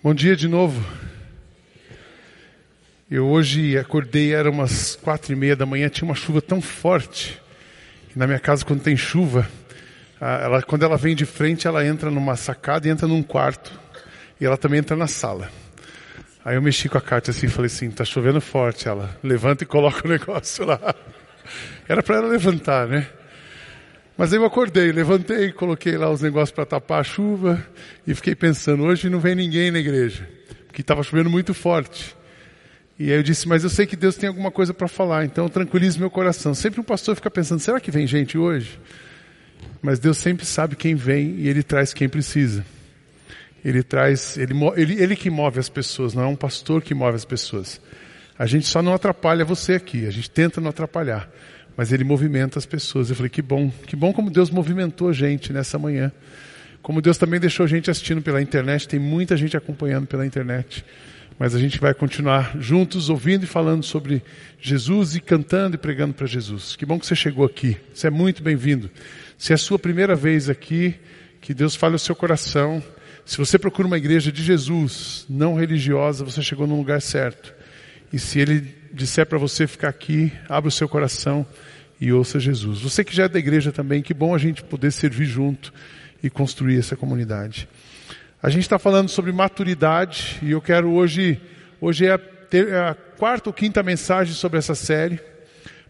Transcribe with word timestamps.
Bom 0.00 0.14
dia 0.14 0.36
de 0.36 0.46
novo. 0.46 0.80
Eu 3.10 3.26
hoje 3.26 3.76
acordei, 3.76 4.32
era 4.32 4.48
umas 4.48 4.94
quatro 4.94 5.32
e 5.32 5.36
meia 5.36 5.56
da 5.56 5.66
manhã, 5.66 5.88
tinha 5.88 6.06
uma 6.08 6.14
chuva 6.14 6.40
tão 6.40 6.62
forte. 6.62 7.42
Na 8.14 8.24
minha 8.24 8.38
casa, 8.38 8.64
quando 8.64 8.80
tem 8.80 8.96
chuva, 8.96 9.50
ela, 10.20 10.62
quando 10.62 10.84
ela 10.84 10.96
vem 10.96 11.16
de 11.16 11.26
frente, 11.26 11.66
ela 11.66 11.84
entra 11.84 12.12
numa 12.12 12.36
sacada 12.36 12.86
e 12.86 12.92
entra 12.92 13.08
num 13.08 13.24
quarto. 13.24 13.72
E 14.40 14.46
ela 14.46 14.56
também 14.56 14.78
entra 14.78 14.96
na 14.96 15.08
sala. 15.08 15.50
Aí 16.44 16.54
eu 16.54 16.62
mexi 16.62 16.88
com 16.88 16.96
a 16.96 17.00
carta 17.02 17.32
assim 17.32 17.46
e 17.46 17.50
falei 17.50 17.66
assim, 17.66 17.90
tá 17.90 18.04
chovendo 18.04 18.40
forte. 18.40 18.86
Ela 18.86 19.18
levanta 19.20 19.64
e 19.64 19.66
coloca 19.66 20.06
o 20.06 20.08
negócio 20.08 20.64
lá. 20.64 20.94
Era 21.88 22.04
para 22.04 22.18
ela 22.18 22.28
levantar, 22.28 22.86
né? 22.86 23.08
Mas 24.18 24.32
eu 24.32 24.44
acordei, 24.44 24.90
levantei, 24.90 25.52
coloquei 25.52 25.96
lá 25.96 26.10
os 26.10 26.20
negócios 26.20 26.50
para 26.50 26.66
tapar 26.66 27.02
a 27.02 27.04
chuva 27.04 27.64
e 28.04 28.12
fiquei 28.16 28.34
pensando, 28.34 28.82
hoje 28.82 29.08
não 29.08 29.20
vem 29.20 29.36
ninguém 29.36 29.70
na 29.70 29.78
igreja, 29.78 30.28
porque 30.66 30.80
estava 30.80 31.04
chovendo 31.04 31.30
muito 31.30 31.54
forte. 31.54 32.16
E 32.98 33.12
aí 33.12 33.16
eu 33.16 33.22
disse, 33.22 33.46
mas 33.46 33.62
eu 33.62 33.70
sei 33.70 33.86
que 33.86 33.94
Deus 33.94 34.16
tem 34.16 34.28
alguma 34.28 34.50
coisa 34.50 34.74
para 34.74 34.88
falar, 34.88 35.24
então 35.24 35.48
tranquilize 35.48 35.96
meu 36.00 36.10
coração. 36.10 36.52
Sempre 36.52 36.80
um 36.80 36.82
pastor 36.82 37.14
fica 37.14 37.30
pensando, 37.30 37.60
será 37.60 37.78
que 37.78 37.92
vem 37.92 38.08
gente 38.08 38.36
hoje? 38.36 38.80
Mas 39.80 40.00
Deus 40.00 40.18
sempre 40.18 40.44
sabe 40.44 40.74
quem 40.74 40.96
vem 40.96 41.36
e 41.36 41.48
Ele 41.48 41.62
traz 41.62 41.94
quem 41.94 42.08
precisa. 42.08 42.66
Ele 43.64 43.84
traz, 43.84 44.36
ele, 44.36 44.52
ele, 44.76 45.00
ele 45.00 45.14
que 45.14 45.30
move 45.30 45.60
as 45.60 45.68
pessoas, 45.68 46.12
não 46.12 46.24
é 46.24 46.26
um 46.26 46.36
pastor 46.36 46.82
que 46.82 46.92
move 46.92 47.14
as 47.14 47.24
pessoas. 47.24 47.80
A 48.36 48.46
gente 48.46 48.66
só 48.66 48.82
não 48.82 48.94
atrapalha 48.94 49.44
você 49.44 49.74
aqui, 49.74 50.06
a 50.06 50.10
gente 50.10 50.28
tenta 50.28 50.60
não 50.60 50.70
atrapalhar 50.70 51.30
mas 51.78 51.92
ele 51.92 52.02
movimenta 52.02 52.58
as 52.58 52.66
pessoas. 52.66 53.08
Eu 53.08 53.14
falei, 53.14 53.30
que 53.30 53.40
bom, 53.40 53.70
que 53.86 53.94
bom 53.94 54.12
como 54.12 54.32
Deus 54.32 54.50
movimentou 54.50 55.10
a 55.10 55.12
gente 55.12 55.52
nessa 55.52 55.78
manhã. 55.78 56.10
Como 56.82 57.00
Deus 57.00 57.16
também 57.16 57.38
deixou 57.38 57.62
a 57.62 57.68
gente 57.68 57.88
assistindo 57.88 58.20
pela 58.20 58.42
internet, 58.42 58.88
tem 58.88 58.98
muita 58.98 59.36
gente 59.36 59.56
acompanhando 59.56 60.04
pela 60.08 60.26
internet. 60.26 60.84
Mas 61.38 61.54
a 61.54 61.58
gente 61.60 61.78
vai 61.78 61.94
continuar 61.94 62.56
juntos, 62.58 63.08
ouvindo 63.08 63.44
e 63.44 63.46
falando 63.46 63.84
sobre 63.84 64.24
Jesus 64.60 65.14
e 65.14 65.20
cantando 65.20 65.76
e 65.76 65.78
pregando 65.78 66.14
para 66.14 66.26
Jesus. 66.26 66.74
Que 66.74 66.84
bom 66.84 66.98
que 66.98 67.06
você 67.06 67.14
chegou 67.14 67.46
aqui. 67.46 67.76
Você 67.94 68.08
é 68.08 68.10
muito 68.10 68.42
bem-vindo. 68.42 68.90
Se 69.36 69.52
é 69.52 69.54
a 69.54 69.58
sua 69.58 69.78
primeira 69.78 70.16
vez 70.16 70.50
aqui, 70.50 70.96
que 71.40 71.54
Deus 71.54 71.76
fale 71.76 71.94
o 71.94 71.98
seu 71.98 72.16
coração. 72.16 72.82
Se 73.24 73.38
você 73.38 73.56
procura 73.56 73.86
uma 73.86 73.98
igreja 73.98 74.32
de 74.32 74.42
Jesus, 74.42 75.24
não 75.30 75.54
religiosa, 75.54 76.24
você 76.24 76.42
chegou 76.42 76.66
no 76.66 76.76
lugar 76.76 77.00
certo. 77.00 77.54
E 78.12 78.18
se 78.18 78.38
Ele 78.38 78.74
disser 78.92 79.26
para 79.26 79.38
você 79.38 79.66
ficar 79.66 79.88
aqui, 79.88 80.32
abra 80.48 80.68
o 80.68 80.72
seu 80.72 80.88
coração 80.88 81.46
e 82.00 82.12
ouça 82.12 82.38
Jesus. 82.38 82.80
Você 82.80 83.04
que 83.04 83.14
já 83.14 83.24
é 83.24 83.28
da 83.28 83.38
igreja 83.38 83.72
também, 83.72 84.02
que 84.02 84.14
bom 84.14 84.34
a 84.34 84.38
gente 84.38 84.62
poder 84.62 84.92
servir 84.92 85.26
junto 85.26 85.72
e 86.22 86.30
construir 86.30 86.78
essa 86.78 86.96
comunidade. 86.96 87.68
A 88.42 88.50
gente 88.50 88.62
está 88.62 88.78
falando 88.78 89.08
sobre 89.08 89.32
maturidade 89.32 90.38
e 90.42 90.52
eu 90.52 90.60
quero 90.60 90.90
hoje, 90.90 91.40
hoje 91.80 92.06
é 92.06 92.12
a, 92.12 92.18
ter, 92.18 92.68
é 92.68 92.78
a 92.78 92.94
quarta 92.94 93.48
ou 93.50 93.52
quinta 93.52 93.82
mensagem 93.82 94.32
sobre 94.32 94.58
essa 94.58 94.74
série. 94.74 95.20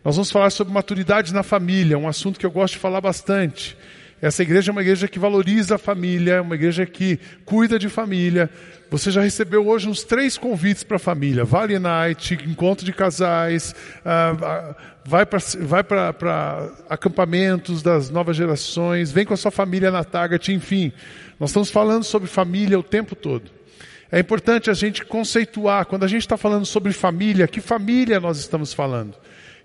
Nós 0.05 0.17
vamos 0.17 0.31
falar 0.31 0.51
sobre 0.51 0.73
maturidade 0.73 1.35
na 1.35 1.43
família, 1.43 1.99
um 1.99 2.09
assunto 2.09 2.39
que 2.39 2.47
eu 2.47 2.51
gosto 2.51 2.75
de 2.75 2.81
falar 2.81 3.01
bastante. 3.01 3.77
Essa 4.21 4.43
igreja 4.43 4.71
é 4.71 4.73
uma 4.73 4.81
igreja 4.81 5.07
que 5.07 5.19
valoriza 5.19 5.77
a 5.77 5.79
família, 5.79 6.35
é 6.35 6.41
uma 6.41 6.57
igreja 6.57 6.85
que 6.85 7.21
cuida 7.45 7.79
de 7.79 7.89
família. 7.89 8.51
Você 8.91 9.11
já 9.11 9.21
recebeu 9.21 9.67
hoje 9.69 9.89
uns 9.89 10.03
três 10.03 10.37
convites 10.37 10.83
para 10.83 10.97
a 10.97 11.01
família: 11.01 11.45
Vale 11.45 11.79
Night, 11.79 12.37
encontro 12.47 12.85
de 12.85 12.93
casais, 12.93 13.75
uh, 14.01 14.75
vai 15.05 15.25
para 15.25 16.73
acampamentos 16.89 17.81
das 17.83 18.11
novas 18.11 18.37
gerações, 18.37 19.13
vem 19.13 19.25
com 19.25 19.35
a 19.35 19.37
sua 19.37 19.51
família 19.51 19.91
na 19.91 20.03
Target, 20.03 20.53
enfim. 20.53 20.93
Nós 21.39 21.51
estamos 21.51 21.71
falando 21.71 22.03
sobre 22.03 22.29
família 22.29 22.79
o 22.79 22.83
tempo 22.83 23.15
todo. 23.15 23.51
É 24.11 24.19
importante 24.19 24.71
a 24.71 24.75
gente 24.75 25.05
conceituar, 25.05 25.85
quando 25.87 26.05
a 26.05 26.09
gente 26.09 26.23
está 26.23 26.37
falando 26.37 26.65
sobre 26.65 26.93
família, 26.93 27.47
que 27.47 27.61
família 27.61 28.19
nós 28.19 28.39
estamos 28.39 28.73
falando? 28.73 29.15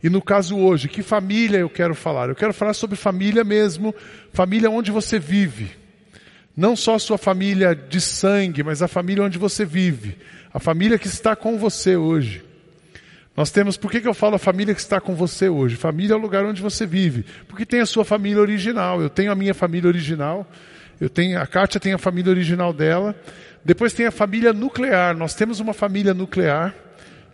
E 0.04 0.10
no 0.10 0.22
caso 0.22 0.58
hoje, 0.58 0.90
que 0.90 1.02
família 1.02 1.60
eu 1.60 1.70
quero 1.70 1.96
falar? 1.96 2.28
Eu 2.28 2.36
quero 2.36 2.54
falar 2.54 2.74
sobre 2.74 2.98
família 2.98 3.42
mesmo, 3.46 3.96
família 4.34 4.70
onde 4.70 4.92
você 4.92 5.18
vive. 5.18 5.72
Não 6.56 6.76
só 6.76 6.96
a 6.96 7.00
sua 7.00 7.18
família 7.18 7.74
de 7.74 8.02
sangue, 8.02 8.64
mas 8.64 8.82
a 8.82 8.88
família 8.90 9.24
onde 9.24 9.38
você 9.38 9.64
vive. 9.64 10.18
A 10.54 10.60
família 10.60 11.00
que 11.00 11.08
está 11.08 11.38
com 11.38 11.58
você 11.58 11.96
hoje. 11.96 12.44
Nós 13.36 13.50
temos, 13.50 13.78
por 13.78 13.90
que, 13.90 14.02
que 14.02 14.08
eu 14.08 14.14
falo 14.14 14.36
a 14.36 14.40
família 14.40 14.76
que 14.76 14.82
está 14.82 15.00
com 15.00 15.16
você 15.16 15.48
hoje? 15.48 15.78
Família 15.78 16.14
é 16.14 16.18
o 16.18 16.22
lugar 16.22 16.46
onde 16.46 16.62
você 16.62 16.86
vive. 16.86 17.26
Porque 17.48 17.66
tem 17.66 17.80
a 17.80 17.86
sua 17.86 18.04
família 18.04 18.42
original. 18.42 19.02
Eu 19.02 19.10
tenho 19.10 19.32
a 19.32 19.36
minha 19.36 19.54
família 19.54 19.88
original. 19.88 20.46
Eu 21.00 21.10
tenho, 21.10 21.40
a 21.40 21.48
Kátia 21.48 21.80
tem 21.80 21.94
a 21.94 21.98
família 21.98 22.30
original 22.30 22.74
dela. 22.74 23.16
Depois 23.64 23.94
tem 23.94 24.06
a 24.06 24.12
família 24.12 24.52
nuclear. 24.52 25.16
Nós 25.16 25.34
temos 25.34 25.62
uma 25.62 25.74
família 25.74 26.14
nuclear 26.14 26.76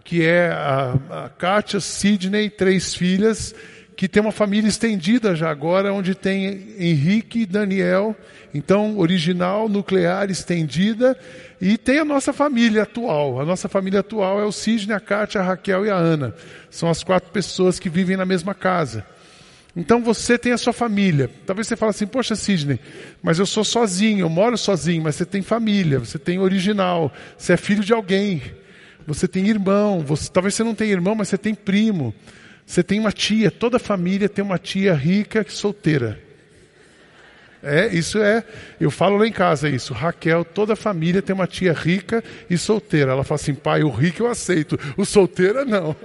que 0.09 0.25
é 0.25 0.50
a, 0.50 1.25
a 1.25 1.30
Kátia, 1.30 1.80
Sidney, 1.80 2.50
três 2.50 2.96
filhas, 2.96 3.53
que 3.96 4.08
tem 4.08 4.20
uma 4.20 4.31
família 4.31 4.68
estendida 4.68 5.36
já 5.36 5.52
agora, 5.52 5.94
onde 5.94 6.16
tem 6.16 6.74
Henrique 6.80 7.42
e 7.42 7.46
Daniel, 7.46 8.16
então 8.52 8.98
original, 8.98 9.69
nuclear, 9.69 10.31
estendida, 10.31 11.16
e 11.62 11.78
tem 11.78 12.00
a 12.00 12.06
nossa 12.06 12.34
família 12.34 12.81
atual. 12.81 13.40
A 13.40 13.46
nossa 13.46 13.69
família 13.69 14.00
atual 14.00 14.40
é 14.40 14.46
o 14.46 14.52
Sidney, 14.52 14.96
a 14.96 15.00
Kátia, 15.00 15.42
a 15.42 15.44
Raquel 15.44 15.86
e 15.86 15.92
a 15.92 15.96
Ana. 15.96 16.34
São 16.72 16.90
as 16.90 17.03
quatro 17.03 17.30
pessoas 17.30 17.78
que 17.78 17.88
vivem 17.88 18.18
na 18.18 18.25
mesma 18.25 18.56
casa. 18.56 19.06
Então 19.75 20.02
você 20.02 20.40
tem 20.40 20.53
a 20.53 20.58
sua 20.58 20.74
família. 20.74 21.30
Talvez 21.46 21.68
você 21.68 21.75
fale 21.75 21.92
assim, 21.92 22.08
poxa 22.08 22.36
Sidney, 22.36 22.80
mas 23.22 23.38
eu 23.38 23.46
sou 23.46 23.64
sozinho, 23.64 24.22
eu 24.22 24.30
moro 24.30 24.58
sozinho, 24.58 25.03
mas 25.03 25.18
você 25.18 25.25
tem 25.25 25.44
família, 25.44 26.00
você 26.00 26.18
tem 26.18 26.40
original, 26.40 27.14
você 27.38 27.53
é 27.53 27.58
filho 27.58 27.84
de 27.84 27.94
alguém 27.94 28.42
você 29.09 29.28
tem 29.28 29.47
irmão, 29.47 30.02
você, 30.02 30.30
talvez 30.31 30.53
você 30.53 30.64
não 30.64 30.75
tenha 30.75 30.92
irmão, 30.92 31.16
mas 31.16 31.30
você 31.30 31.38
tem 31.38 31.56
primo, 31.56 32.14
você 32.64 32.84
tem 32.84 33.00
uma 33.00 33.12
tia, 33.12 33.50
toda 33.50 33.80
família 33.80 34.30
tem 34.30 34.46
uma 34.46 34.59
tia 34.59 34.94
rica 34.94 35.44
solteira. 35.50 36.22
É, 37.64 37.88
isso 37.88 38.19
é, 38.19 38.44
eu 38.80 38.92
falo 38.92 39.18
lá 39.18 39.28
em 39.28 39.31
casa 39.31 39.68
isso, 39.68 39.94
Raquel, 39.94 40.46
toda 40.46 40.75
família 40.75 41.24
tem 41.24 41.34
uma 41.34 41.48
tia 41.48 41.74
rica 41.74 42.24
e 42.48 42.56
solteira. 42.56 43.12
Ela 43.12 43.24
fala 43.24 43.40
assim, 43.42 43.56
pai, 43.56 43.81
o 43.81 43.90
rico 43.90 44.22
eu 44.22 44.28
aceito, 44.28 44.80
o 44.96 45.03
solteira 45.03 45.66
não. 45.66 45.96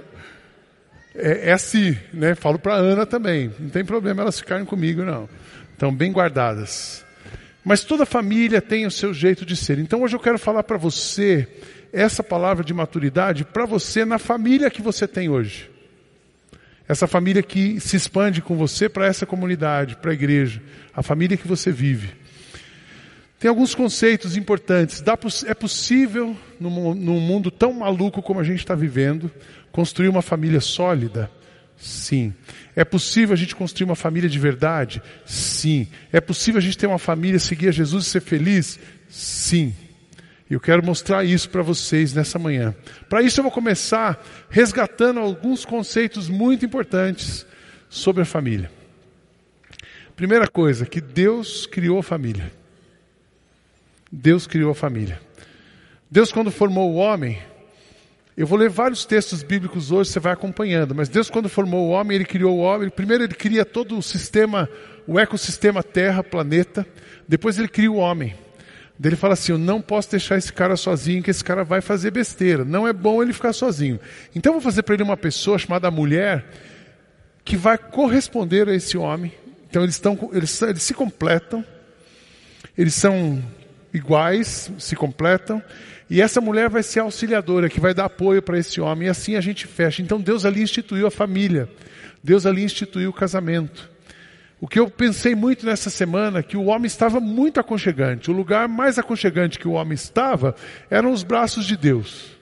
É, 1.13 1.49
é 1.49 1.53
assim, 1.53 1.95
né? 2.11 2.33
Falo 2.33 2.57
para 2.57 2.73
Ana 2.73 3.05
também, 3.05 3.51
não 3.59 3.69
tem 3.69 3.85
problema 3.85 4.23
elas 4.23 4.39
ficarem 4.39 4.65
comigo 4.65 5.03
não. 5.03 5.29
Estão 5.73 5.93
bem 5.93 6.11
guardadas. 6.11 7.05
Mas 7.63 7.83
toda 7.83 8.05
família 8.05 8.61
tem 8.61 8.87
o 8.87 8.91
seu 8.91 9.13
jeito 9.13 9.45
de 9.45 9.55
ser. 9.55 9.77
Então 9.77 10.01
hoje 10.01 10.15
eu 10.15 10.19
quero 10.19 10.39
falar 10.39 10.63
para 10.63 10.77
você 10.77 11.47
essa 11.95 12.21
palavra 12.21 12.63
de 12.63 12.73
maturidade 12.73 13.45
para 13.45 13.65
você 13.65 14.03
na 14.03 14.19
família 14.19 14.69
que 14.69 14.81
você 14.81 15.07
tem 15.07 15.29
hoje. 15.29 15.71
Essa 16.87 17.07
família 17.07 17.41
que 17.41 17.79
se 17.79 17.95
expande 17.95 18.41
com 18.41 18.55
você 18.55 18.89
para 18.89 19.07
essa 19.07 19.25
comunidade, 19.25 19.95
para 19.95 20.11
a 20.11 20.13
igreja, 20.13 20.61
a 20.93 21.01
família 21.01 21.37
que 21.37 21.47
você 21.47 21.71
vive. 21.71 22.13
Tem 23.39 23.49
alguns 23.49 23.73
conceitos 23.73 24.35
importantes. 24.35 25.01
é 25.47 25.53
possível, 25.53 26.35
num, 26.59 26.93
num 26.93 27.19
mundo 27.19 27.49
tão 27.49 27.71
maluco 27.73 28.21
como 28.21 28.39
a 28.39 28.43
gente 28.43 28.59
está 28.59 28.75
vivendo, 28.75 29.31
construir 29.71 30.09
uma 30.09 30.21
família 30.21 30.59
sólida? 30.59 31.31
Sim. 31.77 32.33
É 32.75 32.83
possível 32.83 33.33
a 33.33 33.37
gente 33.37 33.55
construir 33.55 33.85
uma 33.85 33.95
família 33.95 34.29
de 34.29 34.39
verdade? 34.39 35.01
Sim. 35.25 35.87
É 36.11 36.19
possível 36.19 36.59
a 36.59 36.61
gente 36.61 36.77
ter 36.77 36.87
uma 36.87 36.99
família, 36.99 37.39
seguir 37.39 37.69
a 37.69 37.71
Jesus 37.71 38.05
e 38.05 38.09
ser 38.09 38.21
feliz? 38.21 38.79
Sim. 39.09 39.73
Eu 40.49 40.59
quero 40.59 40.85
mostrar 40.85 41.23
isso 41.23 41.49
para 41.49 41.63
vocês 41.63 42.13
nessa 42.13 42.37
manhã. 42.37 42.75
Para 43.09 43.23
isso 43.23 43.39
eu 43.39 43.43
vou 43.43 43.51
começar 43.51 44.23
resgatando 44.49 45.19
alguns 45.19 45.65
conceitos 45.65 46.29
muito 46.29 46.65
importantes 46.65 47.45
sobre 47.89 48.21
a 48.21 48.25
família. 48.25 48.71
Primeira 50.15 50.47
coisa, 50.47 50.85
que 50.85 51.01
Deus 51.01 51.65
criou 51.65 51.99
a 51.99 52.03
família. 52.03 52.51
Deus 54.11 54.45
criou 54.45 54.71
a 54.71 54.75
família. 54.75 55.19
Deus 56.09 56.31
quando 56.31 56.51
formou 56.51 56.93
o 56.93 56.95
homem, 56.95 57.41
eu 58.37 58.45
vou 58.45 58.57
ler 58.57 58.69
vários 58.69 59.03
textos 59.03 59.41
bíblicos 59.41 59.91
hoje, 59.91 60.11
você 60.11 60.19
vai 60.19 60.31
acompanhando, 60.31 60.93
mas 60.93 61.09
Deus 61.09 61.29
quando 61.29 61.49
formou 61.49 61.87
o 61.87 61.89
homem, 61.89 62.15
ele 62.15 62.25
criou 62.25 62.57
o 62.57 62.61
homem, 62.61 62.89
primeiro 62.89 63.23
ele 63.23 63.33
cria 63.33 63.65
todo 63.65 63.97
o 63.97 64.03
sistema, 64.03 64.69
o 65.07 65.19
ecossistema 65.19 65.81
Terra, 65.81 66.23
planeta, 66.23 66.85
depois 67.27 67.57
ele 67.57 67.67
cria 67.67 67.91
o 67.91 67.97
homem. 67.97 68.35
Ele 69.03 69.15
fala 69.15 69.33
assim: 69.33 69.51
Eu 69.51 69.57
não 69.57 69.81
posso 69.81 70.09
deixar 70.11 70.37
esse 70.37 70.51
cara 70.51 70.75
sozinho, 70.75 71.21
que 71.21 71.29
esse 71.29 71.43
cara 71.43 71.63
vai 71.63 71.81
fazer 71.81 72.11
besteira. 72.11 72.63
Não 72.63 72.87
é 72.87 72.93
bom 72.93 73.21
ele 73.21 73.33
ficar 73.33 73.53
sozinho. 73.53 73.99
Então 74.35 74.51
eu 74.51 74.59
vou 74.59 74.61
fazer 74.61 74.83
para 74.83 74.95
ele 74.95 75.03
uma 75.03 75.17
pessoa 75.17 75.57
chamada 75.57 75.91
mulher 75.91 76.45
que 77.43 77.57
vai 77.57 77.77
corresponder 77.77 78.67
a 78.67 78.73
esse 78.73 78.97
homem. 78.97 79.31
Então 79.69 79.83
eles, 79.83 79.95
estão, 79.95 80.29
eles, 80.31 80.61
eles 80.61 80.83
se 80.83 80.93
completam, 80.93 81.63
eles 82.77 82.95
são 82.95 83.43
iguais, 83.93 84.71
se 84.79 84.95
completam. 84.95 85.61
E 86.09 86.21
essa 86.21 86.39
mulher 86.39 86.69
vai 86.69 86.83
ser 86.83 86.99
auxiliadora, 86.99 87.67
que 87.67 87.79
vai 87.79 87.93
dar 87.93 88.05
apoio 88.05 88.41
para 88.41 88.57
esse 88.57 88.79
homem. 88.79 89.07
E 89.07 89.09
assim 89.09 89.35
a 89.35 89.41
gente 89.41 89.67
fecha. 89.67 90.01
Então 90.01 90.21
Deus 90.21 90.45
ali 90.45 90.61
instituiu 90.61 91.07
a 91.07 91.11
família. 91.11 91.67
Deus 92.23 92.45
ali 92.45 92.63
instituiu 92.63 93.09
o 93.09 93.13
casamento. 93.13 93.89
O 94.59 94.67
que 94.67 94.79
eu 94.79 94.89
pensei 94.89 95.35
muito 95.35 95.65
nessa 95.65 95.89
semana, 95.89 96.41
que 96.41 96.55
o 96.55 96.65
homem 96.65 96.87
estava 96.87 97.19
muito 97.19 97.59
aconchegante. 97.59 98.31
O 98.31 98.33
lugar 98.33 98.67
mais 98.67 98.97
aconchegante 98.97 99.59
que 99.59 99.67
o 99.67 99.73
homem 99.73 99.93
estava 99.93 100.55
eram 100.89 101.11
os 101.11 101.23
braços 101.23 101.65
de 101.65 101.75
Deus. 101.75 102.35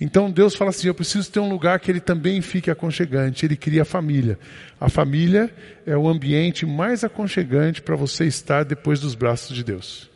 Então 0.00 0.30
Deus 0.30 0.54
fala 0.54 0.70
assim: 0.70 0.88
eu 0.88 0.94
preciso 0.94 1.30
ter 1.30 1.40
um 1.40 1.48
lugar 1.48 1.78
que 1.80 1.90
ele 1.90 2.00
também 2.00 2.40
fique 2.40 2.70
aconchegante. 2.70 3.44
Ele 3.44 3.56
cria 3.56 3.82
a 3.82 3.84
família. 3.84 4.38
A 4.80 4.88
família 4.88 5.54
é 5.86 5.96
o 5.96 6.08
ambiente 6.08 6.64
mais 6.64 7.04
aconchegante 7.04 7.82
para 7.82 7.96
você 7.96 8.24
estar 8.24 8.64
depois 8.64 9.00
dos 9.00 9.14
braços 9.14 9.54
de 9.54 9.62
Deus. 9.62 10.10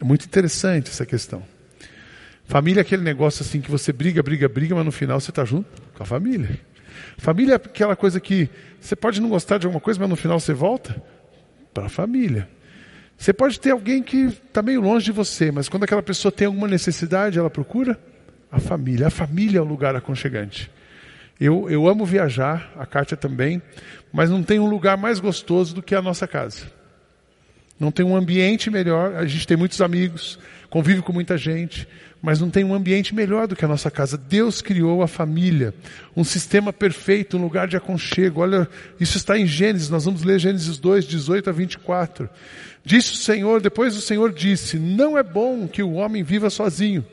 É 0.00 0.04
muito 0.04 0.24
interessante 0.24 0.90
essa 0.90 1.04
questão. 1.04 1.42
Família 2.44 2.80
é 2.80 2.82
aquele 2.82 3.02
negócio 3.02 3.42
assim 3.42 3.60
que 3.60 3.70
você 3.70 3.92
briga, 3.92 4.22
briga, 4.22 4.48
briga, 4.48 4.74
mas 4.74 4.84
no 4.84 4.92
final 4.92 5.20
você 5.20 5.30
está 5.30 5.44
junto 5.44 5.68
com 5.94 6.02
a 6.02 6.06
família. 6.06 6.58
Família 7.16 7.54
é 7.54 7.56
aquela 7.56 7.96
coisa 7.96 8.20
que 8.20 8.48
você 8.80 8.94
pode 8.94 9.20
não 9.20 9.28
gostar 9.28 9.58
de 9.58 9.66
alguma 9.66 9.80
coisa, 9.80 9.98
mas 10.00 10.08
no 10.08 10.16
final 10.16 10.38
você 10.38 10.52
volta 10.52 11.00
para 11.72 11.86
a 11.86 11.88
família. 11.88 12.48
Você 13.16 13.32
pode 13.32 13.58
ter 13.58 13.72
alguém 13.72 14.02
que 14.02 14.26
está 14.26 14.62
meio 14.62 14.80
longe 14.80 15.06
de 15.06 15.12
você, 15.12 15.50
mas 15.50 15.68
quando 15.68 15.82
aquela 15.82 16.02
pessoa 16.02 16.30
tem 16.30 16.46
alguma 16.46 16.68
necessidade, 16.68 17.38
ela 17.38 17.50
procura 17.50 17.98
a 18.50 18.60
família. 18.60 19.08
A 19.08 19.10
família 19.10 19.58
é 19.58 19.60
o 19.60 19.64
lugar 19.64 19.96
aconchegante. 19.96 20.70
Eu, 21.40 21.68
eu 21.68 21.88
amo 21.88 22.04
viajar, 22.04 22.72
a 22.76 22.86
Kátia 22.86 23.16
também, 23.16 23.62
mas 24.12 24.30
não 24.30 24.42
tem 24.42 24.58
um 24.58 24.68
lugar 24.68 24.96
mais 24.96 25.20
gostoso 25.20 25.74
do 25.74 25.82
que 25.82 25.94
a 25.94 26.02
nossa 26.02 26.26
casa. 26.26 26.77
Não 27.78 27.90
tem 27.90 28.04
um 28.04 28.16
ambiente 28.16 28.70
melhor. 28.70 29.14
A 29.16 29.26
gente 29.26 29.46
tem 29.46 29.56
muitos 29.56 29.80
amigos, 29.80 30.38
convive 30.68 31.02
com 31.02 31.12
muita 31.12 31.38
gente, 31.38 31.86
mas 32.20 32.40
não 32.40 32.50
tem 32.50 32.64
um 32.64 32.74
ambiente 32.74 33.14
melhor 33.14 33.46
do 33.46 33.54
que 33.54 33.64
a 33.64 33.68
nossa 33.68 33.90
casa. 33.90 34.18
Deus 34.18 34.60
criou 34.60 35.02
a 35.02 35.08
família, 35.08 35.72
um 36.16 36.24
sistema 36.24 36.72
perfeito, 36.72 37.36
um 37.36 37.42
lugar 37.42 37.68
de 37.68 37.76
aconchego. 37.76 38.40
Olha, 38.40 38.68
isso 38.98 39.16
está 39.16 39.38
em 39.38 39.46
Gênesis, 39.46 39.88
nós 39.88 40.04
vamos 40.04 40.24
ler 40.24 40.38
Gênesis 40.38 40.78
2, 40.78 41.04
18 41.04 41.50
a 41.50 41.52
24. 41.52 42.28
Disse 42.84 43.12
o 43.12 43.16
Senhor, 43.16 43.60
depois 43.60 43.96
o 43.96 44.00
Senhor 44.00 44.32
disse: 44.32 44.78
Não 44.78 45.16
é 45.16 45.22
bom 45.22 45.68
que 45.68 45.82
o 45.82 45.92
homem 45.92 46.22
viva 46.22 46.50
sozinho. 46.50 47.04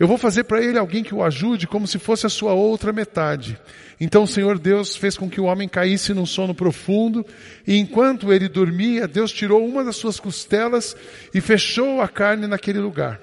Eu 0.00 0.08
vou 0.08 0.16
fazer 0.16 0.44
para 0.44 0.64
ele 0.64 0.78
alguém 0.78 1.04
que 1.04 1.14
o 1.14 1.22
ajude 1.22 1.66
como 1.66 1.86
se 1.86 1.98
fosse 1.98 2.24
a 2.24 2.30
sua 2.30 2.54
outra 2.54 2.90
metade. 2.90 3.60
Então 4.00 4.22
o 4.22 4.26
Senhor 4.26 4.58
Deus 4.58 4.96
fez 4.96 5.14
com 5.14 5.28
que 5.28 5.38
o 5.38 5.44
homem 5.44 5.68
caísse 5.68 6.14
num 6.14 6.24
sono 6.24 6.54
profundo, 6.54 7.22
e 7.66 7.76
enquanto 7.76 8.32
ele 8.32 8.48
dormia, 8.48 9.06
Deus 9.06 9.30
tirou 9.30 9.62
uma 9.62 9.84
das 9.84 9.96
suas 9.96 10.18
costelas 10.18 10.96
e 11.34 11.40
fechou 11.42 12.00
a 12.00 12.08
carne 12.08 12.46
naquele 12.46 12.78
lugar. 12.78 13.20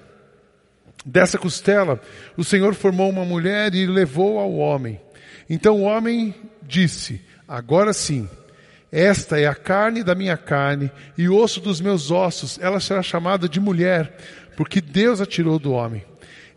Dessa 1.04 1.40
costela, 1.40 2.00
o 2.38 2.44
Senhor 2.44 2.76
formou 2.76 3.10
uma 3.10 3.26
mulher 3.26 3.74
e 3.74 3.88
levou 3.88 4.38
ao 4.38 4.54
homem. 4.54 5.02
Então 5.50 5.78
o 5.78 5.82
homem 5.82 6.36
disse: 6.62 7.20
Agora 7.48 7.92
sim, 7.92 8.30
esta 8.92 9.40
é 9.40 9.48
a 9.48 9.56
carne 9.56 10.04
da 10.04 10.14
minha 10.14 10.38
carne 10.38 10.92
e 11.18 11.28
osso 11.28 11.60
dos 11.60 11.82
meus 11.82 12.12
ossos, 12.12 12.60
ela 12.62 12.80
será 12.80 13.02
chamada 13.02 13.50
de 13.50 13.60
mulher, 13.60 14.16
porque 14.56 14.80
Deus 14.80 15.20
a 15.20 15.26
tirou 15.26 15.58
do 15.58 15.72
homem. 15.72 16.06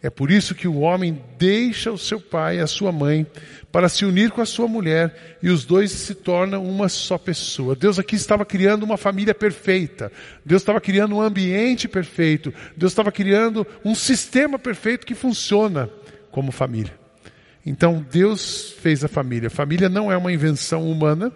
É 0.02 0.08
por 0.08 0.30
isso 0.30 0.54
que 0.54 0.66
o 0.66 0.78
homem 0.78 1.22
deixa 1.38 1.92
o 1.92 1.98
seu 1.98 2.18
pai 2.18 2.56
e 2.56 2.60
a 2.60 2.66
sua 2.66 2.90
mãe 2.90 3.26
para 3.70 3.88
se 3.88 4.04
unir 4.04 4.30
com 4.30 4.40
a 4.40 4.46
sua 4.46 4.66
mulher 4.66 5.36
e 5.42 5.50
os 5.50 5.64
dois 5.64 5.90
se 5.90 6.14
tornam 6.14 6.64
uma 6.64 6.88
só 6.88 7.18
pessoa. 7.18 7.76
Deus 7.76 7.98
aqui 7.98 8.16
estava 8.16 8.44
criando 8.44 8.82
uma 8.82 8.96
família 8.96 9.34
perfeita. 9.34 10.10
Deus 10.44 10.62
estava 10.62 10.80
criando 10.80 11.16
um 11.16 11.20
ambiente 11.20 11.86
perfeito. 11.86 12.52
Deus 12.76 12.92
estava 12.92 13.12
criando 13.12 13.66
um 13.84 13.94
sistema 13.94 14.58
perfeito 14.58 15.06
que 15.06 15.14
funciona 15.14 15.90
como 16.30 16.50
família. 16.50 16.98
Então 17.64 18.04
Deus 18.10 18.74
fez 18.80 19.04
a 19.04 19.08
família. 19.08 19.50
Família 19.50 19.88
não 19.88 20.10
é 20.10 20.16
uma 20.16 20.32
invenção 20.32 20.90
humana. 20.90 21.30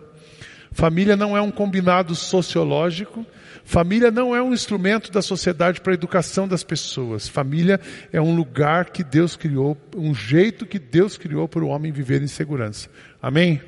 Família 0.73 1.17
não 1.17 1.37
é 1.37 1.41
um 1.43 1.51
combinado 1.51 2.15
sociológico. 2.15 3.27
Família 3.63 4.11
não 4.11 4.35
é 4.35 4.43
um 4.43 4.53
instrumento 4.53 5.13
da 5.13 5.23
sociedade 5.23 5.81
para 5.81 5.93
a 5.93 5.95
educação 5.95 6.49
das 6.49 6.65
pessoas. 6.65 7.29
Família 7.29 7.81
é 8.13 8.21
um 8.21 8.35
lugar 8.35 8.87
que 8.87 9.05
Deus 9.05 9.37
criou, 9.37 9.77
um 9.97 10.15
jeito 10.15 10.67
que 10.67 10.79
Deus 10.79 11.17
criou 11.17 11.47
para 11.47 11.65
o 11.65 11.69
homem 11.69 11.93
viver 11.93 12.23
em 12.23 12.27
segurança. 12.27 12.89
Amém? 13.23 13.61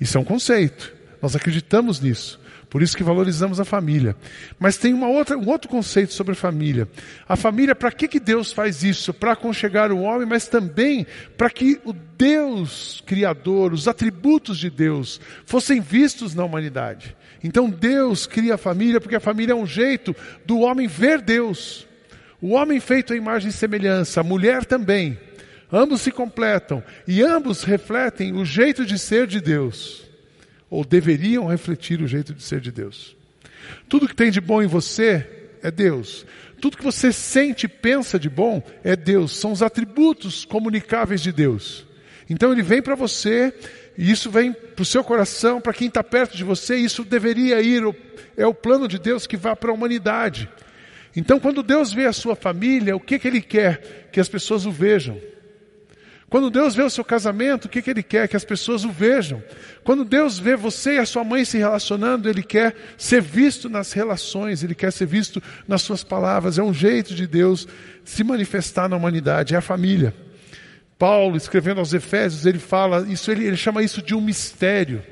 Isso 0.00 0.16
é 0.16 0.20
um 0.20 0.24
conceito. 0.24 0.92
Nós 1.20 1.36
acreditamos 1.36 2.00
nisso. 2.00 2.40
Por 2.70 2.82
isso 2.82 2.96
que 2.96 3.02
valorizamos 3.02 3.58
a 3.58 3.64
família. 3.64 4.14
Mas 4.58 4.76
tem 4.76 4.92
uma 4.92 5.08
outra, 5.08 5.38
um 5.38 5.48
outro 5.48 5.70
conceito 5.70 6.12
sobre 6.12 6.34
família. 6.34 6.86
A 7.26 7.34
família, 7.34 7.74
para 7.74 7.90
que, 7.90 8.06
que 8.06 8.20
Deus 8.20 8.52
faz 8.52 8.82
isso? 8.82 9.14
Para 9.14 9.32
aconchegar 9.32 9.90
o 9.90 10.00
homem, 10.00 10.26
mas 10.26 10.48
também 10.48 11.06
para 11.36 11.48
que 11.48 11.80
o 11.84 11.94
Deus 11.94 13.02
Criador, 13.06 13.72
os 13.72 13.88
atributos 13.88 14.58
de 14.58 14.68
Deus, 14.68 15.18
fossem 15.46 15.80
vistos 15.80 16.34
na 16.34 16.44
humanidade. 16.44 17.16
Então 17.42 17.70
Deus 17.70 18.26
cria 18.26 18.54
a 18.54 18.58
família 18.58 19.00
porque 19.00 19.16
a 19.16 19.20
família 19.20 19.52
é 19.52 19.56
um 19.56 19.66
jeito 19.66 20.14
do 20.44 20.60
homem 20.60 20.86
ver 20.86 21.22
Deus. 21.22 21.86
O 22.40 22.50
homem 22.50 22.80
feito 22.80 23.14
à 23.14 23.16
imagem 23.16 23.48
e 23.48 23.52
semelhança, 23.52 24.20
a 24.20 24.24
mulher 24.24 24.64
também. 24.64 25.18
Ambos 25.72 26.02
se 26.02 26.10
completam 26.10 26.82
e 27.06 27.22
ambos 27.22 27.62
refletem 27.62 28.34
o 28.34 28.44
jeito 28.44 28.84
de 28.84 28.98
ser 28.98 29.26
de 29.26 29.40
Deus. 29.40 30.07
Ou 30.70 30.84
deveriam 30.84 31.46
refletir 31.46 32.00
o 32.00 32.06
jeito 32.08 32.34
de 32.34 32.42
ser 32.42 32.60
de 32.60 32.70
Deus. 32.70 33.16
Tudo 33.88 34.08
que 34.08 34.14
tem 34.14 34.30
de 34.30 34.40
bom 34.40 34.62
em 34.62 34.66
você 34.66 35.26
é 35.62 35.70
Deus. 35.70 36.26
Tudo 36.60 36.76
que 36.76 36.84
você 36.84 37.12
sente 37.12 37.66
e 37.66 37.68
pensa 37.68 38.18
de 38.18 38.28
bom 38.28 38.62
é 38.82 38.96
Deus. 38.96 39.36
São 39.36 39.52
os 39.52 39.62
atributos 39.62 40.44
comunicáveis 40.44 41.20
de 41.20 41.32
Deus. 41.32 41.86
Então 42.28 42.52
ele 42.52 42.62
vem 42.62 42.82
para 42.82 42.94
você 42.94 43.54
e 43.96 44.10
isso 44.10 44.30
vem 44.30 44.52
para 44.52 44.82
o 44.82 44.86
seu 44.86 45.02
coração, 45.02 45.60
para 45.60 45.72
quem 45.72 45.88
está 45.88 46.04
perto 46.04 46.36
de 46.36 46.44
você, 46.44 46.76
isso 46.76 47.04
deveria 47.04 47.60
ir, 47.60 47.82
é 48.36 48.46
o 48.46 48.54
plano 48.54 48.86
de 48.86 48.96
Deus 48.96 49.26
que 49.26 49.36
vá 49.36 49.56
para 49.56 49.72
a 49.72 49.74
humanidade. 49.74 50.48
Então, 51.16 51.40
quando 51.40 51.64
Deus 51.64 51.92
vê 51.92 52.04
a 52.04 52.12
sua 52.12 52.36
família, 52.36 52.94
o 52.94 53.00
que, 53.00 53.18
que 53.18 53.26
Ele 53.26 53.40
quer? 53.40 54.08
Que 54.12 54.20
as 54.20 54.28
pessoas 54.28 54.66
o 54.66 54.70
vejam. 54.70 55.20
Quando 56.30 56.50
Deus 56.50 56.74
vê 56.74 56.82
o 56.82 56.90
seu 56.90 57.04
casamento, 57.04 57.64
o 57.64 57.68
que, 57.68 57.80
que 57.80 57.90
Ele 57.90 58.02
quer? 58.02 58.28
Que 58.28 58.36
as 58.36 58.44
pessoas 58.44 58.84
o 58.84 58.90
vejam. 58.90 59.42
Quando 59.82 60.04
Deus 60.04 60.38
vê 60.38 60.56
você 60.56 60.96
e 60.96 60.98
a 60.98 61.06
sua 61.06 61.24
mãe 61.24 61.44
se 61.44 61.56
relacionando, 61.56 62.28
Ele 62.28 62.42
quer 62.42 62.74
ser 62.98 63.22
visto 63.22 63.68
nas 63.70 63.92
relações, 63.92 64.62
Ele 64.62 64.74
quer 64.74 64.92
ser 64.92 65.06
visto 65.06 65.42
nas 65.66 65.80
suas 65.80 66.04
palavras. 66.04 66.58
É 66.58 66.62
um 66.62 66.74
jeito 66.74 67.14
de 67.14 67.26
Deus 67.26 67.66
se 68.04 68.22
manifestar 68.22 68.88
na 68.88 68.96
humanidade, 68.96 69.54
é 69.54 69.58
a 69.58 69.62
família. 69.62 70.14
Paulo, 70.98 71.36
escrevendo 71.36 71.78
aos 71.78 71.94
Efésios, 71.94 72.44
ele 72.44 72.58
fala, 72.58 73.06
isso 73.08 73.30
ele, 73.30 73.46
ele 73.46 73.56
chama 73.56 73.82
isso 73.82 74.02
de 74.02 74.14
um 74.14 74.20
mistério. 74.20 75.02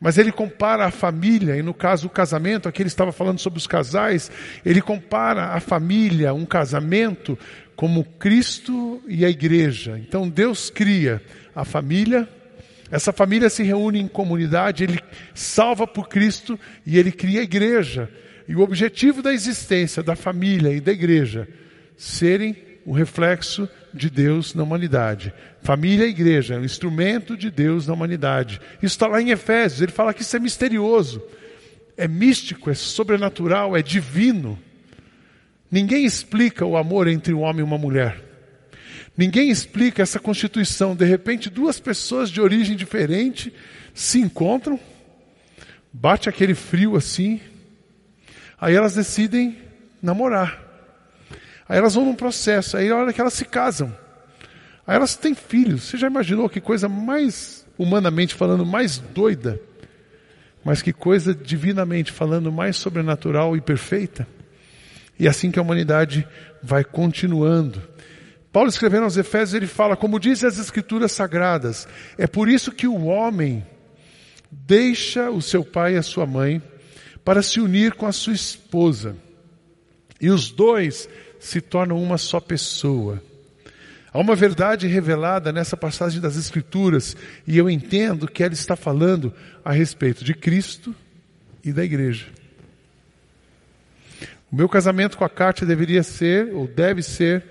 Mas 0.00 0.16
ele 0.16 0.30
compara 0.30 0.86
a 0.86 0.90
família, 0.92 1.56
e 1.56 1.62
no 1.62 1.74
caso 1.74 2.06
o 2.06 2.10
casamento, 2.10 2.68
aqui 2.68 2.82
ele 2.82 2.88
estava 2.88 3.10
falando 3.10 3.40
sobre 3.40 3.58
os 3.58 3.66
casais, 3.66 4.30
ele 4.64 4.80
compara 4.80 5.46
a 5.46 5.60
família, 5.60 6.32
um 6.32 6.46
casamento, 6.46 7.36
como 7.78 8.02
Cristo 8.02 9.00
e 9.06 9.24
a 9.24 9.30
igreja. 9.30 9.96
Então 10.00 10.28
Deus 10.28 10.68
cria 10.68 11.22
a 11.54 11.64
família, 11.64 12.28
essa 12.90 13.12
família 13.12 13.48
se 13.48 13.62
reúne 13.62 14.00
em 14.00 14.08
comunidade, 14.08 14.82
ele 14.82 14.98
salva 15.32 15.86
por 15.86 16.08
Cristo 16.08 16.58
e 16.84 16.98
ele 16.98 17.12
cria 17.12 17.38
a 17.38 17.44
igreja. 17.44 18.10
E 18.48 18.56
o 18.56 18.62
objetivo 18.62 19.22
da 19.22 19.32
existência 19.32 20.02
da 20.02 20.16
família 20.16 20.72
e 20.72 20.80
da 20.80 20.90
igreja 20.90 21.46
serem 21.96 22.56
o 22.84 22.90
reflexo 22.90 23.68
de 23.94 24.10
Deus 24.10 24.54
na 24.54 24.64
humanidade. 24.64 25.32
Família 25.62 26.04
e 26.04 26.10
igreja 26.10 26.56
é 26.56 26.58
um 26.58 26.64
instrumento 26.64 27.36
de 27.36 27.48
Deus 27.48 27.86
na 27.86 27.94
humanidade. 27.94 28.60
Isso 28.78 28.96
está 28.96 29.06
lá 29.06 29.22
em 29.22 29.30
Efésios, 29.30 29.82
ele 29.82 29.92
fala 29.92 30.12
que 30.12 30.22
isso 30.22 30.36
é 30.36 30.40
misterioso, 30.40 31.22
é 31.96 32.08
místico, 32.08 32.70
é 32.70 32.74
sobrenatural, 32.74 33.76
é 33.76 33.82
divino. 33.82 34.58
Ninguém 35.70 36.04
explica 36.04 36.64
o 36.64 36.76
amor 36.76 37.08
entre 37.08 37.34
um 37.34 37.42
homem 37.42 37.60
e 37.60 37.62
uma 37.62 37.76
mulher. 37.76 38.24
Ninguém 39.16 39.50
explica 39.50 40.02
essa 40.02 40.18
constituição. 40.18 40.94
De 40.94 41.04
repente, 41.04 41.50
duas 41.50 41.80
pessoas 41.80 42.30
de 42.30 42.40
origem 42.40 42.76
diferente 42.76 43.52
se 43.92 44.20
encontram, 44.20 44.78
bate 45.92 46.28
aquele 46.28 46.54
frio 46.54 46.94
assim, 46.96 47.40
aí 48.60 48.74
elas 48.76 48.94
decidem 48.94 49.58
namorar. 50.00 50.64
Aí 51.68 51.76
elas 51.76 51.94
vão 51.94 52.04
num 52.04 52.14
processo, 52.14 52.76
aí 52.76 52.88
a 52.88 52.96
hora 52.96 53.12
que 53.12 53.20
elas 53.20 53.34
se 53.34 53.44
casam. 53.44 53.94
Aí 54.86 54.96
elas 54.96 55.16
têm 55.16 55.34
filhos. 55.34 55.82
Você 55.82 55.98
já 55.98 56.06
imaginou 56.06 56.48
que 56.48 56.60
coisa 56.60 56.88
mais, 56.88 57.66
humanamente 57.76 58.34
falando, 58.34 58.64
mais 58.64 58.98
doida? 58.98 59.60
Mas 60.64 60.80
que 60.80 60.92
coisa 60.92 61.34
divinamente 61.34 62.10
falando 62.10 62.50
mais 62.50 62.76
sobrenatural 62.76 63.56
e 63.56 63.60
perfeita? 63.60 64.26
E 65.18 65.26
assim 65.26 65.50
que 65.50 65.58
a 65.58 65.62
humanidade 65.62 66.26
vai 66.62 66.84
continuando. 66.84 67.82
Paulo 68.52 68.68
escrevendo 68.68 69.04
aos 69.04 69.16
Efésios, 69.16 69.54
ele 69.54 69.66
fala, 69.66 69.96
como 69.96 70.18
dizem 70.18 70.48
as 70.48 70.58
escrituras 70.58 71.12
sagradas, 71.12 71.86
é 72.16 72.26
por 72.26 72.48
isso 72.48 72.72
que 72.72 72.86
o 72.86 73.04
homem 73.04 73.64
deixa 74.50 75.30
o 75.30 75.42
seu 75.42 75.64
pai 75.64 75.94
e 75.94 75.98
a 75.98 76.02
sua 76.02 76.26
mãe 76.26 76.62
para 77.24 77.42
se 77.42 77.60
unir 77.60 77.94
com 77.94 78.06
a 78.06 78.12
sua 78.12 78.32
esposa. 78.32 79.16
E 80.20 80.30
os 80.30 80.50
dois 80.50 81.08
se 81.38 81.60
tornam 81.60 82.02
uma 82.02 82.18
só 82.18 82.40
pessoa. 82.40 83.22
Há 84.12 84.18
uma 84.18 84.34
verdade 84.34 84.86
revelada 84.86 85.52
nessa 85.52 85.76
passagem 85.76 86.20
das 86.20 86.36
Escrituras 86.36 87.16
e 87.46 87.58
eu 87.58 87.68
entendo 87.68 88.26
que 88.26 88.42
ela 88.42 88.54
está 88.54 88.74
falando 88.74 89.32
a 89.64 89.72
respeito 89.72 90.24
de 90.24 90.32
Cristo 90.32 90.94
e 91.62 91.72
da 91.72 91.84
igreja. 91.84 92.26
O 94.50 94.56
meu 94.56 94.68
casamento 94.68 95.16
com 95.16 95.24
a 95.24 95.28
Kátia 95.28 95.66
deveria 95.66 96.02
ser, 96.02 96.54
ou 96.54 96.66
deve 96.66 97.02
ser, 97.02 97.44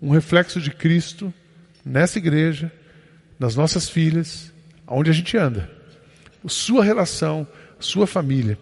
um 0.00 0.10
reflexo 0.10 0.60
de 0.60 0.70
Cristo 0.70 1.32
nessa 1.84 2.18
igreja, 2.18 2.70
nas 3.38 3.56
nossas 3.56 3.88
filhas, 3.88 4.52
aonde 4.86 5.10
a 5.10 5.14
gente 5.14 5.36
anda. 5.36 5.70
Sua 6.46 6.84
relação, 6.84 7.46
sua 7.78 8.06
família. 8.06 8.58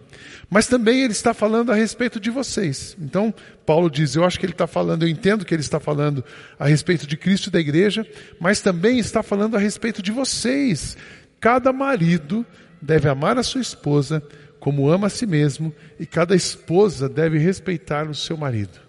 Mas 0.49 0.67
também 0.67 1.01
ele 1.01 1.13
está 1.13 1.33
falando 1.33 1.71
a 1.71 1.75
respeito 1.75 2.19
de 2.19 2.29
vocês. 2.29 2.95
Então, 2.99 3.33
Paulo 3.65 3.89
diz: 3.89 4.15
Eu 4.15 4.23
acho 4.23 4.39
que 4.39 4.45
ele 4.45 4.53
está 4.53 4.67
falando, 4.67 5.03
eu 5.03 5.09
entendo 5.09 5.45
que 5.45 5.53
ele 5.53 5.61
está 5.61 5.79
falando 5.79 6.23
a 6.59 6.67
respeito 6.67 7.07
de 7.07 7.17
Cristo 7.17 7.47
e 7.47 7.51
da 7.51 7.59
igreja, 7.59 8.05
mas 8.39 8.61
também 8.61 8.99
está 8.99 9.23
falando 9.23 9.55
a 9.55 9.59
respeito 9.59 10.01
de 10.01 10.11
vocês. 10.11 10.95
Cada 11.39 11.73
marido 11.73 12.45
deve 12.81 13.09
amar 13.09 13.37
a 13.37 13.43
sua 13.43 13.61
esposa 13.61 14.23
como 14.61 14.87
ama 14.87 15.07
a 15.07 15.09
si 15.09 15.25
mesmo, 15.25 15.73
e 15.99 16.05
cada 16.05 16.35
esposa 16.35 17.09
deve 17.09 17.39
respeitar 17.39 18.07
o 18.07 18.13
seu 18.13 18.37
marido. 18.37 18.79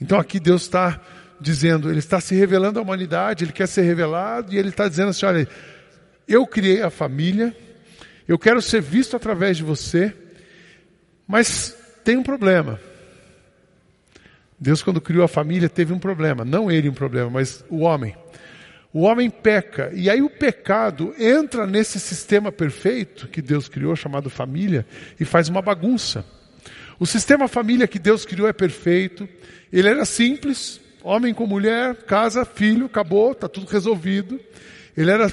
Então 0.00 0.18
aqui 0.20 0.38
Deus 0.38 0.62
está 0.62 1.00
dizendo, 1.40 1.90
Ele 1.90 1.98
está 1.98 2.20
se 2.20 2.34
revelando 2.36 2.78
à 2.78 2.82
humanidade, 2.82 3.44
Ele 3.44 3.52
quer 3.52 3.66
ser 3.66 3.82
revelado, 3.82 4.54
e 4.54 4.56
Ele 4.56 4.68
está 4.68 4.88
dizendo 4.88 5.08
assim: 5.08 5.26
olha, 5.26 5.48
eu 6.28 6.46
criei 6.46 6.80
a 6.80 6.90
família, 6.90 7.54
eu 8.26 8.38
quero 8.38 8.62
ser 8.62 8.80
visto 8.80 9.16
através 9.16 9.56
de 9.56 9.64
você, 9.64 10.14
mas 11.26 11.76
tem 12.04 12.16
um 12.16 12.22
problema. 12.22 12.80
Deus, 14.60 14.80
quando 14.80 15.00
criou 15.00 15.24
a 15.24 15.28
família, 15.28 15.68
teve 15.68 15.92
um 15.92 15.98
problema. 15.98 16.44
Não 16.44 16.70
ele 16.70 16.88
um 16.88 16.94
problema, 16.94 17.28
mas 17.28 17.64
o 17.68 17.80
homem. 17.80 18.14
O 18.94 19.00
homem 19.00 19.28
peca, 19.28 19.90
e 19.92 20.08
aí 20.08 20.22
o 20.22 20.30
pecado 20.30 21.12
entra 21.18 21.66
nesse 21.66 21.98
sistema 21.98 22.52
perfeito 22.52 23.26
que 23.26 23.42
Deus 23.42 23.68
criou, 23.68 23.96
chamado 23.96 24.30
família, 24.30 24.86
e 25.18 25.24
faz 25.24 25.48
uma 25.48 25.60
bagunça. 25.60 26.24
O 26.96 27.04
sistema 27.04 27.48
família 27.48 27.88
que 27.88 27.98
Deus 27.98 28.24
criou 28.24 28.46
é 28.46 28.52
perfeito, 28.52 29.28
ele 29.72 29.88
era 29.88 30.04
simples, 30.04 30.80
homem 31.02 31.34
com 31.34 31.44
mulher, 31.44 32.04
casa, 32.04 32.44
filho, 32.44 32.86
acabou, 32.86 33.32
está 33.32 33.48
tudo 33.48 33.66
resolvido. 33.66 34.38
Ele 34.96 35.10
era 35.10 35.26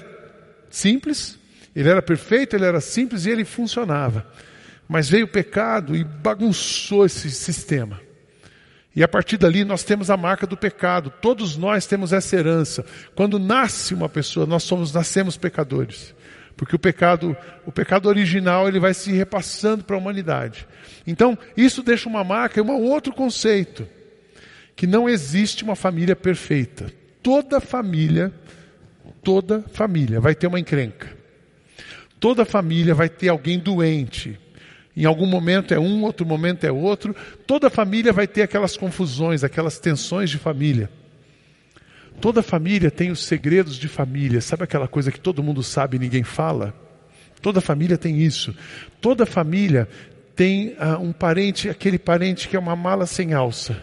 simples, 0.67 1.37
ele 1.75 1.87
era 1.87 2.01
perfeito, 2.01 2.55
ele 2.55 2.65
era 2.65 2.81
simples 2.81 3.27
e 3.27 3.29
ele 3.29 3.45
funcionava. 3.45 4.25
Mas 4.89 5.07
veio 5.07 5.25
o 5.25 5.29
pecado 5.29 5.95
e 5.95 6.03
bagunçou 6.03 7.05
esse 7.05 7.29
sistema. 7.29 8.01
E 8.95 9.03
a 9.03 9.07
partir 9.07 9.37
dali 9.37 9.63
nós 9.63 9.83
temos 9.83 10.09
a 10.09 10.17
marca 10.17 10.45
do 10.45 10.57
pecado. 10.57 11.11
Todos 11.21 11.55
nós 11.55 11.85
temos 11.85 12.11
essa 12.11 12.35
herança. 12.35 12.85
Quando 13.15 13.39
nasce 13.39 13.93
uma 13.93 14.09
pessoa, 14.09 14.45
nós 14.45 14.63
somos 14.63 14.93
nascemos 14.93 15.37
pecadores. 15.37 16.13
Porque 16.57 16.75
o 16.75 16.79
pecado, 16.79 17.35
o 17.65 17.71
pecado 17.71 18.07
original, 18.07 18.67
ele 18.67 18.79
vai 18.79 18.93
se 18.93 19.11
repassando 19.11 19.83
para 19.83 19.95
a 19.95 19.99
humanidade. 19.99 20.67
Então, 21.07 21.37
isso 21.55 21.81
deixa 21.81 22.09
uma 22.09 22.23
marca 22.23 22.59
e 22.59 22.63
um 22.63 22.69
outro 22.69 23.13
conceito, 23.13 23.87
que 24.75 24.85
não 24.85 25.09
existe 25.09 25.63
uma 25.63 25.75
família 25.75 26.15
perfeita. 26.15 26.91
Toda 27.23 27.59
família, 27.59 28.31
toda 29.23 29.61
família 29.73 30.19
vai 30.19 30.35
ter 30.35 30.47
uma 30.47 30.59
encrenca. 30.59 31.09
Toda 32.19 32.45
família 32.45 32.93
vai 32.93 33.09
ter 33.09 33.29
alguém 33.29 33.57
doente. 33.57 34.39
Em 34.95 35.05
algum 35.05 35.25
momento 35.25 35.73
é 35.73 35.79
um, 35.79 36.03
outro 36.03 36.25
momento 36.25 36.65
é 36.65 36.71
outro. 36.71 37.15
Toda 37.47 37.69
família 37.69 38.11
vai 38.11 38.27
ter 38.27 38.41
aquelas 38.41 38.75
confusões, 38.75 39.43
aquelas 39.43 39.79
tensões 39.79 40.29
de 40.29 40.37
família. 40.37 40.89
Toda 42.19 42.43
família 42.43 42.91
tem 42.91 43.09
os 43.09 43.23
segredos 43.23 43.77
de 43.77 43.87
família. 43.87 44.41
Sabe 44.41 44.63
aquela 44.63 44.87
coisa 44.87 45.11
que 45.11 45.19
todo 45.19 45.41
mundo 45.41 45.63
sabe 45.63 45.97
e 45.97 45.99
ninguém 45.99 46.23
fala? 46.23 46.73
Toda 47.41 47.61
família 47.61 47.97
tem 47.97 48.21
isso. 48.21 48.53
Toda 48.99 49.25
família 49.25 49.87
tem 50.35 50.75
ah, 50.77 50.97
um 50.97 51.11
parente, 51.11 51.69
aquele 51.69 51.97
parente 51.97 52.47
que 52.47 52.55
é 52.55 52.59
uma 52.59 52.75
mala 52.75 53.05
sem 53.05 53.33
alça. 53.33 53.81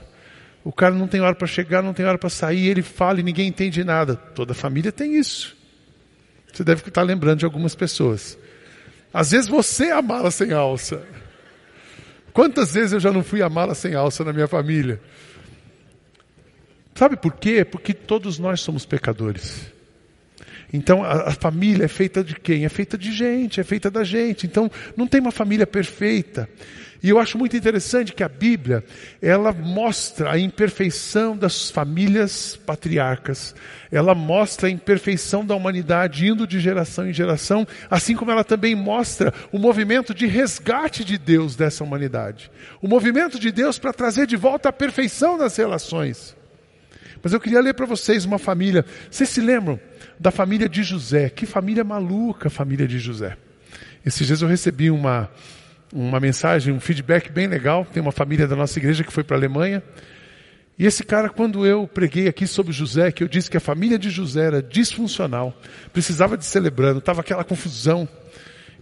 O 0.62 0.73
cara 0.73 0.95
não 0.95 1.09
tem 1.09 1.21
hora 1.21 1.35
para 1.35 1.47
chegar, 1.47 1.83
não 1.83 1.95
tem 1.95 2.05
hora 2.05 2.19
para 2.19 2.29
sair, 2.29 2.67
ele 2.67 2.83
fala 2.83 3.21
e 3.21 3.23
ninguém 3.23 3.49
entende 3.49 3.83
nada. 3.83 4.15
Toda 4.15 4.53
família 4.55 4.93
tem 4.93 5.17
isso. 5.17 5.57
Você 6.53 6.62
deve 6.62 6.87
estar 6.87 7.03
lembrando 7.03 7.38
de 7.38 7.45
algumas 7.45 7.75
pessoas. 7.75 8.38
Às 9.12 9.31
vezes 9.31 9.49
você 9.49 9.87
é 9.87 9.93
a 9.93 10.03
mala 10.03 10.31
sem 10.31 10.53
alça. 10.53 11.03
Quantas 12.33 12.73
vezes 12.73 12.93
eu 12.93 13.00
já 13.00 13.11
não 13.11 13.23
fui 13.23 13.43
a 13.43 13.49
mala 13.49 13.75
sem 13.75 13.95
alça 13.95 14.25
na 14.25 14.33
minha 14.33 14.47
família? 14.47 15.00
Sabe 16.95 17.17
por 17.17 17.35
quê? 17.35 17.65
Porque 17.65 17.95
todos 17.95 18.38
nós 18.38 18.61
somos 18.61 18.85
pecadores. 18.85 19.73
Então 20.73 21.03
a, 21.03 21.29
a, 21.29 21.31
família 21.31 21.85
é 21.85 21.88
feita 21.88 22.23
de 22.23 22.35
quem? 22.35 22.65
É 22.65 22.69
feita 22.69 22.99
de 22.99 23.12
gente, 23.12 23.61
é 23.61 23.65
feita 23.65 23.91
da 23.91 24.05
gente. 24.05 24.47
Então 24.47 24.71
não 24.97 25.07
tem 25.07 25.21
uma 25.21 25.33
família 25.33 25.67
perfeita. 25.67 26.49
E 27.00 27.11
eu 27.11 27.19
acho 27.19 27.38
muito 27.38 27.57
interessante 27.57 28.12
que 28.12 28.25
a 28.25 28.28
Bíblia, 28.28 28.85
ela 29.23 29.52
mostra 29.52 30.33
a 30.33 30.38
imperfeição 30.38 31.37
das 31.37 31.71
famílias 31.71 32.57
patriarcas. 32.57 33.55
Ela 33.90 34.14
mostra 34.14 34.67
a 34.67 34.71
imperfeição 34.71 35.47
da 35.47 35.55
humanidade 35.55 36.26
indo 36.26 36.47
de 36.47 36.59
geração 36.59 37.09
em 37.09 37.12
geração, 37.12 37.67
assim 37.88 38.17
como 38.17 38.33
ela 38.33 38.43
também 38.43 38.75
mostra 38.75 39.33
o 39.52 39.59
movimento 39.59 40.12
de 40.12 40.26
resgate 40.26 41.05
de 41.05 41.17
Deus 41.17 41.55
dessa 41.55 41.85
humanidade. 41.85 42.50
O 42.83 42.88
movimento 42.88 43.38
de 43.38 43.52
Deus 43.52 43.78
para 43.78 43.93
trazer 43.93 44.26
de 44.26 44.37
volta 44.37 44.69
a 44.69 44.73
perfeição 44.73 45.38
das 45.38 45.57
relações. 45.57 46.37
Mas 47.23 47.33
eu 47.33 47.40
queria 47.40 47.61
ler 47.61 47.75
para 47.75 47.87
vocês 47.87 48.25
uma 48.25 48.38
família. 48.38 48.85
Vocês 49.11 49.28
se 49.28 49.40
lembram 49.40 49.78
da 50.19 50.33
família 50.33 50.69
de 50.69 50.83
José? 50.83 51.31
Que 51.31 51.47
família 51.47 51.85
maluca 51.85 52.49
a 52.49 52.50
família 52.50 52.88
de 52.88 52.99
José. 52.99 53.37
Esses 54.05 54.26
dias 54.26 54.43
eu 54.43 54.49
recebi 54.49 54.90
uma 54.90 55.31
uma 55.92 56.21
mensagem, 56.21 56.73
um 56.73 56.80
feedback 56.80 57.30
bem 57.30 57.47
legal. 57.47 57.85
Tem 57.85 58.00
uma 58.00 58.12
família 58.12 58.47
da 58.47 58.57
nossa 58.57 58.78
igreja 58.78 59.04
que 59.04 59.12
foi 59.12 59.25
para 59.25 59.37
a 59.37 59.38
Alemanha. 59.38 59.83
E 60.78 60.87
esse 60.87 61.02
cara, 61.02 61.28
quando 61.28 61.66
eu 61.66 61.88
preguei 61.88 62.28
aqui 62.28 62.47
sobre 62.47 62.73
José, 62.73 63.11
que 63.11 63.25
eu 63.25 63.28
disse 63.28 63.50
que 63.50 63.57
a 63.57 63.61
família 63.61 63.99
de 63.99 64.11
José 64.11 64.47
era 64.47 64.62
disfuncional, 64.62 65.52
precisava 65.92 66.37
de 66.37 66.45
celebrando, 66.45 67.00
estava 67.00 67.21
aquela 67.21 67.42
confusão. 67.42 68.09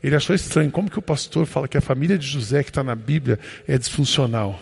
Ele 0.03 0.15
achou 0.15 0.37
estranho, 0.37 0.71
como 0.71 0.91
que 0.91 0.99
o 0.99 1.03
pastor 1.03 1.47
fala 1.47 1.67
que 1.67 1.79
a 1.79 1.81
família 1.81 2.19
de 2.19 2.27
José 2.27 2.63
que 2.63 2.69
está 2.71 2.85
na 2.85 2.95
Bíblia 2.95 3.39
é 3.67 3.79
disfuncional? 3.79 4.61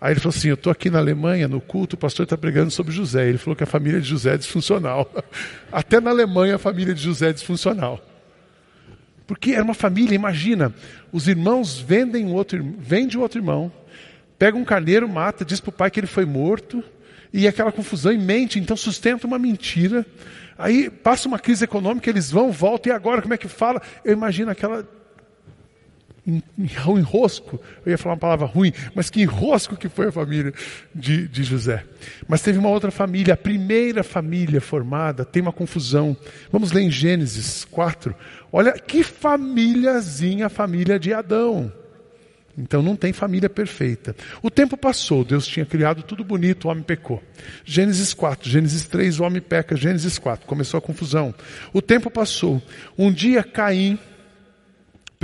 Aí 0.00 0.12
ele 0.12 0.20
falou 0.20 0.36
assim: 0.36 0.48
Eu 0.48 0.54
estou 0.54 0.70
aqui 0.70 0.90
na 0.90 0.98
Alemanha, 0.98 1.48
no 1.48 1.60
culto, 1.60 1.96
o 1.96 1.98
pastor 1.98 2.24
está 2.24 2.36
pregando 2.36 2.70
sobre 2.70 2.92
José. 2.92 3.28
Ele 3.28 3.38
falou 3.38 3.56
que 3.56 3.64
a 3.64 3.66
família 3.66 4.00
de 4.00 4.08
José 4.08 4.34
é 4.34 4.36
disfuncional. 4.36 5.10
Até 5.72 5.98
na 5.98 6.10
Alemanha 6.10 6.54
a 6.54 6.58
família 6.58 6.94
de 6.94 7.02
José 7.02 7.30
é 7.30 7.32
disfuncional. 7.32 8.00
Porque 9.26 9.52
era 9.52 9.64
uma 9.64 9.74
família, 9.74 10.14
imagina, 10.14 10.74
os 11.10 11.28
irmãos 11.28 11.78
vendem 11.78 12.30
outro, 12.32 12.62
vende 12.78 13.16
o 13.16 13.20
outro 13.20 13.38
irmão, 13.38 13.72
pega 14.38 14.56
um 14.56 14.64
carneiro, 14.64 15.08
mata, 15.08 15.44
diz 15.44 15.60
para 15.60 15.70
o 15.70 15.72
pai 15.72 15.90
que 15.90 15.98
ele 15.98 16.06
foi 16.06 16.26
morto, 16.26 16.84
e 17.32 17.48
aquela 17.48 17.72
confusão 17.72 18.12
em 18.12 18.18
mente, 18.18 18.58
então 18.58 18.76
sustenta 18.76 19.26
uma 19.26 19.38
mentira. 19.38 20.06
Aí 20.56 20.88
passa 20.88 21.26
uma 21.26 21.38
crise 21.38 21.64
econômica, 21.64 22.08
eles 22.08 22.30
vão, 22.30 22.52
voltam, 22.52 22.92
e 22.92 22.94
agora 22.94 23.22
como 23.22 23.34
é 23.34 23.38
que 23.38 23.48
fala? 23.48 23.82
Eu 24.04 24.12
imagino 24.12 24.50
aquela 24.50 24.86
enrosco, 26.26 27.60
eu 27.84 27.92
ia 27.92 27.98
falar 27.98 28.14
uma 28.14 28.20
palavra 28.20 28.46
ruim, 28.46 28.72
mas 28.94 29.10
que 29.10 29.20
enrosco 29.20 29.76
que 29.76 29.88
foi 29.88 30.08
a 30.08 30.12
família 30.12 30.54
de, 30.94 31.28
de 31.28 31.44
José. 31.44 31.84
Mas 32.26 32.40
teve 32.40 32.58
uma 32.58 32.70
outra 32.70 32.90
família, 32.90 33.34
a 33.34 33.36
primeira 33.36 34.02
família 34.02 34.60
formada, 34.60 35.24
tem 35.24 35.42
uma 35.42 35.52
confusão. 35.52 36.16
Vamos 36.50 36.72
ler 36.72 36.82
em 36.82 36.90
Gênesis 36.90 37.64
4. 37.66 38.14
Olha 38.50 38.72
que 38.72 39.02
famíliazinha 39.02 40.46
a 40.46 40.50
família 40.50 40.98
de 40.98 41.12
Adão. 41.12 41.70
Então 42.56 42.82
não 42.82 42.94
tem 42.94 43.12
família 43.12 43.50
perfeita. 43.50 44.14
O 44.40 44.50
tempo 44.50 44.76
passou, 44.76 45.24
Deus 45.24 45.46
tinha 45.46 45.66
criado 45.66 46.02
tudo 46.02 46.24
bonito, 46.24 46.66
o 46.66 46.70
homem 46.70 46.84
pecou. 46.84 47.22
Gênesis 47.64 48.14
4, 48.14 48.48
Gênesis 48.48 48.86
3, 48.86 49.20
o 49.20 49.24
homem 49.24 49.42
peca, 49.42 49.76
Gênesis 49.76 50.18
4, 50.18 50.46
começou 50.46 50.78
a 50.78 50.80
confusão. 50.80 51.34
O 51.72 51.82
tempo 51.82 52.08
passou. 52.08 52.62
Um 52.96 53.12
dia 53.12 53.42
Caim 53.42 53.98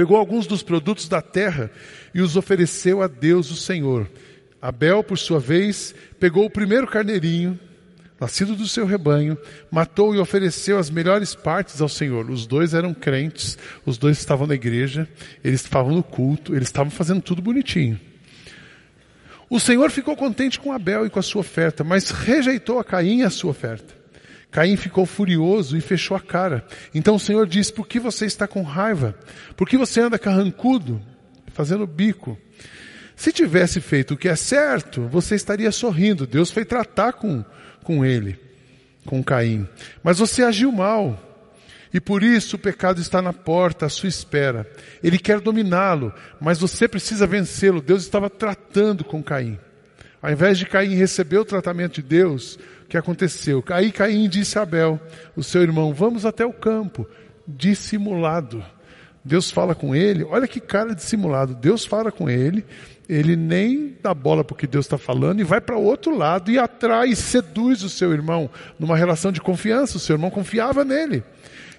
Pegou 0.00 0.16
alguns 0.16 0.46
dos 0.46 0.62
produtos 0.62 1.06
da 1.08 1.20
terra 1.20 1.70
e 2.14 2.22
os 2.22 2.34
ofereceu 2.34 3.02
a 3.02 3.06
Deus, 3.06 3.50
o 3.50 3.54
Senhor. 3.54 4.10
Abel, 4.58 5.04
por 5.04 5.18
sua 5.18 5.38
vez, 5.38 5.94
pegou 6.18 6.46
o 6.46 6.50
primeiro 6.50 6.86
carneirinho, 6.86 7.60
nascido 8.18 8.56
do 8.56 8.66
seu 8.66 8.86
rebanho, 8.86 9.36
matou 9.70 10.14
e 10.14 10.18
ofereceu 10.18 10.78
as 10.78 10.88
melhores 10.88 11.34
partes 11.34 11.82
ao 11.82 11.88
Senhor. 11.90 12.30
Os 12.30 12.46
dois 12.46 12.72
eram 12.72 12.94
crentes, 12.94 13.58
os 13.84 13.98
dois 13.98 14.16
estavam 14.16 14.46
na 14.46 14.54
igreja, 14.54 15.06
eles 15.44 15.60
estavam 15.60 15.94
no 15.94 16.02
culto, 16.02 16.56
eles 16.56 16.68
estavam 16.68 16.90
fazendo 16.90 17.20
tudo 17.20 17.42
bonitinho. 17.42 18.00
O 19.50 19.60
Senhor 19.60 19.90
ficou 19.90 20.16
contente 20.16 20.58
com 20.58 20.72
Abel 20.72 21.04
e 21.04 21.10
com 21.10 21.18
a 21.18 21.22
sua 21.22 21.40
oferta, 21.40 21.84
mas 21.84 22.08
rejeitou 22.08 22.78
a 22.78 22.84
Caim 22.84 23.18
e 23.18 23.24
a 23.24 23.28
sua 23.28 23.50
oferta. 23.50 23.99
Caim 24.50 24.76
ficou 24.76 25.06
furioso 25.06 25.76
e 25.76 25.80
fechou 25.80 26.16
a 26.16 26.20
cara. 26.20 26.66
Então 26.94 27.14
o 27.14 27.20
Senhor 27.20 27.46
disse: 27.46 27.72
Por 27.72 27.86
que 27.86 28.00
você 28.00 28.26
está 28.26 28.48
com 28.48 28.62
raiva? 28.62 29.14
Por 29.56 29.68
que 29.68 29.76
você 29.76 30.00
anda 30.00 30.18
carrancudo, 30.18 31.00
fazendo 31.52 31.86
bico? 31.86 32.36
Se 33.14 33.32
tivesse 33.32 33.80
feito 33.80 34.14
o 34.14 34.16
que 34.16 34.28
é 34.28 34.34
certo, 34.34 35.02
você 35.08 35.34
estaria 35.34 35.70
sorrindo. 35.70 36.26
Deus 36.26 36.50
foi 36.50 36.64
tratar 36.64 37.12
com, 37.12 37.44
com 37.84 38.04
ele, 38.04 38.40
com 39.04 39.22
Caim. 39.22 39.68
Mas 40.02 40.18
você 40.18 40.42
agiu 40.42 40.72
mal. 40.72 41.26
E 41.92 42.00
por 42.00 42.22
isso 42.22 42.56
o 42.56 42.58
pecado 42.58 43.00
está 43.00 43.20
na 43.20 43.32
porta, 43.32 43.86
à 43.86 43.88
sua 43.88 44.08
espera. 44.08 44.66
Ele 45.02 45.18
quer 45.18 45.40
dominá-lo, 45.40 46.14
mas 46.40 46.58
você 46.58 46.88
precisa 46.88 47.26
vencê-lo. 47.26 47.82
Deus 47.82 48.02
estava 48.02 48.30
tratando 48.30 49.04
com 49.04 49.22
Caim. 49.22 49.58
Ao 50.22 50.30
invés 50.30 50.58
de 50.58 50.66
Caim 50.66 50.94
receber 50.94 51.38
o 51.38 51.44
tratamento 51.44 51.94
de 51.94 52.02
Deus, 52.02 52.58
que 52.90 52.98
aconteceu? 52.98 53.64
Aí 53.70 53.92
Caim 53.92 54.28
disse 54.28 54.58
a 54.58 54.62
Abel, 54.62 55.00
o 55.36 55.44
seu 55.44 55.62
irmão, 55.62 55.94
vamos 55.94 56.26
até 56.26 56.44
o 56.44 56.52
campo, 56.52 57.06
dissimulado. 57.46 58.64
Deus 59.24 59.50
fala 59.50 59.74
com 59.76 59.94
ele, 59.94 60.24
olha 60.24 60.48
que 60.48 60.60
cara 60.60 60.92
dissimulado. 60.94 61.54
Deus 61.54 61.84
fala 61.84 62.10
com 62.10 62.28
ele, 62.28 62.64
ele 63.08 63.36
nem 63.36 63.96
dá 64.02 64.12
bola 64.12 64.42
porque 64.42 64.66
Deus 64.66 64.86
está 64.86 64.98
falando 64.98 65.40
e 65.40 65.44
vai 65.44 65.60
para 65.60 65.76
o 65.76 65.84
outro 65.84 66.16
lado 66.16 66.50
e 66.50 66.58
atrai, 66.58 67.14
seduz 67.14 67.84
o 67.84 67.88
seu 67.88 68.12
irmão 68.12 68.50
numa 68.78 68.96
relação 68.96 69.30
de 69.30 69.40
confiança. 69.40 69.96
O 69.96 70.00
seu 70.00 70.16
irmão 70.16 70.30
confiava 70.30 70.84
nele. 70.84 71.22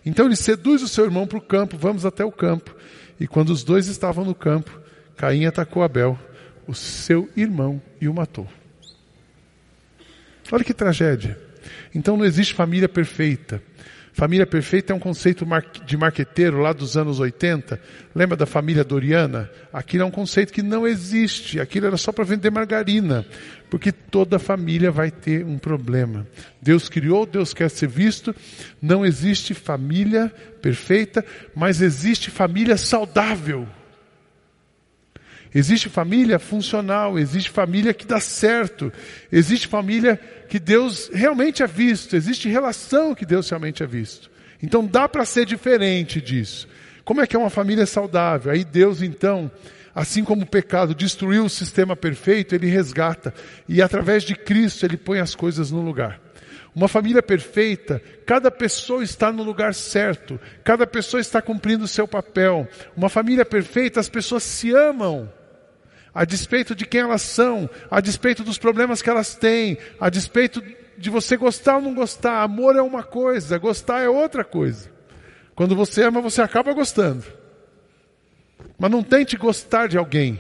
Então 0.06 0.26
ele 0.26 0.36
seduz 0.38 0.82
o 0.82 0.88
seu 0.88 1.04
irmão 1.04 1.28
para 1.28 1.38
o 1.38 1.42
campo, 1.42 1.78
vamos 1.78 2.06
até 2.06 2.24
o 2.24 2.32
campo. 2.32 2.74
E 3.20 3.28
quando 3.28 3.50
os 3.50 3.66
dois 3.66 3.88
estavam 3.88 4.24
no 4.24 4.34
campo, 4.34 4.80
Caim 5.18 5.46
atacou 5.46 5.84
Abel, 5.84 6.18
o 6.66 6.74
seu 6.74 7.30
irmão, 7.36 7.82
e 8.00 8.08
o 8.08 8.14
matou. 8.14 8.48
Olha 10.52 10.64
que 10.64 10.74
tragédia. 10.74 11.40
Então 11.94 12.18
não 12.18 12.26
existe 12.26 12.54
família 12.54 12.90
perfeita. 12.90 13.62
Família 14.14 14.46
perfeita 14.46 14.92
é 14.92 14.96
um 14.96 15.00
conceito 15.00 15.48
de 15.86 15.96
marqueteiro 15.96 16.60
lá 16.60 16.74
dos 16.74 16.98
anos 16.98 17.20
80. 17.20 17.80
Lembra 18.14 18.36
da 18.36 18.46
família 18.46 18.84
Doriana? 18.84 19.50
Aquilo 19.72 20.04
é 20.04 20.06
um 20.06 20.12
conceito 20.12 20.52
que 20.52 20.62
não 20.62 20.86
existe. 20.86 21.62
Aquilo 21.62 21.88
era 21.88 21.96
só 21.96 22.12
para 22.12 22.26
vender 22.26 22.52
margarina. 22.52 23.26
Porque 23.70 23.90
toda 23.92 24.38
família 24.38 24.92
vai 24.92 25.12
ter 25.12 25.46
um 25.46 25.58
problema. 25.58 26.28
Deus 26.62 26.90
criou, 26.90 27.26
Deus 27.26 27.54
quer 27.54 27.70
ser 27.70 27.88
visto. 27.88 28.36
Não 28.82 29.06
existe 29.06 29.54
família 29.54 30.30
perfeita, 30.62 31.24
mas 31.56 31.82
existe 31.82 32.30
família 32.30 32.76
saudável. 32.76 33.66
Existe 35.54 35.90
família 35.90 36.40
funcional, 36.40 37.20
existe 37.20 37.50
família 37.50 37.94
que 37.94 38.06
dá 38.06 38.22
certo, 38.22 38.92
existe 39.30 39.68
família 39.68 40.18
que 40.48 40.58
Deus 40.58 41.10
realmente 41.14 41.62
é 41.62 41.68
visto, 41.68 42.16
existe 42.16 42.48
relação 42.48 43.14
que 43.14 43.26
Deus 43.26 43.50
realmente 43.50 43.84
é 43.84 43.88
visto. 43.88 44.32
Então 44.64 44.86
dá 44.86 45.10
para 45.10 45.26
ser 45.26 45.46
diferente 45.46 46.22
disso. 46.22 46.70
Como 47.04 47.20
é 47.20 47.28
que 47.28 47.36
é 47.36 47.40
uma 47.40 47.50
família 47.50 47.86
saudável? 47.86 48.50
Aí 48.50 48.64
Deus 48.64 49.02
então, 49.02 49.52
assim 49.94 50.24
como 50.24 50.44
o 50.44 50.50
pecado 50.50 50.96
destruiu 50.96 51.44
o 51.44 51.50
sistema 51.50 51.98
perfeito, 51.98 52.56
ele 52.56 52.68
resgata 52.68 53.34
e 53.68 53.82
através 53.82 54.24
de 54.24 54.36
Cristo 54.36 54.86
ele 54.86 54.96
põe 54.96 55.20
as 55.20 55.36
coisas 55.36 55.70
no 55.70 55.82
lugar. 55.82 56.22
Uma 56.74 56.88
família 56.88 57.22
perfeita, 57.22 58.02
cada 58.26 58.50
pessoa 58.50 59.04
está 59.04 59.34
no 59.34 59.44
lugar 59.44 59.74
certo, 59.74 60.40
cada 60.64 60.88
pessoa 60.88 61.20
está 61.20 61.42
cumprindo 61.42 61.84
o 61.84 61.90
seu 61.90 62.08
papel. 62.08 62.66
Uma 62.96 63.10
família 63.10 63.44
perfeita, 63.44 64.00
as 64.00 64.08
pessoas 64.08 64.44
se 64.44 64.72
amam 64.74 65.30
a 66.14 66.26
despeito 66.26 66.76
de 66.76 66.86
quem 66.86 67.02
elas 67.02 67.22
são, 67.22 67.70
a 67.90 68.02
despeito 68.02 68.44
dos 68.44 68.58
problemas 68.58 69.02
que 69.02 69.10
elas 69.10 69.36
têm, 69.36 69.78
a 70.00 70.10
despeito 70.10 70.62
de 70.98 71.10
você 71.10 71.38
gostar 71.38 71.78
ou 71.78 71.82
não 71.82 71.96
gostar. 71.96 72.44
Amor 72.44 72.76
é 72.76 72.82
uma 72.82 73.04
coisa, 73.04 73.58
gostar 73.58 74.02
é 74.02 74.10
outra 74.10 74.44
coisa. 74.44 74.92
Quando 75.56 75.76
você 75.76 76.04
ama, 76.04 76.22
você 76.22 76.42
acaba 76.42 76.74
gostando. 76.74 77.24
Mas 78.78 78.92
não 78.92 79.04
tente 79.04 79.38
gostar 79.38 79.88
de 79.88 79.98
alguém, 79.98 80.40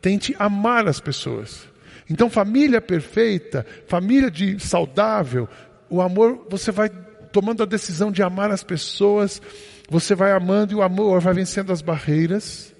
tente 0.00 0.34
amar 0.38 0.86
as 0.86 1.00
pessoas. 1.00 1.68
Então, 2.08 2.28
família 2.28 2.80
perfeita, 2.80 3.64
família 3.86 4.30
de 4.30 4.58
saudável, 4.58 5.48
o 5.88 6.00
amor, 6.00 6.46
você 6.48 6.70
vai 6.72 6.88
tomando 7.32 7.62
a 7.62 7.66
decisão 7.66 8.10
de 8.10 8.22
amar 8.22 8.50
as 8.50 8.64
pessoas, 8.64 9.40
você 9.88 10.14
vai 10.14 10.32
amando 10.32 10.72
e 10.72 10.76
o 10.76 10.82
amor 10.82 11.20
vai 11.20 11.34
vencendo 11.34 11.72
as 11.72 11.82
barreiras. 11.82 12.74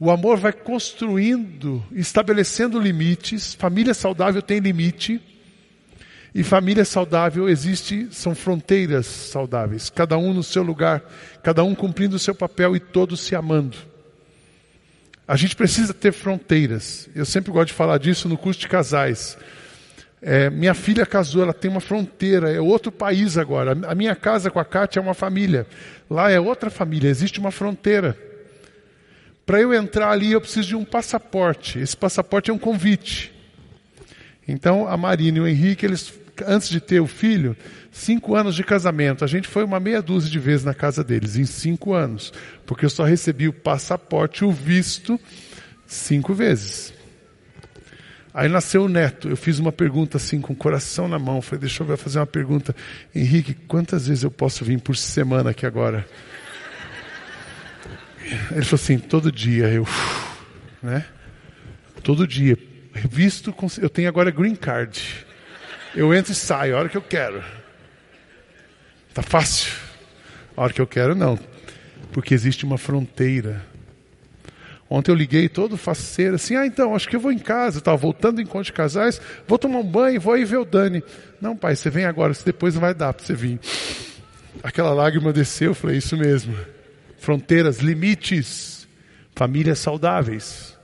O 0.00 0.10
amor 0.12 0.36
vai 0.36 0.52
construindo, 0.52 1.82
estabelecendo 1.90 2.78
limites. 2.78 3.54
Família 3.54 3.92
saudável 3.92 4.40
tem 4.40 4.60
limite. 4.60 5.20
E 6.32 6.44
família 6.44 6.84
saudável 6.84 7.48
existe, 7.48 8.06
são 8.12 8.32
fronteiras 8.34 9.06
saudáveis. 9.06 9.90
Cada 9.90 10.16
um 10.16 10.32
no 10.32 10.42
seu 10.42 10.62
lugar, 10.62 11.02
cada 11.42 11.64
um 11.64 11.74
cumprindo 11.74 12.14
o 12.14 12.18
seu 12.18 12.34
papel 12.34 12.76
e 12.76 12.80
todos 12.80 13.20
se 13.20 13.34
amando. 13.34 13.76
A 15.26 15.36
gente 15.36 15.56
precisa 15.56 15.92
ter 15.92 16.12
fronteiras. 16.12 17.08
Eu 17.12 17.24
sempre 17.24 17.50
gosto 17.50 17.68
de 17.68 17.74
falar 17.74 17.98
disso 17.98 18.28
no 18.28 18.38
curso 18.38 18.60
de 18.60 18.68
casais. 18.68 19.36
É, 20.22 20.48
minha 20.48 20.74
filha 20.74 21.04
casou, 21.04 21.42
ela 21.42 21.52
tem 21.52 21.70
uma 21.70 21.80
fronteira, 21.80 22.52
é 22.52 22.60
outro 22.60 22.92
país 22.92 23.36
agora. 23.36 23.76
A 23.86 23.94
minha 23.94 24.14
casa 24.14 24.50
com 24.50 24.60
a 24.60 24.64
Kátia 24.64 25.00
é 25.00 25.02
uma 25.02 25.14
família. 25.14 25.66
Lá 26.08 26.30
é 26.30 26.38
outra 26.38 26.70
família, 26.70 27.08
existe 27.08 27.40
uma 27.40 27.50
fronteira. 27.50 28.27
Para 29.48 29.62
eu 29.62 29.72
entrar 29.72 30.10
ali, 30.10 30.32
eu 30.32 30.42
preciso 30.42 30.68
de 30.68 30.76
um 30.76 30.84
passaporte. 30.84 31.78
Esse 31.78 31.96
passaporte 31.96 32.50
é 32.50 32.52
um 32.52 32.58
convite. 32.58 33.32
Então, 34.46 34.86
a 34.86 34.94
Marina 34.94 35.38
e 35.38 35.40
o 35.40 35.48
Henrique, 35.48 35.86
eles, 35.86 36.12
antes 36.46 36.68
de 36.68 36.78
ter 36.82 37.00
o 37.00 37.06
filho, 37.06 37.56
cinco 37.90 38.34
anos 38.34 38.54
de 38.54 38.62
casamento. 38.62 39.24
A 39.24 39.26
gente 39.26 39.48
foi 39.48 39.64
uma 39.64 39.80
meia 39.80 40.02
dúzia 40.02 40.30
de 40.30 40.38
vezes 40.38 40.66
na 40.66 40.74
casa 40.74 41.02
deles, 41.02 41.36
em 41.36 41.46
cinco 41.46 41.94
anos. 41.94 42.30
Porque 42.66 42.84
eu 42.84 42.90
só 42.90 43.04
recebi 43.04 43.48
o 43.48 43.52
passaporte, 43.54 44.44
o 44.44 44.52
visto, 44.52 45.18
cinco 45.86 46.34
vezes. 46.34 46.92
Aí 48.34 48.50
nasceu 48.50 48.84
o 48.84 48.88
neto. 48.88 49.30
Eu 49.30 49.36
fiz 49.38 49.58
uma 49.58 49.72
pergunta 49.72 50.18
assim, 50.18 50.42
com 50.42 50.52
o 50.52 50.56
coração 50.56 51.08
na 51.08 51.18
mão. 51.18 51.40
Falei, 51.40 51.60
deixa 51.60 51.82
eu 51.82 51.96
fazer 51.96 52.18
uma 52.18 52.26
pergunta. 52.26 52.76
Henrique, 53.14 53.54
quantas 53.54 54.08
vezes 54.08 54.24
eu 54.24 54.30
posso 54.30 54.62
vir 54.62 54.78
por 54.78 54.94
semana 54.94 55.52
aqui 55.52 55.64
agora? 55.64 56.06
Ele 58.50 58.64
falou 58.64 58.74
assim, 58.74 58.98
todo 58.98 59.32
dia 59.32 59.68
eu, 59.68 59.86
né? 60.82 61.04
Todo 62.02 62.26
dia, 62.26 62.56
visto, 63.10 63.54
eu 63.80 63.88
tenho 63.88 64.08
agora 64.08 64.30
green 64.30 64.54
card. 64.54 65.26
Eu 65.94 66.14
entro 66.14 66.32
e 66.32 66.34
saio 66.34 66.76
a 66.76 66.78
hora 66.78 66.88
que 66.88 66.96
eu 66.96 67.02
quero. 67.02 67.42
Tá 69.14 69.22
fácil. 69.22 69.72
A 70.56 70.62
hora 70.62 70.72
que 70.72 70.80
eu 70.80 70.86
quero 70.86 71.14
não, 71.14 71.38
porque 72.12 72.34
existe 72.34 72.64
uma 72.64 72.78
fronteira. 72.78 73.64
Ontem 74.90 75.10
eu 75.10 75.14
liguei 75.14 75.48
todo 75.48 75.76
faceiro, 75.76 76.34
assim, 76.36 76.56
ah, 76.56 76.66
então, 76.66 76.94
acho 76.94 77.08
que 77.08 77.14
eu 77.14 77.20
vou 77.20 77.30
em 77.30 77.38
casa, 77.38 77.78
estava 77.78 77.96
voltando 77.96 78.36
do 78.36 78.42
encontro 78.42 78.64
de 78.64 78.72
casais, 78.72 79.20
vou 79.46 79.58
tomar 79.58 79.78
um 79.78 79.84
banho, 79.84 80.20
vou 80.20 80.32
aí 80.32 80.44
ver 80.44 80.56
o 80.56 80.64
Dani. 80.64 81.02
Não, 81.40 81.54
pai, 81.54 81.76
você 81.76 81.90
vem 81.90 82.06
agora, 82.06 82.32
depois 82.44 82.74
não 82.74 82.80
vai 82.80 82.94
dar 82.94 83.12
para 83.12 83.24
você 83.24 83.34
vir. 83.34 83.60
Aquela 84.62 84.94
lágrima 84.94 85.32
desceu, 85.32 85.70
eu 85.70 85.74
falei, 85.74 85.98
isso 85.98 86.16
mesmo 86.16 86.56
fronteiras, 87.18 87.78
limites, 87.78 88.88
famílias 89.34 89.78
saudáveis. 89.78 90.76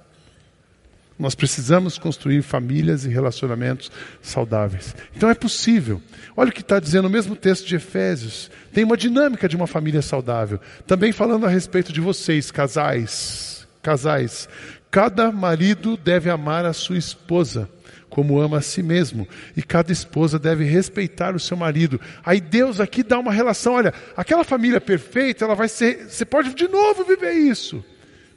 Nós 1.18 1.34
precisamos 1.34 1.96
construir 1.96 2.42
famílias 2.42 3.04
e 3.04 3.08
relacionamentos 3.08 3.90
saudáveis. 4.20 4.94
Então 5.16 5.30
é 5.30 5.34
possível. 5.34 6.02
Olha 6.36 6.50
o 6.50 6.52
que 6.52 6.60
está 6.60 6.80
dizendo 6.80 7.06
o 7.06 7.10
mesmo 7.10 7.36
texto 7.36 7.66
de 7.66 7.76
Efésios. 7.76 8.50
Tem 8.72 8.82
uma 8.82 8.96
dinâmica 8.96 9.48
de 9.48 9.54
uma 9.56 9.68
família 9.68 10.02
saudável. 10.02 10.58
Também 10.86 11.12
falando 11.12 11.46
a 11.46 11.48
respeito 11.48 11.92
de 11.92 12.00
vocês, 12.00 12.50
casais. 12.50 13.66
Casais. 13.80 14.48
Cada 14.90 15.30
marido 15.30 15.96
deve 15.96 16.30
amar 16.30 16.64
a 16.64 16.72
sua 16.72 16.98
esposa 16.98 17.68
como 18.14 18.40
ama 18.40 18.58
a 18.58 18.62
si 18.62 18.80
mesmo. 18.80 19.28
E 19.56 19.62
cada 19.62 19.90
esposa 19.90 20.38
deve 20.38 20.62
respeitar 20.62 21.34
o 21.34 21.40
seu 21.40 21.56
marido. 21.56 22.00
Aí 22.24 22.40
Deus 22.40 22.78
aqui 22.78 23.02
dá 23.02 23.18
uma 23.18 23.32
relação, 23.32 23.72
olha, 23.72 23.92
aquela 24.16 24.44
família 24.44 24.80
perfeita, 24.80 25.44
ela 25.44 25.56
vai 25.56 25.66
ser, 25.66 26.08
você 26.08 26.24
pode 26.24 26.54
de 26.54 26.68
novo 26.68 27.02
viver 27.02 27.32
isso. 27.32 27.84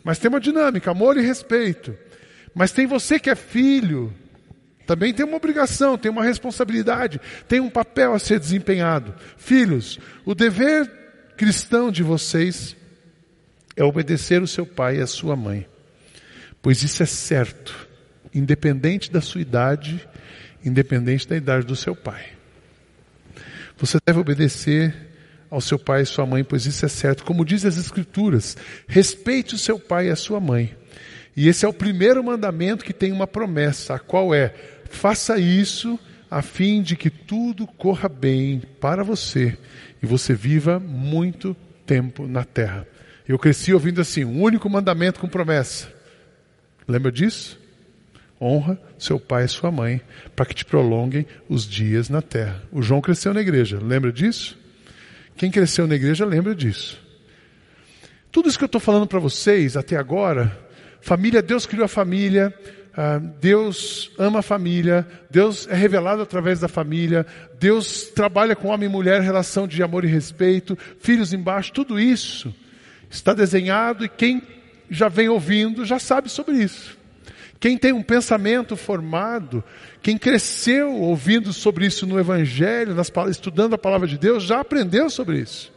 Mas 0.04 0.18
tem 0.18 0.30
uma 0.30 0.40
dinâmica, 0.40 0.90
amor 0.90 1.16
e 1.16 1.22
respeito. 1.22 1.96
Mas 2.56 2.72
tem 2.72 2.88
você 2.88 3.20
que 3.20 3.30
é 3.30 3.36
filho, 3.36 4.12
também 4.88 5.14
tem 5.14 5.24
uma 5.24 5.38
obrigação, 5.38 5.96
tem 5.96 6.10
uma 6.10 6.24
responsabilidade, 6.24 7.22
tem 7.48 7.60
um 7.60 7.70
papel 7.70 8.16
a 8.16 8.20
ser 8.20 8.40
desempenhado. 8.40 9.14
Filhos, 9.38 10.00
o 10.26 10.34
dever 10.34 10.92
cristão 11.38 11.92
de 11.92 12.02
vocês 12.02 12.76
é 13.76 13.84
obedecer 13.84 14.42
o 14.42 14.48
seu 14.48 14.66
pai 14.66 14.98
e 14.98 15.02
a 15.02 15.08
sua 15.08 15.36
mãe, 15.36 15.68
pois 16.64 16.82
isso 16.82 17.04
é 17.04 17.06
certo 17.06 17.87
independente 18.34 19.12
da 19.12 19.22
sua 19.22 19.42
idade, 19.42 20.08
independente 20.64 21.28
da 21.28 21.36
idade 21.36 21.66
do 21.66 21.76
seu 21.76 21.96
pai. 21.96 22.26
Você 23.78 23.98
deve 24.06 24.20
obedecer 24.20 24.94
ao 25.50 25.62
seu 25.62 25.78
pai 25.80 26.02
e 26.02 26.06
sua 26.06 26.26
mãe, 26.26 26.44
pois 26.44 26.66
isso 26.66 26.86
é 26.86 26.90
certo. 26.90 27.24
Como 27.24 27.46
diz 27.46 27.66
as 27.66 27.78
Escrituras, 27.78 28.58
respeite 28.88 29.56
o 29.56 29.58
seu 29.58 29.80
pai 29.80 30.08
e 30.08 30.12
a 30.12 30.16
sua 30.16 30.40
mãe. 30.40 30.76
E 31.36 31.48
esse 31.48 31.66
é 31.66 31.68
o 31.68 31.74
primeiro 31.74 32.24
mandamento 32.24 32.84
que 32.84 32.94
tem 32.94 33.12
uma 33.12 33.28
promessa, 33.28 33.96
a 33.96 34.00
qual 34.00 34.34
é: 34.34 34.54
faça 34.90 35.38
isso 35.38 36.00
a 36.30 36.42
fim 36.42 36.82
de 36.82 36.96
que 36.96 37.10
tudo 37.10 37.66
corra 37.66 38.10
bem 38.10 38.62
para 38.82 39.04
você 39.04 39.58
e 40.02 40.06
você 40.06 40.34
viva 40.34 40.80
muito 40.80 41.56
tempo 41.86 42.28
na 42.28 42.44
terra. 42.44 42.88
Eu 43.28 43.38
cresci 43.38 43.74
ouvindo 43.74 44.02
assim, 44.02 44.26
um 44.26 44.42
único 44.42 44.70
mandamento 44.70 45.20
com 45.20 45.28
promessa. 45.28 45.94
Lembra 46.88 47.12
disso? 47.12 47.60
Honra 48.40 48.80
seu 48.98 49.20
pai 49.20 49.46
e 49.46 49.48
sua 49.48 49.72
mãe, 49.72 50.02
para 50.36 50.46
que 50.46 50.54
te 50.54 50.66
prolonguem 50.66 51.26
os 51.50 51.68
dias 51.68 52.10
na 52.10 52.22
terra. 52.22 52.62
O 52.72 52.82
João 52.82 53.02
cresceu 53.02 53.34
na 53.34 53.42
igreja, 53.42 53.80
lembra 53.82 54.12
disso? 54.12 54.58
Quem 55.36 55.52
cresceu 55.52 55.88
na 55.88 55.96
igreja 55.96 56.26
lembra 56.26 56.56
disso. 56.56 57.00
Tudo 58.32 58.50
isso 58.50 58.58
que 58.58 58.64
eu 58.64 58.68
estou 58.68 58.82
falando 58.82 59.08
para 59.08 59.20
vocês 59.20 59.76
até 59.78 59.96
agora, 59.96 60.58
família, 61.02 61.42
Deus 61.42 61.66
criou 61.66 61.86
a 61.86 61.88
família, 61.88 62.54
ah, 62.96 63.20
Deus 63.40 64.12
ama 64.18 64.40
a 64.40 64.42
família, 64.42 65.08
Deus 65.30 65.68
é 65.68 65.76
revelado 65.76 66.22
através 66.24 66.60
da 66.60 66.68
família, 66.68 67.26
Deus 67.60 68.04
trabalha 68.10 68.56
com 68.56 68.70
homem 68.70 68.90
e 68.90 68.92
mulher, 68.92 69.22
relação 69.22 69.68
de 69.68 69.82
amor 69.84 70.04
e 70.04 70.08
respeito, 70.08 70.76
filhos 71.00 71.32
embaixo, 71.32 71.72
tudo 71.72 72.00
isso 72.00 72.54
está 73.10 73.34
desenhado 73.34 74.04
e 74.04 74.10
quem 74.10 74.42
já 74.90 75.08
vem 75.08 75.30
ouvindo 75.30 75.86
já 75.86 76.00
sabe 76.00 76.30
sobre 76.30 76.58
isso. 76.58 76.97
Quem 77.60 77.78
tem 77.78 77.92
um 77.92 78.04
pensamento 78.04 78.76
formado, 78.76 79.64
quem 80.02 80.18
cresceu 80.18 80.94
ouvindo 80.94 81.52
sobre 81.52 81.86
isso 81.88 82.06
no 82.06 82.20
Evangelho, 82.20 82.94
nas, 82.94 83.12
estudando 83.30 83.74
a 83.74 83.78
palavra 83.78 84.08
de 84.08 84.18
Deus, 84.18 84.44
já 84.44 84.60
aprendeu 84.60 85.10
sobre 85.10 85.40
isso. 85.40 85.72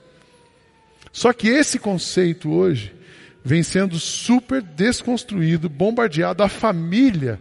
Só 1.13 1.33
que 1.33 1.49
esse 1.49 1.79
conceito 1.79 2.51
hoje 2.51 2.95
vem 3.43 3.63
sendo 3.63 3.99
super 3.99 4.63
desconstruído, 4.63 5.69
bombardeado. 5.69 6.43
A 6.43 6.49
família, 6.49 7.41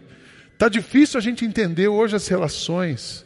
está 0.52 0.68
difícil 0.68 1.18
a 1.18 1.22
gente 1.22 1.44
entender 1.44 1.88
hoje 1.88 2.16
as 2.16 2.26
relações. 2.26 3.24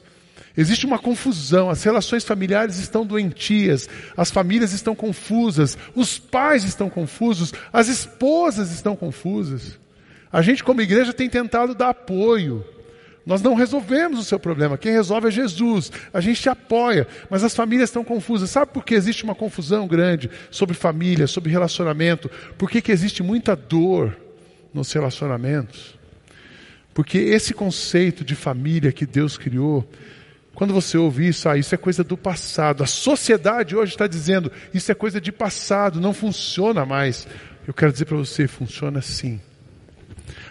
Existe 0.57 0.87
uma 0.87 0.99
confusão, 0.99 1.71
as 1.71 1.83
relações 1.83 2.25
familiares 2.25 2.79
estão 2.79 3.05
doentias, 3.05 3.89
as 4.17 4.31
famílias 4.31 4.73
estão 4.73 4.95
confusas, 4.95 5.77
os 5.95 6.19
pais 6.19 6.63
estão 6.65 6.89
confusos, 6.89 7.53
as 7.73 7.89
esposas 7.89 8.71
estão 8.71 8.95
confusas. 8.95 9.79
A 10.35 10.43
gente, 10.43 10.65
como 10.65 10.81
igreja, 10.81 11.13
tem 11.13 11.31
tentado 11.31 11.77
dar 11.77 11.91
apoio. 11.91 12.65
Nós 13.25 13.41
não 13.41 13.55
resolvemos 13.55 14.19
o 14.19 14.25
seu 14.25 14.37
problema. 14.37 14.77
Quem 14.77 14.91
resolve 14.91 15.29
é 15.29 15.31
Jesus. 15.31 15.93
A 16.13 16.21
gente 16.21 16.43
te 16.43 16.49
apoia, 16.49 17.07
mas 17.31 17.45
as 17.45 17.55
famílias 17.55 17.89
estão 17.89 18.03
confusas. 18.03 18.51
Sabe 18.51 18.73
por 18.73 18.85
que 18.85 18.97
existe 18.97 19.23
uma 19.23 19.37
confusão 19.37 19.87
grande 19.87 20.29
sobre 20.51 20.75
família, 20.75 21.29
sobre 21.29 21.53
relacionamento? 21.53 22.29
Por 22.59 22.69
que, 22.69 22.83
que 22.83 22.91
existe 22.91 23.23
muita 23.23 23.55
dor 23.55 24.17
nos 24.75 24.93
relacionamentos? 24.93 25.97
Porque 26.93 27.17
esse 27.17 27.55
conceito 27.55 28.25
de 28.25 28.35
família 28.35 28.91
que 28.91 29.07
Deus 29.07 29.39
criou, 29.39 29.89
quando 30.53 30.75
você 30.75 30.99
ouve 30.99 31.29
isso, 31.29 31.49
ah, 31.49 31.57
isso 31.57 31.77
é 31.77 31.79
coisa 31.79 32.03
do 32.03 32.17
passado. 32.17 32.83
A 32.83 32.89
sociedade 32.89 33.77
hoje 33.77 33.93
está 33.93 34.09
dizendo, 34.09 34.51
isso 34.75 34.91
é 34.91 34.97
coisa 34.97 35.21
de 35.21 35.31
passado, 35.31 36.01
não 36.01 36.13
funciona 36.13 36.85
mais. 36.85 37.25
Eu 37.69 37.73
quero 37.73 37.93
dizer 37.93 38.07
para 38.07 38.17
você, 38.17 38.49
funciona 38.49 39.01
sim. 39.01 39.41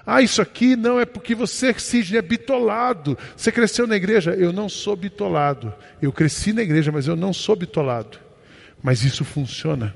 Ah, 0.06 0.22
isso 0.22 0.42
aqui 0.42 0.76
não 0.76 1.00
é 1.00 1.06
porque 1.06 1.34
você, 1.34 1.74
é 2.14 2.22
bitolado. 2.22 3.18
Você 3.38 3.52
cresceu 3.52 3.88
na 3.88 3.96
igreja. 3.96 4.32
Eu 4.32 4.52
não 4.52 4.68
sou 4.68 4.96
bitolado. 4.96 5.74
Eu 6.02 6.12
cresci 6.12 6.52
na 6.52 6.62
igreja, 6.62 6.92
mas 6.92 7.08
eu 7.08 7.16
não 7.16 7.32
sou 7.32 7.56
bitolado. 7.56 8.20
Mas 8.82 9.04
isso 9.04 9.24
funciona. 9.24 9.96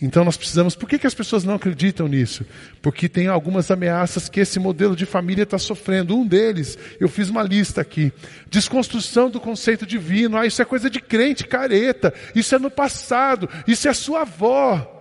Então 0.00 0.24
nós 0.24 0.36
precisamos. 0.36 0.76
Por 0.76 0.86
que, 0.86 0.98
que 0.98 1.06
as 1.06 1.14
pessoas 1.14 1.42
não 1.42 1.54
acreditam 1.54 2.06
nisso? 2.06 2.44
Porque 2.82 3.08
tem 3.08 3.28
algumas 3.28 3.70
ameaças 3.70 4.28
que 4.28 4.40
esse 4.40 4.58
modelo 4.58 4.94
de 4.94 5.06
família 5.06 5.44
está 5.44 5.58
sofrendo. 5.58 6.14
Um 6.14 6.26
deles, 6.26 6.78
eu 7.00 7.08
fiz 7.08 7.30
uma 7.30 7.42
lista 7.42 7.80
aqui: 7.80 8.12
desconstrução 8.50 9.30
do 9.30 9.40
conceito 9.40 9.86
divino. 9.86 10.36
Ah, 10.36 10.46
isso 10.46 10.60
é 10.60 10.66
coisa 10.66 10.90
de 10.90 11.00
crente 11.00 11.46
careta. 11.46 12.12
Isso 12.34 12.54
é 12.54 12.58
no 12.58 12.70
passado. 12.70 13.48
Isso 13.66 13.88
é 13.88 13.94
sua 13.94 14.20
avó. 14.20 14.95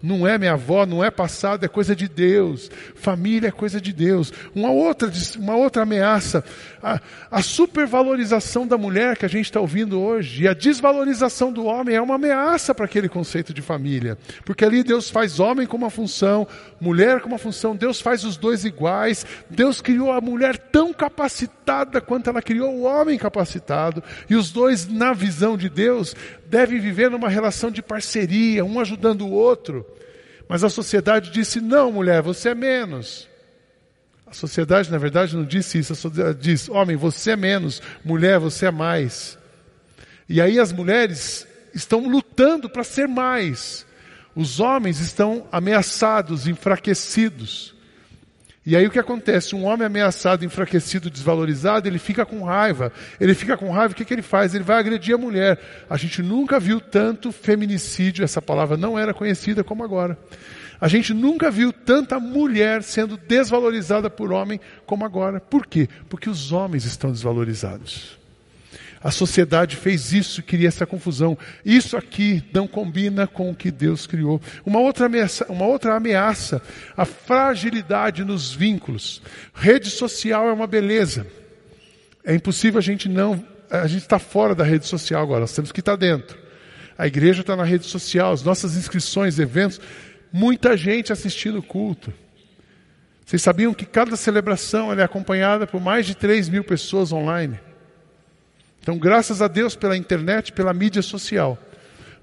Não 0.00 0.24
é 0.24 0.38
minha 0.38 0.52
avó, 0.52 0.86
não 0.86 1.02
é 1.02 1.10
passado, 1.10 1.64
é 1.64 1.68
coisa 1.68 1.94
de 1.94 2.06
Deus. 2.06 2.70
Família 2.94 3.48
é 3.48 3.50
coisa 3.50 3.80
de 3.80 3.92
Deus. 3.92 4.32
Uma 4.54 4.70
outra, 4.70 5.10
uma 5.36 5.56
outra 5.56 5.82
ameaça, 5.82 6.44
a, 6.80 7.00
a 7.28 7.42
supervalorização 7.42 8.64
da 8.64 8.78
mulher 8.78 9.16
que 9.16 9.26
a 9.26 9.28
gente 9.28 9.46
está 9.46 9.58
ouvindo 9.58 10.00
hoje, 10.00 10.44
e 10.44 10.48
a 10.48 10.54
desvalorização 10.54 11.52
do 11.52 11.64
homem 11.64 11.96
é 11.96 12.00
uma 12.00 12.14
ameaça 12.14 12.72
para 12.72 12.84
aquele 12.84 13.08
conceito 13.08 13.52
de 13.52 13.60
família. 13.60 14.16
Porque 14.44 14.64
ali 14.64 14.84
Deus 14.84 15.10
faz 15.10 15.40
homem 15.40 15.66
com 15.66 15.76
uma 15.76 15.90
função, 15.90 16.46
mulher 16.80 17.20
com 17.20 17.28
uma 17.28 17.38
função, 17.38 17.74
Deus 17.74 18.00
faz 18.00 18.22
os 18.22 18.36
dois 18.36 18.64
iguais. 18.64 19.26
Deus 19.50 19.80
criou 19.80 20.12
a 20.12 20.20
mulher 20.20 20.56
tão 20.56 20.92
capacitada 20.92 22.00
quanto 22.00 22.30
ela 22.30 22.40
criou 22.40 22.72
o 22.72 22.82
homem 22.82 23.18
capacitado. 23.18 24.00
E 24.30 24.36
os 24.36 24.52
dois, 24.52 24.86
na 24.86 25.12
visão 25.12 25.56
de 25.56 25.68
Deus, 25.68 26.14
devem 26.48 26.80
viver 26.80 27.10
numa 27.10 27.28
relação 27.28 27.70
de 27.70 27.82
parceria, 27.82 28.64
um 28.64 28.80
ajudando 28.80 29.22
o 29.22 29.30
outro. 29.30 29.86
Mas 30.48 30.64
a 30.64 30.70
sociedade 30.70 31.30
disse: 31.30 31.60
não, 31.60 31.92
mulher, 31.92 32.22
você 32.22 32.50
é 32.50 32.54
menos. 32.54 33.28
A 34.26 34.32
sociedade, 34.32 34.90
na 34.90 34.98
verdade, 34.98 35.36
não 35.36 35.44
disse 35.44 35.78
isso. 35.78 35.92
A 35.92 35.96
sociedade 35.96 36.38
diz: 36.40 36.68
homem, 36.68 36.96
você 36.96 37.32
é 37.32 37.36
menos, 37.36 37.82
mulher, 38.04 38.38
você 38.38 38.66
é 38.66 38.70
mais. 38.70 39.38
E 40.28 40.40
aí 40.40 40.58
as 40.58 40.72
mulheres 40.72 41.46
estão 41.74 42.08
lutando 42.08 42.68
para 42.68 42.84
ser 42.84 43.06
mais. 43.06 43.86
Os 44.34 44.60
homens 44.60 45.00
estão 45.00 45.46
ameaçados, 45.50 46.46
enfraquecidos. 46.46 47.74
E 48.66 48.76
aí 48.76 48.86
o 48.86 48.90
que 48.90 48.98
acontece? 48.98 49.54
Um 49.54 49.64
homem 49.64 49.86
ameaçado, 49.86 50.44
enfraquecido, 50.44 51.08
desvalorizado, 51.08 51.88
ele 51.88 51.98
fica 51.98 52.26
com 52.26 52.42
raiva. 52.42 52.92
Ele 53.18 53.34
fica 53.34 53.56
com 53.56 53.70
raiva, 53.70 53.92
o 53.92 53.96
que, 53.96 54.04
que 54.04 54.12
ele 54.12 54.22
faz? 54.22 54.54
Ele 54.54 54.64
vai 54.64 54.78
agredir 54.78 55.14
a 55.14 55.18
mulher. 55.18 55.58
A 55.88 55.96
gente 55.96 56.22
nunca 56.22 56.60
viu 56.60 56.80
tanto 56.80 57.32
feminicídio, 57.32 58.24
essa 58.24 58.42
palavra 58.42 58.76
não 58.76 58.98
era 58.98 59.14
conhecida 59.14 59.64
como 59.64 59.82
agora. 59.82 60.18
A 60.80 60.86
gente 60.86 61.14
nunca 61.14 61.50
viu 61.50 61.72
tanta 61.72 62.20
mulher 62.20 62.82
sendo 62.82 63.16
desvalorizada 63.16 64.08
por 64.10 64.32
homem 64.32 64.60
como 64.86 65.04
agora. 65.04 65.40
Por 65.40 65.66
quê? 65.66 65.88
Porque 66.08 66.28
os 66.28 66.52
homens 66.52 66.84
estão 66.84 67.10
desvalorizados. 67.10 68.17
A 69.02 69.10
sociedade 69.10 69.76
fez 69.76 70.12
isso, 70.12 70.42
queria 70.42 70.68
essa 70.68 70.84
confusão. 70.84 71.38
Isso 71.64 71.96
aqui 71.96 72.42
não 72.52 72.66
combina 72.66 73.26
com 73.26 73.50
o 73.50 73.54
que 73.54 73.70
Deus 73.70 74.06
criou. 74.06 74.40
Uma 74.66 74.80
outra 74.80 75.06
ameaça, 75.06 75.46
uma 75.48 75.66
outra 75.66 75.94
ameaça 75.94 76.60
a 76.96 77.04
fragilidade 77.04 78.24
nos 78.24 78.52
vínculos. 78.52 79.22
Rede 79.54 79.90
social 79.90 80.48
é 80.48 80.52
uma 80.52 80.66
beleza. 80.66 81.26
É 82.24 82.34
impossível 82.34 82.78
a 82.78 82.82
gente 82.82 83.08
não. 83.08 83.42
A 83.70 83.86
gente 83.86 84.02
está 84.02 84.18
fora 84.18 84.54
da 84.54 84.64
rede 84.64 84.86
social 84.86 85.22
agora, 85.22 85.40
nós 85.40 85.54
temos 85.54 85.70
que 85.70 85.80
estar 85.80 85.96
dentro. 85.96 86.38
A 86.96 87.06
igreja 87.06 87.42
está 87.42 87.54
na 87.54 87.64
rede 87.64 87.86
social, 87.86 88.32
as 88.32 88.42
nossas 88.42 88.76
inscrições, 88.76 89.38
eventos, 89.38 89.80
muita 90.32 90.76
gente 90.76 91.12
assistindo 91.12 91.58
o 91.58 91.62
culto. 91.62 92.12
Vocês 93.24 93.42
sabiam 93.42 93.74
que 93.74 93.84
cada 93.84 94.16
celebração 94.16 94.92
é 94.92 95.02
acompanhada 95.02 95.66
por 95.66 95.80
mais 95.80 96.06
de 96.06 96.14
3 96.14 96.48
mil 96.48 96.64
pessoas 96.64 97.12
online? 97.12 97.60
Então, 98.88 98.98
graças 98.98 99.42
a 99.42 99.48
Deus 99.48 99.76
pela 99.76 99.98
internet, 99.98 100.50
pela 100.50 100.72
mídia 100.72 101.02
social. 101.02 101.58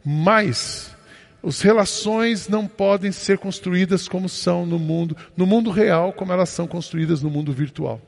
Mas 0.03 0.95
as 1.43 1.61
relações 1.61 2.47
não 2.47 2.65
podem 2.65 3.11
ser 3.11 3.37
construídas 3.37 4.07
como 4.07 4.27
são 4.27 4.65
no 4.65 4.79
mundo, 4.79 5.15
no 5.37 5.45
mundo 5.45 5.69
real, 5.69 6.11
como 6.11 6.33
elas 6.33 6.49
são 6.49 6.65
construídas 6.65 7.21
no 7.21 7.29
mundo 7.29 7.53
virtual. 7.53 8.01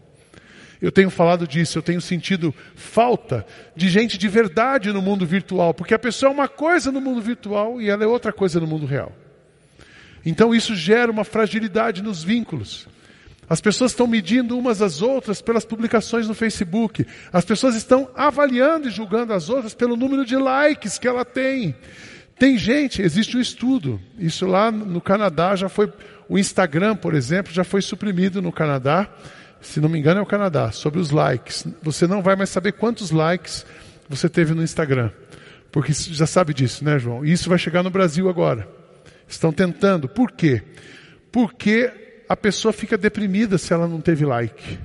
Eu 0.81 0.91
tenho 0.91 1.11
falado 1.11 1.47
disso, 1.47 1.77
eu 1.77 1.83
tenho 1.83 2.01
sentido 2.01 2.51
falta 2.73 3.45
de 3.75 3.89
gente 3.89 4.17
de 4.17 4.27
verdade 4.27 4.91
no 4.91 5.03
mundo 5.03 5.23
virtual, 5.23 5.71
porque 5.71 5.93
a 5.93 5.99
pessoa 5.99 6.31
é 6.31 6.33
uma 6.33 6.47
coisa 6.47 6.91
no 6.91 6.99
mundo 6.99 7.21
virtual 7.21 7.79
e 7.79 7.91
ela 7.91 8.05
é 8.05 8.07
outra 8.07 8.33
coisa 8.33 8.59
no 8.59 8.65
mundo 8.65 8.87
real. 8.87 9.11
Então 10.25 10.55
isso 10.55 10.75
gera 10.75 11.11
uma 11.11 11.23
fragilidade 11.23 12.01
nos 12.01 12.23
vínculos. 12.23 12.87
As 13.49 13.62
pessoas 13.62 13.91
estão 13.91 14.07
medindo 14.07 14.57
umas 14.57 14.81
às 14.81 15.01
outras 15.01 15.41
pelas 15.41 15.63
publicações 15.63 16.27
no 16.27 16.33
Facebook. 16.33 17.05
As 17.31 17.45
pessoas 17.45 17.75
estão 17.75 18.10
avaliando 18.13 18.88
e 18.88 18.91
julgando 18.91 19.31
as 19.33 19.49
outras 19.49 19.73
pelo 19.73 19.95
número 19.95 20.25
de 20.25 20.36
likes 20.36 20.97
que 20.97 21.07
ela 21.07 21.23
tem. 21.23 21.75
Tem 22.38 22.57
gente, 22.57 23.01
existe 23.01 23.38
um 23.38 23.41
estudo. 23.41 23.99
Isso 24.19 24.45
lá 24.45 24.69
no 24.69 24.99
Canadá 24.99 25.55
já 25.55 25.69
foi. 25.69 25.91
O 26.29 26.38
Instagram, 26.38 26.95
por 26.95 27.15
exemplo, 27.15 27.53
já 27.53 27.63
foi 27.63 27.81
suprimido 27.81 28.41
no 28.41 28.51
Canadá. 28.51 29.10
Se 29.62 29.79
não 29.79 29.89
me 29.89 29.97
engano, 29.97 30.19
é 30.19 30.23
o 30.23 30.25
Canadá, 30.25 30.71
sobre 30.71 30.99
os 30.99 31.10
likes. 31.10 31.65
Você 31.81 32.05
não 32.05 32.21
vai 32.21 32.36
mais 32.36 32.49
saber 32.49 32.73
quantos 32.73 33.12
likes 33.12 33.65
você 34.10 34.29
teve 34.29 34.53
no 34.53 34.62
Instagram. 34.62 35.10
Porque 35.71 35.93
já 35.93 36.27
sabe 36.27 36.53
disso, 36.53 36.83
né, 36.83 36.99
João? 36.99 37.25
E 37.25 37.31
isso 37.31 37.49
vai 37.49 37.57
chegar 37.57 37.81
no 37.81 37.89
Brasil 37.89 38.29
agora. 38.29 38.67
Estão 39.27 39.51
tentando. 39.51 40.07
Por 40.07 40.31
quê? 40.31 40.63
Porque 41.31 42.06
a 42.27 42.35
pessoa 42.35 42.73
fica 42.73 42.97
deprimida 42.97 43.57
se 43.57 43.73
ela 43.73 43.87
não 43.87 44.01
teve 44.01 44.25
like. 44.25 44.79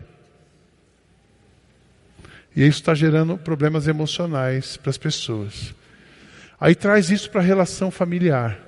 E 2.55 2.67
isso 2.67 2.81
está 2.81 2.95
gerando 2.95 3.39
problemas 3.39 3.89
emocionais 3.89 4.77
para 4.77 4.91
as 4.91 4.99
pessoas. 4.99 5.75
Aí 6.61 6.75
traz 6.75 7.11
isso 7.11 7.31
para 7.31 7.41
a 7.41 7.45
relação 7.45 7.91
familiar. 7.91 8.59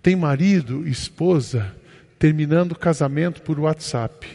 Tem 0.00 0.16
marido 0.16 0.86
e 0.86 0.90
esposa 0.90 1.74
terminando 2.18 2.72
o 2.72 2.78
casamento 2.78 3.42
por 3.42 3.58
WhatsApp. 3.58 4.26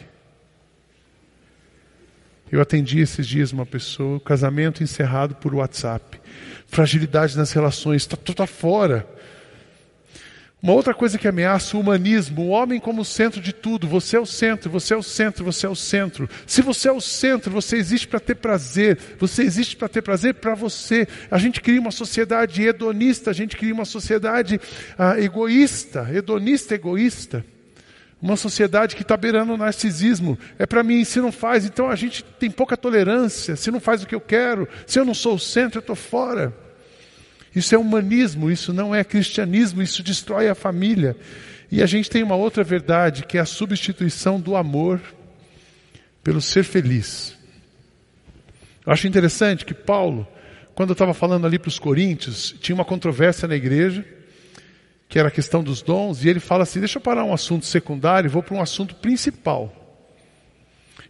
Eu 2.52 2.60
atendi 2.60 3.00
esses 3.00 3.26
dias 3.26 3.52
uma 3.52 3.66
pessoa, 3.66 4.20
casamento 4.20 4.82
encerrado 4.82 5.34
por 5.34 5.54
WhatsApp. 5.54 6.20
Fragilidade 6.66 7.36
nas 7.36 7.50
relações, 7.52 8.02
está 8.02 8.16
tá 8.16 8.46
fora. 8.46 9.06
Uma 10.64 10.72
outra 10.72 10.94
coisa 10.94 11.18
que 11.18 11.28
ameaça 11.28 11.76
o 11.76 11.80
humanismo, 11.80 12.40
o 12.40 12.48
homem 12.48 12.80
como 12.80 13.04
centro 13.04 13.38
de 13.38 13.52
tudo. 13.52 13.86
Você 13.86 14.16
é 14.16 14.18
o 14.18 14.24
centro, 14.24 14.70
você 14.70 14.94
é 14.94 14.96
o 14.96 15.02
centro, 15.02 15.44
você 15.44 15.66
é 15.66 15.68
o 15.68 15.76
centro. 15.76 16.26
Se 16.46 16.62
você 16.62 16.88
é 16.88 16.92
o 16.92 17.02
centro, 17.02 17.52
você 17.52 17.76
existe 17.76 18.08
para 18.08 18.18
ter 18.18 18.36
prazer. 18.36 18.98
Você 19.18 19.42
existe 19.42 19.76
para 19.76 19.90
ter 19.90 20.00
prazer 20.00 20.32
para 20.32 20.54
você. 20.54 21.06
A 21.30 21.36
gente 21.36 21.60
cria 21.60 21.78
uma 21.78 21.90
sociedade 21.90 22.62
hedonista, 22.62 23.28
a 23.28 23.34
gente 23.34 23.58
cria 23.58 23.74
uma 23.74 23.84
sociedade 23.84 24.58
ah, 24.96 25.20
egoísta, 25.20 26.08
hedonista, 26.10 26.74
egoísta. 26.74 27.44
Uma 28.22 28.34
sociedade 28.38 28.96
que 28.96 29.02
está 29.02 29.18
beirando 29.18 29.52
o 29.52 29.58
narcisismo. 29.58 30.38
É 30.58 30.64
para 30.64 30.82
mim, 30.82 31.04
se 31.04 31.20
não 31.20 31.30
faz, 31.30 31.66
então 31.66 31.90
a 31.90 31.94
gente 31.94 32.24
tem 32.24 32.50
pouca 32.50 32.74
tolerância. 32.74 33.54
Se 33.54 33.70
não 33.70 33.80
faz 33.80 34.02
o 34.02 34.06
que 34.06 34.14
eu 34.14 34.20
quero, 34.20 34.66
se 34.86 34.98
eu 34.98 35.04
não 35.04 35.12
sou 35.12 35.34
o 35.34 35.38
centro, 35.38 35.76
eu 35.76 35.80
estou 35.80 35.94
fora. 35.94 36.63
Isso 37.54 37.74
é 37.74 37.78
humanismo, 37.78 38.50
isso 38.50 38.72
não 38.72 38.94
é 38.94 39.04
cristianismo, 39.04 39.80
isso 39.80 40.02
destrói 40.02 40.48
a 40.48 40.54
família. 40.54 41.16
E 41.70 41.82
a 41.82 41.86
gente 41.86 42.10
tem 42.10 42.22
uma 42.22 42.34
outra 42.34 42.64
verdade, 42.64 43.24
que 43.24 43.38
é 43.38 43.40
a 43.40 43.46
substituição 43.46 44.40
do 44.40 44.56
amor 44.56 45.00
pelo 46.22 46.40
ser 46.40 46.64
feliz. 46.64 47.36
Eu 48.84 48.92
acho 48.92 49.06
interessante 49.06 49.64
que 49.64 49.74
Paulo, 49.74 50.26
quando 50.74 50.90
eu 50.90 50.94
estava 50.94 51.14
falando 51.14 51.46
ali 51.46 51.58
para 51.58 51.68
os 51.68 51.78
coríntios, 51.78 52.54
tinha 52.60 52.74
uma 52.74 52.84
controvérsia 52.84 53.46
na 53.46 53.54
igreja, 53.54 54.04
que 55.08 55.18
era 55.18 55.28
a 55.28 55.30
questão 55.30 55.62
dos 55.62 55.80
dons, 55.80 56.24
e 56.24 56.28
ele 56.28 56.40
fala 56.40 56.64
assim: 56.64 56.80
deixa 56.80 56.98
eu 56.98 57.02
parar 57.02 57.24
um 57.24 57.32
assunto 57.32 57.66
secundário 57.66 58.28
e 58.28 58.30
vou 58.30 58.42
para 58.42 58.56
um 58.56 58.60
assunto 58.60 58.94
principal. 58.96 59.83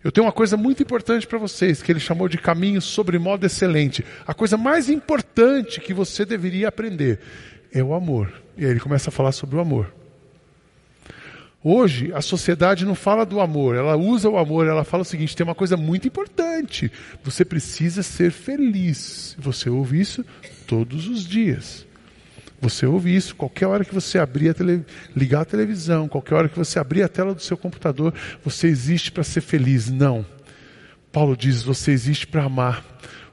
Eu 0.05 0.13
tenho 0.13 0.27
uma 0.27 0.33
coisa 0.33 0.55
muito 0.55 0.83
importante 0.83 1.27
para 1.27 1.39
vocês, 1.39 1.83
que 1.83 1.91
ele 1.91 1.99
chamou 1.99 2.29
de 2.29 2.37
caminho 2.37 2.83
sobre 2.83 3.19
modo 3.19 3.47
excelente. 3.47 4.05
A 4.27 4.35
coisa 4.35 4.59
mais 4.59 4.91
importante 4.91 5.81
que 5.81 5.95
você 5.95 6.27
deveria 6.27 6.69
aprender 6.69 7.21
é 7.73 7.83
o 7.83 7.95
amor. 7.95 8.31
E 8.55 8.67
aí 8.67 8.71
ele 8.71 8.81
começa 8.81 9.09
a 9.09 9.13
falar 9.13 9.33
sobre 9.33 9.57
o 9.57 9.61
amor. 9.61 9.91
Hoje, 11.67 12.13
a 12.13 12.21
sociedade 12.21 12.85
não 12.85 12.95
fala 12.95 13.25
do 13.25 13.41
amor, 13.41 13.75
ela 13.75 13.97
usa 13.97 14.29
o 14.29 14.37
amor, 14.37 14.67
ela 14.67 14.85
fala 14.85 15.01
o 15.01 15.07
seguinte: 15.07 15.35
tem 15.35 15.43
uma 15.45 15.55
coisa 15.55 15.79
muito 15.79 16.07
importante, 16.07 16.93
você 17.23 17.43
precisa 17.43 18.03
ser 18.03 18.31
feliz. 18.31 19.35
Você 19.39 19.71
ouve 19.71 19.99
isso 19.99 20.23
todos 20.67 21.09
os 21.09 21.27
dias. 21.27 21.87
Você 22.65 22.87
ouve 22.87 23.15
isso 23.15 23.37
qualquer 23.37 23.67
hora 23.67 23.85
que 23.85 23.95
você 23.95 24.19
abrir 24.19 24.49
a 24.49 24.55
tele... 24.55 24.87
ligar 25.15 25.43
a 25.43 25.45
televisão, 25.45 26.09
qualquer 26.09 26.35
hora 26.35 26.49
que 26.49 26.57
você 26.57 26.79
abrir 26.79 27.03
a 27.03 27.09
tela 27.09 27.35
do 27.35 27.43
seu 27.43 27.59
computador, 27.59 28.15
você 28.43 28.69
existe 28.69 29.13
para 29.13 29.23
ser 29.23 29.43
feliz. 29.43 29.91
Não. 29.91 30.25
Paulo 31.13 31.37
diz: 31.37 31.63
você 31.63 31.91
existe 31.93 32.27
para 32.27 32.45
amar. 32.45 32.83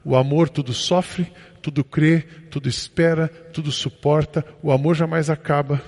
O 0.03 0.17
amor 0.17 0.49
tudo 0.49 0.73
sofre, 0.73 1.31
tudo 1.61 1.81
crê, 1.81 2.25
tudo 2.49 2.67
espera, 2.67 3.29
tudo 3.29 3.71
suporta. 3.71 4.43
O 4.61 4.69
amor 4.69 4.95
jamais 4.95 5.29
acaba. 5.29 5.81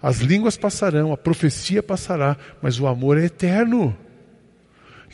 As 0.00 0.18
línguas 0.18 0.56
passarão, 0.56 1.12
a 1.12 1.16
profecia 1.16 1.82
passará, 1.82 2.36
mas 2.62 2.78
o 2.78 2.86
amor 2.86 3.18
é 3.18 3.24
eterno. 3.24 3.96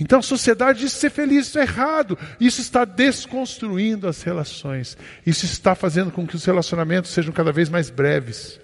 Então 0.00 0.20
a 0.20 0.22
sociedade 0.22 0.80
diz 0.80 0.92
ser 0.94 1.10
feliz, 1.10 1.48
isso 1.48 1.58
é 1.58 1.62
errado. 1.62 2.18
Isso 2.40 2.62
está 2.62 2.86
desconstruindo 2.86 4.08
as 4.08 4.22
relações. 4.22 4.96
Isso 5.26 5.44
está 5.44 5.74
fazendo 5.74 6.10
com 6.10 6.26
que 6.26 6.34
os 6.34 6.44
relacionamentos 6.44 7.10
sejam 7.10 7.32
cada 7.32 7.52
vez 7.52 7.68
mais 7.68 7.90
breves. 7.90 8.58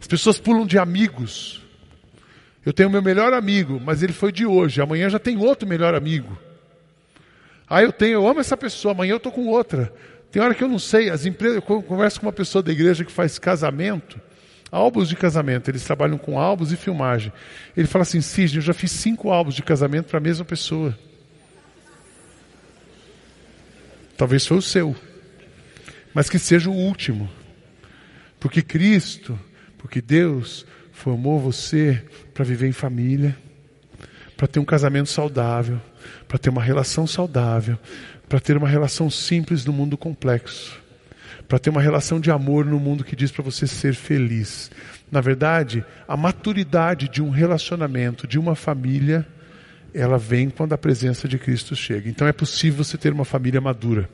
As 0.00 0.08
pessoas 0.08 0.38
pulam 0.38 0.66
de 0.66 0.76
amigos. 0.76 1.64
Eu 2.66 2.72
tenho 2.72 2.90
meu 2.90 3.00
melhor 3.00 3.32
amigo, 3.32 3.80
mas 3.82 4.02
ele 4.02 4.12
foi 4.12 4.32
de 4.32 4.44
hoje. 4.44 4.82
Amanhã 4.82 5.08
já 5.08 5.18
tem 5.20 5.38
outro 5.38 5.66
melhor 5.66 5.94
amigo. 5.94 6.36
Ah, 7.70 7.82
eu 7.82 7.92
tenho, 7.92 8.14
eu 8.14 8.26
amo 8.26 8.40
essa 8.40 8.56
pessoa, 8.56 8.92
amanhã 8.92 9.12
eu 9.12 9.18
estou 9.18 9.30
com 9.30 9.46
outra. 9.46 9.92
Tem 10.30 10.42
hora 10.42 10.54
que 10.54 10.64
eu 10.64 10.68
não 10.68 10.78
sei, 10.78 11.08
as 11.08 11.24
empresas, 11.24 11.56
eu 11.56 11.62
converso 11.62 12.20
com 12.20 12.26
uma 12.26 12.32
pessoa 12.32 12.62
da 12.62 12.72
igreja 12.72 13.04
que 13.04 13.12
faz 13.12 13.38
casamento 13.38 14.20
álbuns 14.70 15.08
de 15.08 15.16
casamento. 15.16 15.70
Eles 15.70 15.84
trabalham 15.84 16.18
com 16.18 16.38
álbuns 16.38 16.72
e 16.72 16.76
filmagem. 16.76 17.32
Ele 17.76 17.86
fala 17.86 18.02
assim: 18.02 18.20
Cisne, 18.20 18.58
eu 18.58 18.62
já 18.62 18.74
fiz 18.74 18.90
cinco 18.90 19.30
álbuns 19.30 19.54
de 19.54 19.62
casamento 19.62 20.06
para 20.06 20.18
a 20.18 20.20
mesma 20.20 20.44
pessoa. 20.44 20.96
Talvez 24.16 24.44
foi 24.44 24.56
o 24.56 24.62
seu, 24.62 24.96
mas 26.12 26.28
que 26.28 26.38
seja 26.38 26.68
o 26.68 26.74
último. 26.74 27.30
Porque 28.40 28.62
Cristo, 28.62 29.38
porque 29.76 30.00
Deus 30.00 30.66
formou 30.92 31.38
você 31.38 32.04
para 32.34 32.44
viver 32.44 32.68
em 32.68 32.72
família, 32.72 33.36
para 34.36 34.48
ter 34.48 34.58
um 34.58 34.64
casamento 34.64 35.08
saudável, 35.08 35.80
para 36.26 36.38
ter 36.38 36.50
uma 36.50 36.62
relação 36.62 37.06
saudável, 37.06 37.78
para 38.28 38.40
ter 38.40 38.56
uma 38.56 38.68
relação 38.68 39.08
simples 39.08 39.64
no 39.64 39.72
mundo 39.72 39.96
complexo 39.96 40.87
para 41.46 41.58
ter 41.58 41.70
uma 41.70 41.80
relação 41.80 42.20
de 42.20 42.30
amor 42.30 42.64
no 42.64 42.78
mundo 42.78 43.04
que 43.04 43.16
diz 43.16 43.30
para 43.30 43.42
você 43.42 43.66
ser 43.66 43.94
feliz. 43.94 44.70
Na 45.10 45.20
verdade, 45.20 45.84
a 46.06 46.16
maturidade 46.16 47.08
de 47.08 47.22
um 47.22 47.30
relacionamento, 47.30 48.26
de 48.26 48.38
uma 48.38 48.54
família, 48.54 49.26
ela 49.94 50.18
vem 50.18 50.50
quando 50.50 50.72
a 50.72 50.78
presença 50.78 51.26
de 51.26 51.38
Cristo 51.38 51.74
chega. 51.74 52.08
Então 52.08 52.26
é 52.26 52.32
possível 52.32 52.84
você 52.84 52.98
ter 52.98 53.12
uma 53.12 53.24
família 53.24 53.60
madura. 53.60 54.08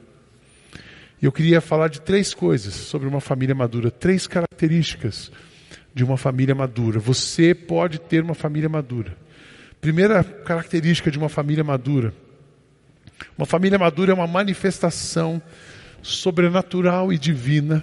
E 1.20 1.26
eu 1.26 1.32
queria 1.32 1.60
falar 1.60 1.88
de 1.88 2.00
três 2.00 2.34
coisas 2.34 2.74
sobre 2.74 3.08
uma 3.08 3.20
família 3.20 3.54
madura, 3.54 3.90
três 3.90 4.26
características 4.26 5.30
de 5.94 6.04
uma 6.04 6.16
família 6.16 6.54
madura. 6.54 6.98
Você 6.98 7.54
pode 7.54 7.98
ter 7.98 8.22
uma 8.22 8.34
família 8.34 8.68
madura. 8.68 9.16
Primeira 9.80 10.24
característica 10.24 11.10
de 11.10 11.18
uma 11.18 11.28
família 11.28 11.62
madura. 11.62 12.12
Uma 13.38 13.46
família 13.46 13.78
madura 13.78 14.12
é 14.12 14.14
uma 14.14 14.26
manifestação 14.26 15.40
sobrenatural 16.04 17.12
e 17.12 17.18
divina 17.18 17.82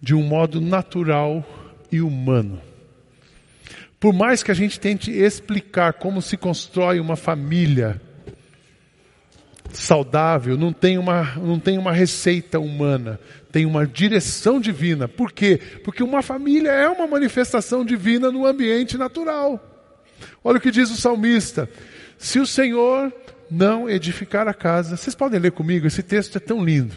de 0.00 0.14
um 0.14 0.22
modo 0.22 0.60
natural 0.60 1.44
e 1.90 2.00
humano. 2.00 2.62
Por 3.98 4.12
mais 4.12 4.44
que 4.44 4.52
a 4.52 4.54
gente 4.54 4.78
tente 4.78 5.10
explicar 5.10 5.94
como 5.94 6.22
se 6.22 6.36
constrói 6.36 7.00
uma 7.00 7.16
família 7.16 8.00
saudável, 9.72 10.56
não 10.56 10.72
tem 10.72 10.96
uma, 10.96 11.34
não 11.34 11.58
tem 11.58 11.76
uma 11.76 11.92
receita 11.92 12.60
humana, 12.60 13.18
tem 13.50 13.66
uma 13.66 13.84
direção 13.84 14.60
divina. 14.60 15.08
Por 15.08 15.32
quê? 15.32 15.60
Porque 15.82 16.02
uma 16.02 16.22
família 16.22 16.70
é 16.70 16.88
uma 16.88 17.08
manifestação 17.08 17.84
divina 17.84 18.30
no 18.30 18.46
ambiente 18.46 18.96
natural. 18.96 19.60
Olha 20.44 20.58
o 20.58 20.60
que 20.60 20.70
diz 20.70 20.92
o 20.92 20.96
salmista: 20.96 21.68
se 22.16 22.38
o 22.38 22.46
Senhor 22.46 23.12
não 23.50 23.90
edificar 23.90 24.46
a 24.46 24.54
casa, 24.54 24.96
vocês 24.96 25.16
podem 25.16 25.40
ler 25.40 25.50
comigo, 25.50 25.88
esse 25.88 26.04
texto 26.04 26.36
é 26.36 26.40
tão 26.40 26.64
lindo. 26.64 26.94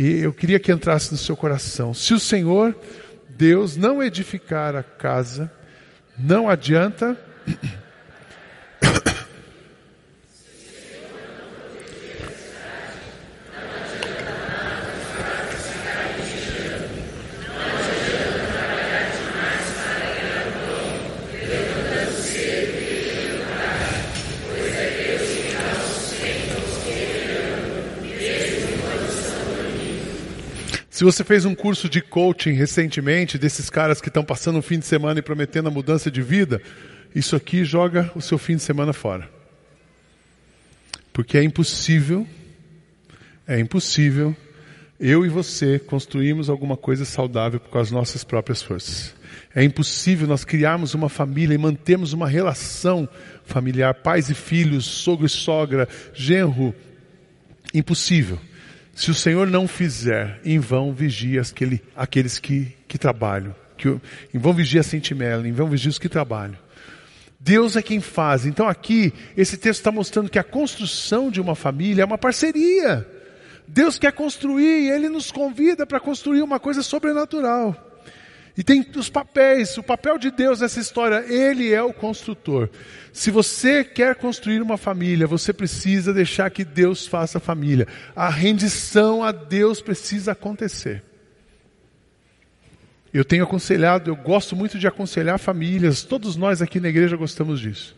E 0.00 0.20
eu 0.20 0.32
queria 0.32 0.60
que 0.60 0.70
entrasse 0.70 1.10
no 1.10 1.18
seu 1.18 1.36
coração. 1.36 1.92
Se 1.92 2.14
o 2.14 2.20
Senhor, 2.20 2.72
Deus, 3.30 3.76
não 3.76 4.00
edificar 4.00 4.76
a 4.76 4.82
casa, 4.84 5.50
não 6.16 6.48
adianta 6.48 7.18
Se 30.98 31.04
você 31.04 31.22
fez 31.22 31.44
um 31.44 31.54
curso 31.54 31.88
de 31.88 32.00
coaching 32.00 32.54
recentemente, 32.54 33.38
desses 33.38 33.70
caras 33.70 34.00
que 34.00 34.08
estão 34.08 34.24
passando 34.24 34.58
um 34.58 34.62
fim 34.62 34.80
de 34.80 34.84
semana 34.84 35.20
e 35.20 35.22
prometendo 35.22 35.68
a 35.68 35.70
mudança 35.70 36.10
de 36.10 36.20
vida, 36.20 36.60
isso 37.14 37.36
aqui 37.36 37.64
joga 37.64 38.10
o 38.16 38.20
seu 38.20 38.36
fim 38.36 38.56
de 38.56 38.64
semana 38.64 38.92
fora. 38.92 39.30
Porque 41.12 41.38
é 41.38 41.44
impossível, 41.44 42.26
é 43.46 43.60
impossível 43.60 44.36
eu 44.98 45.24
e 45.24 45.28
você 45.28 45.78
construirmos 45.78 46.50
alguma 46.50 46.76
coisa 46.76 47.04
saudável 47.04 47.60
com 47.60 47.78
as 47.78 47.92
nossas 47.92 48.24
próprias 48.24 48.60
forças. 48.60 49.14
É 49.54 49.62
impossível 49.62 50.26
nós 50.26 50.44
criarmos 50.44 50.94
uma 50.94 51.08
família 51.08 51.54
e 51.54 51.58
mantermos 51.58 52.12
uma 52.12 52.26
relação 52.26 53.08
familiar, 53.44 53.94
pais 53.94 54.30
e 54.30 54.34
filhos, 54.34 54.84
sogro 54.84 55.26
e 55.26 55.30
sogra, 55.30 55.88
genro. 56.12 56.74
Impossível. 57.72 58.40
Se 58.98 59.12
o 59.12 59.14
Senhor 59.14 59.46
não 59.46 59.68
fizer, 59.68 60.40
em 60.44 60.58
vão 60.58 60.92
vigia 60.92 61.40
aquele, 61.40 61.80
aqueles 61.94 62.40
que, 62.40 62.74
que 62.88 62.98
trabalham. 62.98 63.54
Que, 63.76 63.96
em 64.34 64.38
vão 64.40 64.52
vigia 64.52 64.80
a 64.80 64.82
sentinela, 64.82 65.46
em 65.46 65.52
vão 65.52 65.68
vigia 65.68 65.88
os 65.88 66.00
que 66.00 66.08
trabalham. 66.08 66.58
Deus 67.38 67.76
é 67.76 67.80
quem 67.80 68.00
faz. 68.00 68.44
Então 68.44 68.68
aqui, 68.68 69.12
esse 69.36 69.56
texto 69.56 69.78
está 69.78 69.92
mostrando 69.92 70.28
que 70.28 70.36
a 70.36 70.42
construção 70.42 71.30
de 71.30 71.40
uma 71.40 71.54
família 71.54 72.02
é 72.02 72.04
uma 72.04 72.18
parceria. 72.18 73.06
Deus 73.68 74.00
quer 74.00 74.10
construir 74.10 74.86
e 74.86 74.90
Ele 74.90 75.08
nos 75.08 75.30
convida 75.30 75.86
para 75.86 76.00
construir 76.00 76.42
uma 76.42 76.58
coisa 76.58 76.82
sobrenatural. 76.82 77.87
E 78.58 78.64
tem 78.64 78.84
os 78.96 79.08
papéis, 79.08 79.78
o 79.78 79.84
papel 79.84 80.18
de 80.18 80.32
Deus 80.32 80.60
nessa 80.60 80.80
história, 80.80 81.24
Ele 81.32 81.72
é 81.72 81.80
o 81.80 81.92
construtor. 81.92 82.68
Se 83.12 83.30
você 83.30 83.84
quer 83.84 84.16
construir 84.16 84.60
uma 84.60 84.76
família, 84.76 85.28
você 85.28 85.52
precisa 85.52 86.12
deixar 86.12 86.50
que 86.50 86.64
Deus 86.64 87.06
faça 87.06 87.38
a 87.38 87.40
família. 87.40 87.86
A 88.16 88.28
rendição 88.28 89.22
a 89.22 89.30
Deus 89.30 89.80
precisa 89.80 90.32
acontecer. 90.32 91.04
Eu 93.14 93.24
tenho 93.24 93.44
aconselhado, 93.44 94.10
eu 94.10 94.16
gosto 94.16 94.56
muito 94.56 94.76
de 94.76 94.88
aconselhar 94.88 95.38
famílias, 95.38 96.02
todos 96.02 96.34
nós 96.34 96.60
aqui 96.60 96.80
na 96.80 96.88
igreja 96.88 97.16
gostamos 97.16 97.60
disso. 97.60 97.96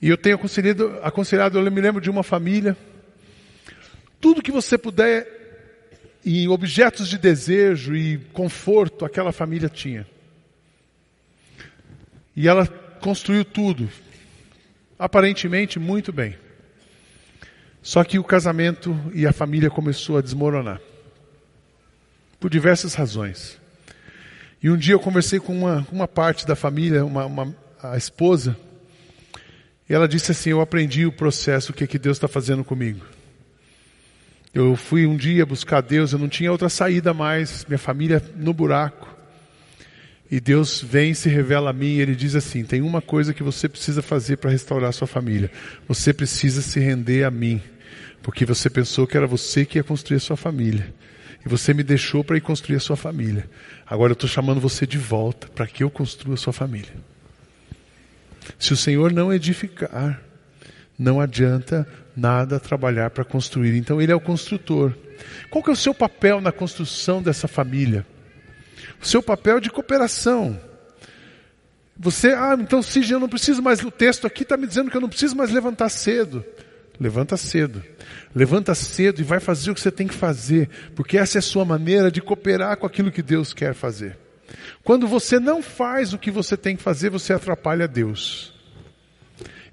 E 0.00 0.08
eu 0.08 0.16
tenho 0.16 0.36
aconselhado, 0.36 0.96
aconselhado 1.02 1.58
eu 1.58 1.72
me 1.72 1.80
lembro 1.80 2.00
de 2.00 2.08
uma 2.08 2.22
família, 2.22 2.76
tudo 4.20 4.42
que 4.42 4.52
você 4.52 4.78
puder 4.78 5.37
em 6.36 6.48
objetos 6.48 7.08
de 7.08 7.16
desejo 7.16 7.96
e 7.96 8.18
conforto 8.32 9.04
aquela 9.04 9.32
família 9.32 9.68
tinha. 9.68 10.06
E 12.36 12.46
ela 12.46 12.66
construiu 12.66 13.44
tudo, 13.44 13.88
aparentemente 14.98 15.78
muito 15.78 16.12
bem. 16.12 16.36
Só 17.82 18.04
que 18.04 18.18
o 18.18 18.24
casamento 18.24 18.98
e 19.14 19.26
a 19.26 19.32
família 19.32 19.70
começou 19.70 20.18
a 20.18 20.22
desmoronar. 20.22 20.80
Por 22.38 22.50
diversas 22.50 22.94
razões. 22.94 23.58
E 24.62 24.68
um 24.68 24.76
dia 24.76 24.94
eu 24.94 25.00
conversei 25.00 25.40
com 25.40 25.56
uma, 25.56 25.86
uma 25.90 26.06
parte 26.06 26.46
da 26.46 26.54
família, 26.54 27.04
uma, 27.04 27.24
uma, 27.24 27.56
a 27.82 27.96
esposa, 27.96 28.56
e 29.88 29.94
ela 29.94 30.06
disse 30.06 30.32
assim: 30.32 30.50
Eu 30.50 30.60
aprendi 30.60 31.06
o 31.06 31.12
processo, 31.12 31.72
o 31.72 31.74
que, 31.74 31.86
que 31.86 31.98
Deus 31.98 32.16
está 32.16 32.28
fazendo 32.28 32.62
comigo. 32.62 33.04
Eu 34.54 34.76
fui 34.76 35.06
um 35.06 35.16
dia 35.16 35.44
buscar 35.44 35.80
Deus, 35.80 36.12
eu 36.12 36.18
não 36.18 36.28
tinha 36.28 36.50
outra 36.50 36.68
saída 36.68 37.12
mais, 37.12 37.64
minha 37.68 37.78
família 37.78 38.22
no 38.36 38.52
buraco. 38.52 39.16
E 40.30 40.40
Deus 40.40 40.82
vem 40.82 41.14
se 41.14 41.28
revela 41.28 41.70
a 41.70 41.72
mim 41.72 41.96
e 41.96 42.00
Ele 42.00 42.14
diz 42.14 42.34
assim: 42.34 42.64
tem 42.64 42.82
uma 42.82 43.00
coisa 43.00 43.32
que 43.32 43.42
você 43.42 43.68
precisa 43.68 44.02
fazer 44.02 44.36
para 44.36 44.50
restaurar 44.50 44.92
sua 44.92 45.06
família. 45.06 45.50
Você 45.86 46.12
precisa 46.12 46.60
se 46.60 46.78
render 46.78 47.24
a 47.24 47.30
mim. 47.30 47.62
Porque 48.22 48.44
você 48.44 48.68
pensou 48.68 49.06
que 49.06 49.16
era 49.16 49.26
você 49.26 49.64
que 49.64 49.78
ia 49.78 49.84
construir 49.84 50.16
a 50.16 50.20
sua 50.20 50.36
família. 50.36 50.92
E 51.44 51.48
você 51.48 51.72
me 51.72 51.82
deixou 51.82 52.22
para 52.22 52.36
ir 52.36 52.40
construir 52.40 52.76
a 52.76 52.80
sua 52.80 52.96
família. 52.96 53.48
Agora 53.86 54.10
eu 54.10 54.14
estou 54.14 54.28
chamando 54.28 54.60
você 54.60 54.86
de 54.86 54.98
volta 54.98 55.48
para 55.48 55.66
que 55.66 55.82
eu 55.82 55.90
construa 55.90 56.34
a 56.34 56.38
sua 56.38 56.52
família. 56.52 56.92
Se 58.58 58.72
o 58.72 58.76
Senhor 58.76 59.12
não 59.12 59.32
edificar, 59.32 60.20
não 60.98 61.20
adianta 61.20 61.86
nada 62.16 62.58
trabalhar 62.58 63.10
para 63.10 63.24
construir. 63.24 63.76
Então 63.76 64.02
ele 64.02 64.10
é 64.10 64.14
o 64.14 64.20
construtor. 64.20 64.92
Qual 65.50 65.62
que 65.62 65.70
é 65.70 65.72
o 65.72 65.76
seu 65.76 65.94
papel 65.94 66.40
na 66.40 66.50
construção 66.50 67.22
dessa 67.22 67.46
família? 67.46 68.04
O 69.00 69.06
seu 69.06 69.22
papel 69.22 69.60
de 69.60 69.70
cooperação. 69.70 70.58
Você, 71.96 72.28
ah, 72.28 72.56
então 72.58 72.82
Cid, 72.82 73.12
eu 73.12 73.20
não 73.20 73.28
preciso 73.28 73.62
mais, 73.62 73.82
o 73.82 73.90
texto 73.90 74.26
aqui 74.26 74.42
está 74.42 74.56
me 74.56 74.66
dizendo 74.66 74.90
que 74.90 74.96
eu 74.96 75.00
não 75.00 75.08
preciso 75.08 75.36
mais 75.36 75.50
levantar 75.50 75.88
cedo. 75.88 76.44
Levanta 76.98 77.36
cedo. 77.36 77.82
Levanta 78.34 78.74
cedo 78.74 79.20
e 79.20 79.24
vai 79.24 79.40
fazer 79.40 79.70
o 79.70 79.74
que 79.74 79.80
você 79.80 79.90
tem 79.90 80.06
que 80.06 80.14
fazer, 80.14 80.68
porque 80.94 81.16
essa 81.16 81.38
é 81.38 81.40
a 81.40 81.42
sua 81.42 81.64
maneira 81.64 82.10
de 82.10 82.20
cooperar 82.20 82.76
com 82.76 82.86
aquilo 82.86 83.10
que 83.10 83.22
Deus 83.22 83.52
quer 83.52 83.74
fazer. 83.74 84.18
Quando 84.82 85.06
você 85.06 85.38
não 85.38 85.62
faz 85.62 86.12
o 86.12 86.18
que 86.18 86.30
você 86.30 86.56
tem 86.56 86.76
que 86.76 86.82
fazer, 86.82 87.10
você 87.10 87.32
atrapalha 87.32 87.86
Deus. 87.86 88.57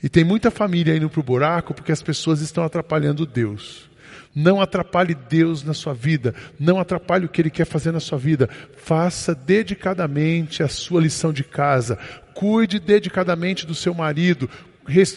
E 0.05 0.09
tem 0.09 0.23
muita 0.23 0.51
família 0.51 0.95
indo 0.95 1.09
para 1.09 1.19
o 1.19 1.23
buraco 1.23 1.73
porque 1.73 1.91
as 1.91 1.99
pessoas 1.99 2.39
estão 2.39 2.63
atrapalhando 2.63 3.25
Deus. 3.25 3.89
Não 4.35 4.61
atrapalhe 4.61 5.15
Deus 5.15 5.63
na 5.63 5.73
sua 5.73 5.95
vida. 5.95 6.35
Não 6.59 6.79
atrapalhe 6.79 7.25
o 7.25 7.27
que 7.27 7.41
Ele 7.41 7.49
quer 7.49 7.65
fazer 7.65 7.91
na 7.91 7.99
sua 7.99 8.19
vida. 8.19 8.47
Faça 8.77 9.33
dedicadamente 9.33 10.61
a 10.61 10.67
sua 10.67 11.01
lição 11.01 11.33
de 11.33 11.43
casa. 11.43 11.97
Cuide 12.35 12.79
dedicadamente 12.79 13.65
do 13.65 13.73
seu 13.73 13.95
marido. 13.95 14.47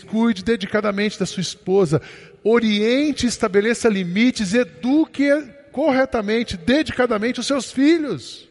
Cuide 0.07 0.43
dedicadamente 0.43 1.21
da 1.21 1.27
sua 1.27 1.43
esposa. 1.43 2.01
Oriente, 2.43 3.27
estabeleça 3.27 3.91
limites, 3.91 4.55
eduque 4.55 5.29
corretamente, 5.71 6.57
dedicadamente 6.57 7.41
os 7.41 7.47
seus 7.47 7.71
filhos. 7.71 8.49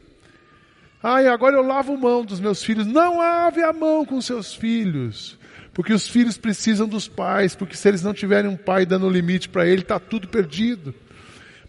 Ai, 1.01 1.27
agora 1.27 1.55
eu 1.55 1.63
lavo 1.63 1.97
mão 1.97 2.23
dos 2.23 2.39
meus 2.39 2.63
filhos. 2.63 2.85
Não 2.85 3.17
lave 3.17 3.63
a 3.63 3.73
mão 3.73 4.05
com 4.05 4.21
seus 4.21 4.53
filhos. 4.53 5.36
Porque 5.77 5.93
os 5.93 6.07
filhos 6.07 6.39
precisam 6.39 6.87
dos 6.87 7.07
pais, 7.07 7.55
porque 7.55 7.77
se 7.77 7.87
eles 7.87 8.01
não 8.01 8.11
tiverem 8.11 8.49
um 8.49 8.57
pai 8.57 8.83
dando 8.83 9.07
limite 9.07 9.47
para 9.47 9.67
ele, 9.67 9.83
está 9.83 9.99
tudo 9.99 10.27
perdido. 10.27 10.91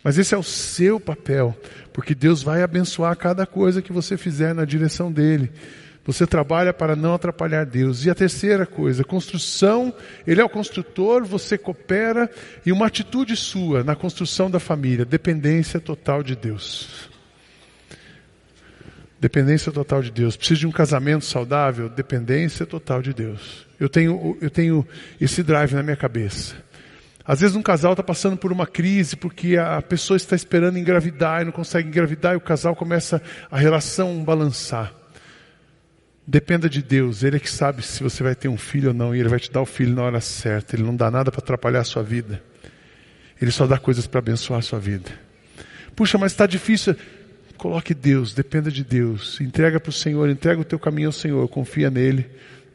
Mas 0.03 0.16
esse 0.16 0.35
é 0.35 0.38
o 0.38 0.42
seu 0.42 0.99
papel, 0.99 1.55
porque 1.92 2.14
Deus 2.14 2.42
vai 2.42 2.62
abençoar 2.62 3.14
cada 3.18 3.44
coisa 3.44 3.83
que 3.83 3.92
você 3.92 4.16
fizer 4.16 4.55
na 4.55 4.64
direção 4.64 5.12
dele. 5.12 5.53
Você 6.07 6.27
trabalha 6.27 6.73
para 6.73 6.97
não 6.97 7.12
atrapalhar 7.12 7.66
Deus. 7.66 8.07
E 8.07 8.09
a 8.09 8.14
terceira 8.14 8.64
coisa, 8.64 9.05
construção, 9.05 9.92
ele 10.27 10.40
é 10.40 10.44
o 10.44 10.49
construtor, 10.49 11.27
você 11.27 11.59
coopera, 11.59 12.31
e 12.64 12.73
uma 12.73 12.87
atitude 12.87 13.37
sua 13.37 13.85
na 13.85 13.94
construção 13.94 14.51
da 14.51 14.59
família, 14.59 15.05
dependência 15.05 15.79
total 15.79 16.23
de 16.23 16.35
Deus. 16.35 17.11
Dependência 19.20 19.72
total 19.72 20.02
de 20.02 20.11
Deus. 20.11 20.37
Precisa 20.37 20.61
de 20.61 20.66
um 20.66 20.70
casamento 20.70 21.24
saudável? 21.24 21.88
Dependência 21.88 22.64
total 22.64 23.02
de 23.02 23.12
Deus. 23.12 23.66
Eu 23.78 23.88
tenho, 23.88 24.38
eu 24.40 24.50
tenho 24.50 24.87
esse 25.20 25.42
drive 25.42 25.74
na 25.74 25.83
minha 25.83 25.96
cabeça. 25.96 26.54
Às 27.24 27.40
vezes 27.40 27.54
um 27.57 27.62
casal 27.62 27.92
está 27.92 28.02
passando 28.02 28.37
por 28.37 28.52
uma 28.52 28.66
crise 28.66 29.16
porque 29.16 29.57
a 29.57 29.83
pessoa 29.83 30.16
está 30.16 30.35
esperando 30.35 30.78
engravidar 30.78 31.42
e 31.42 31.44
não 31.44 31.52
consegue 31.52 31.88
engravidar 31.88 32.33
e 32.33 32.37
o 32.37 32.40
casal 32.40 32.74
começa 32.74 33.20
a 33.50 33.59
relação 33.59 34.24
balançar. 34.24 34.94
Dependa 36.26 36.68
de 36.68 36.83
Deus, 36.83 37.22
Ele 37.22 37.37
é 37.37 37.40
que 37.40 37.50
sabe 37.50 37.83
se 37.83 38.02
você 38.02 38.22
vai 38.22 38.35
ter 38.35 38.48
um 38.48 38.57
filho 38.57 38.88
ou 38.88 38.94
não 38.94 39.14
e 39.14 39.20
Ele 39.20 39.28
vai 39.28 39.38
te 39.38 39.50
dar 39.50 39.61
o 39.61 39.66
filho 39.66 39.94
na 39.94 40.02
hora 40.02 40.20
certa. 40.20 40.76
Ele 40.76 40.85
não 40.85 40.94
dá 40.94 41.11
nada 41.11 41.31
para 41.31 41.40
atrapalhar 41.40 41.81
a 41.81 41.85
sua 41.85 42.02
vida. 42.02 42.42
Ele 43.40 43.50
só 43.50 43.66
dá 43.66 43.78
coisas 43.78 44.07
para 44.07 44.20
abençoar 44.20 44.61
a 44.61 44.62
sua 44.62 44.78
vida. 44.78 45.11
Puxa, 45.94 46.16
mas 46.18 46.33
está 46.33 46.46
difícil. 46.46 46.96
Coloque 47.59 47.92
Deus, 47.92 48.33
dependa 48.33 48.71
de 48.71 48.85
Deus. 48.85 49.40
Entrega 49.40 49.81
para 49.81 49.90
o 49.90 49.92
Senhor, 49.92 50.31
entrega 50.31 50.61
o 50.61 50.64
teu 50.64 50.79
caminho 50.79 51.09
ao 51.09 51.12
Senhor, 51.12 51.47
confia 51.49 51.90
nele 51.90 52.25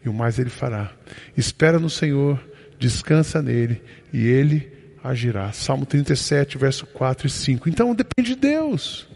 e 0.05 0.09
o 0.09 0.13
mais 0.13 0.37
ele 0.37 0.49
fará. 0.49 0.91
Espera 1.37 1.79
no 1.79 1.89
Senhor, 1.89 2.37
descansa 2.77 3.41
nele 3.41 3.81
e 4.11 4.27
ele 4.27 4.69
agirá. 5.01 5.53
Salmo 5.53 5.85
37, 5.85 6.57
verso 6.57 6.85
4 6.85 7.27
e 7.27 7.29
5. 7.29 7.69
Então 7.69 7.95
depende 7.95 8.35
de 8.35 8.41
Deus. 8.41 9.07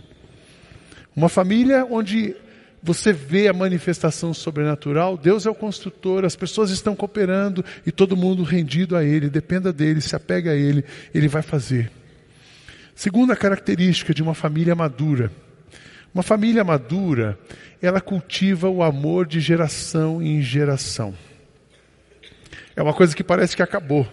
Uma 1.13 1.27
família 1.27 1.85
onde 1.85 2.33
você 2.81 3.11
vê 3.11 3.49
a 3.49 3.53
manifestação 3.53 4.33
sobrenatural, 4.33 5.17
Deus 5.17 5.45
é 5.45 5.49
o 5.49 5.55
construtor, 5.55 6.23
as 6.23 6.35
pessoas 6.37 6.69
estão 6.69 6.95
cooperando 6.95 7.65
e 7.85 7.91
todo 7.91 8.15
mundo 8.15 8.41
rendido 8.41 8.95
a 8.95 9.03
Ele, 9.03 9.29
dependa 9.29 9.73
dele, 9.73 9.99
se 9.99 10.15
apega 10.15 10.51
a 10.51 10.55
Ele, 10.55 10.85
Ele 11.13 11.27
vai 11.27 11.41
fazer. 11.41 11.91
Segunda 12.95 13.35
característica 13.35 14.13
de 14.13 14.23
uma 14.23 14.33
família 14.33 14.73
madura. 14.73 15.29
Uma 16.17 16.23
família 16.23 16.63
madura, 16.63 17.37
ela 17.79 18.01
cultiva 18.01 18.67
o 18.67 18.81
amor 18.81 19.27
de 19.27 19.39
geração 19.39 20.19
em 20.19 20.41
geração. 20.41 21.13
É 22.75 22.81
uma 22.81 22.91
coisa 22.91 23.15
que 23.15 23.23
parece 23.23 23.55
que 23.55 23.61
acabou. 23.61 24.11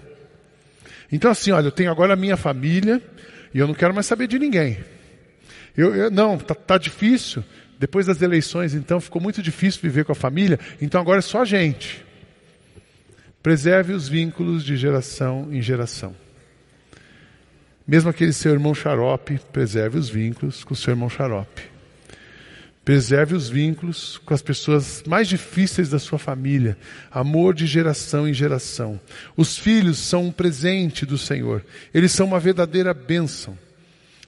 Então, 1.11 1.31
assim, 1.31 1.51
olha, 1.51 1.69
eu 1.69 1.73
tenho 1.73 1.90
agora 1.90 2.12
a 2.12 2.17
minha 2.17 2.37
família 2.37 3.01
e 3.55 3.59
eu 3.59 3.67
não 3.67 3.73
quero 3.73 3.95
mais 3.95 4.05
saber 4.05 4.27
de 4.27 4.38
ninguém. 4.38 4.85
Eu, 5.75 5.95
eu 5.95 6.11
não, 6.11 6.37
tá, 6.37 6.55
tá 6.55 6.77
difícil. 6.77 7.43
Depois 7.79 8.05
das 8.05 8.21
eleições, 8.21 8.75
então, 8.75 9.01
ficou 9.01 9.23
muito 9.23 9.43
difícil 9.43 9.81
viver 9.81 10.05
com 10.05 10.12
a 10.12 10.14
família. 10.14 10.61
Então, 10.83 11.01
agora 11.01 11.21
é 11.21 11.23
só 11.23 11.40
a 11.40 11.47
gente. 11.47 12.05
Preserve 13.43 13.95
os 13.95 14.07
vínculos 14.07 14.62
de 14.62 14.77
geração 14.77 15.49
em 15.51 15.62
geração. 15.62 16.14
Mesmo 17.88 18.11
aquele 18.11 18.35
seu 18.35 18.53
irmão 18.53 18.75
xarope, 18.75 19.40
preserve 19.51 19.97
os 19.97 20.11
vínculos 20.11 20.64
com 20.64 20.75
o 20.75 20.77
seu 20.77 20.93
irmão 20.93 21.09
xarope. 21.09 21.73
Preserve 22.85 23.35
os 23.35 23.49
vínculos 23.49 24.20
com 24.27 24.35
as 24.35 24.42
pessoas 24.42 25.03
mais 25.07 25.27
difíceis 25.27 25.88
da 25.88 25.99
sua 25.99 26.18
família. 26.18 26.77
Amor 27.11 27.55
de 27.55 27.66
geração 27.66 28.29
em 28.29 28.35
geração. 28.35 29.01
Os 29.35 29.57
filhos 29.57 29.97
são 29.97 30.27
um 30.27 30.33
presente 30.33 31.07
do 31.07 31.16
Senhor. 31.16 31.64
Eles 31.94 32.12
são 32.12 32.27
uma 32.27 32.38
verdadeira 32.38 32.92
bênção. 32.92 33.59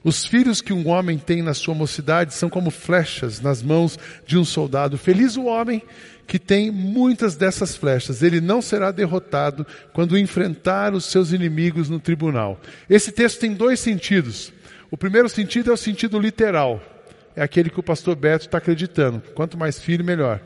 Os 0.03 0.25
filhos 0.25 0.59
que 0.59 0.73
um 0.73 0.87
homem 0.87 1.19
tem 1.19 1.43
na 1.43 1.53
sua 1.53 1.75
mocidade 1.75 2.33
são 2.33 2.49
como 2.49 2.71
flechas 2.71 3.39
nas 3.41 3.61
mãos 3.61 3.99
de 4.25 4.39
um 4.39 4.45
soldado. 4.45 4.97
Feliz 4.97 5.37
o 5.37 5.45
homem 5.45 5.83
que 6.25 6.39
tem 6.39 6.71
muitas 6.71 7.35
dessas 7.35 7.75
flechas. 7.75 8.23
Ele 8.23 8.41
não 8.41 8.59
será 8.59 8.89
derrotado 8.89 9.67
quando 9.93 10.17
enfrentar 10.17 10.95
os 10.95 11.05
seus 11.05 11.31
inimigos 11.31 11.89
no 11.89 11.99
tribunal. 11.99 12.59
Esse 12.89 13.11
texto 13.11 13.39
tem 13.39 13.53
dois 13.53 13.79
sentidos. 13.79 14.51
O 14.89 14.97
primeiro 14.97 15.29
sentido 15.29 15.69
é 15.69 15.73
o 15.73 15.77
sentido 15.77 16.19
literal 16.19 16.96
é 17.37 17.43
aquele 17.43 17.69
que 17.69 17.79
o 17.79 17.83
pastor 17.83 18.15
Beto 18.15 18.45
está 18.45 18.57
acreditando. 18.57 19.21
Quanto 19.35 19.59
mais 19.59 19.79
filho, 19.79 20.03
melhor. 20.03 20.41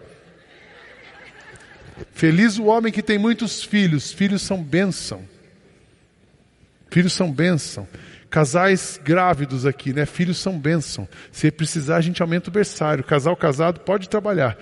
Feliz 2.12 2.60
o 2.60 2.66
homem 2.66 2.92
que 2.92 3.02
tem 3.02 3.18
muitos 3.18 3.64
filhos. 3.64 4.12
Filhos 4.12 4.42
são 4.42 4.62
bênção. 4.62 5.24
Filhos 6.90 7.14
são 7.14 7.32
bênção. 7.32 7.88
Casais 8.30 9.00
grávidos 9.02 9.66
aqui, 9.66 9.94
né? 9.94 10.06
Filhos 10.06 10.38
são 10.38 10.60
bênção. 10.60 11.08
Se 11.32 11.50
precisar, 11.50 11.96
a 11.96 12.02
gente 12.02 12.22
aumenta 12.22 12.50
o 12.50 12.54
berçário. 12.54 13.06
Casal 13.06 13.38
casado 13.38 13.80
pode 13.80 14.10
trabalhar. 14.10 14.58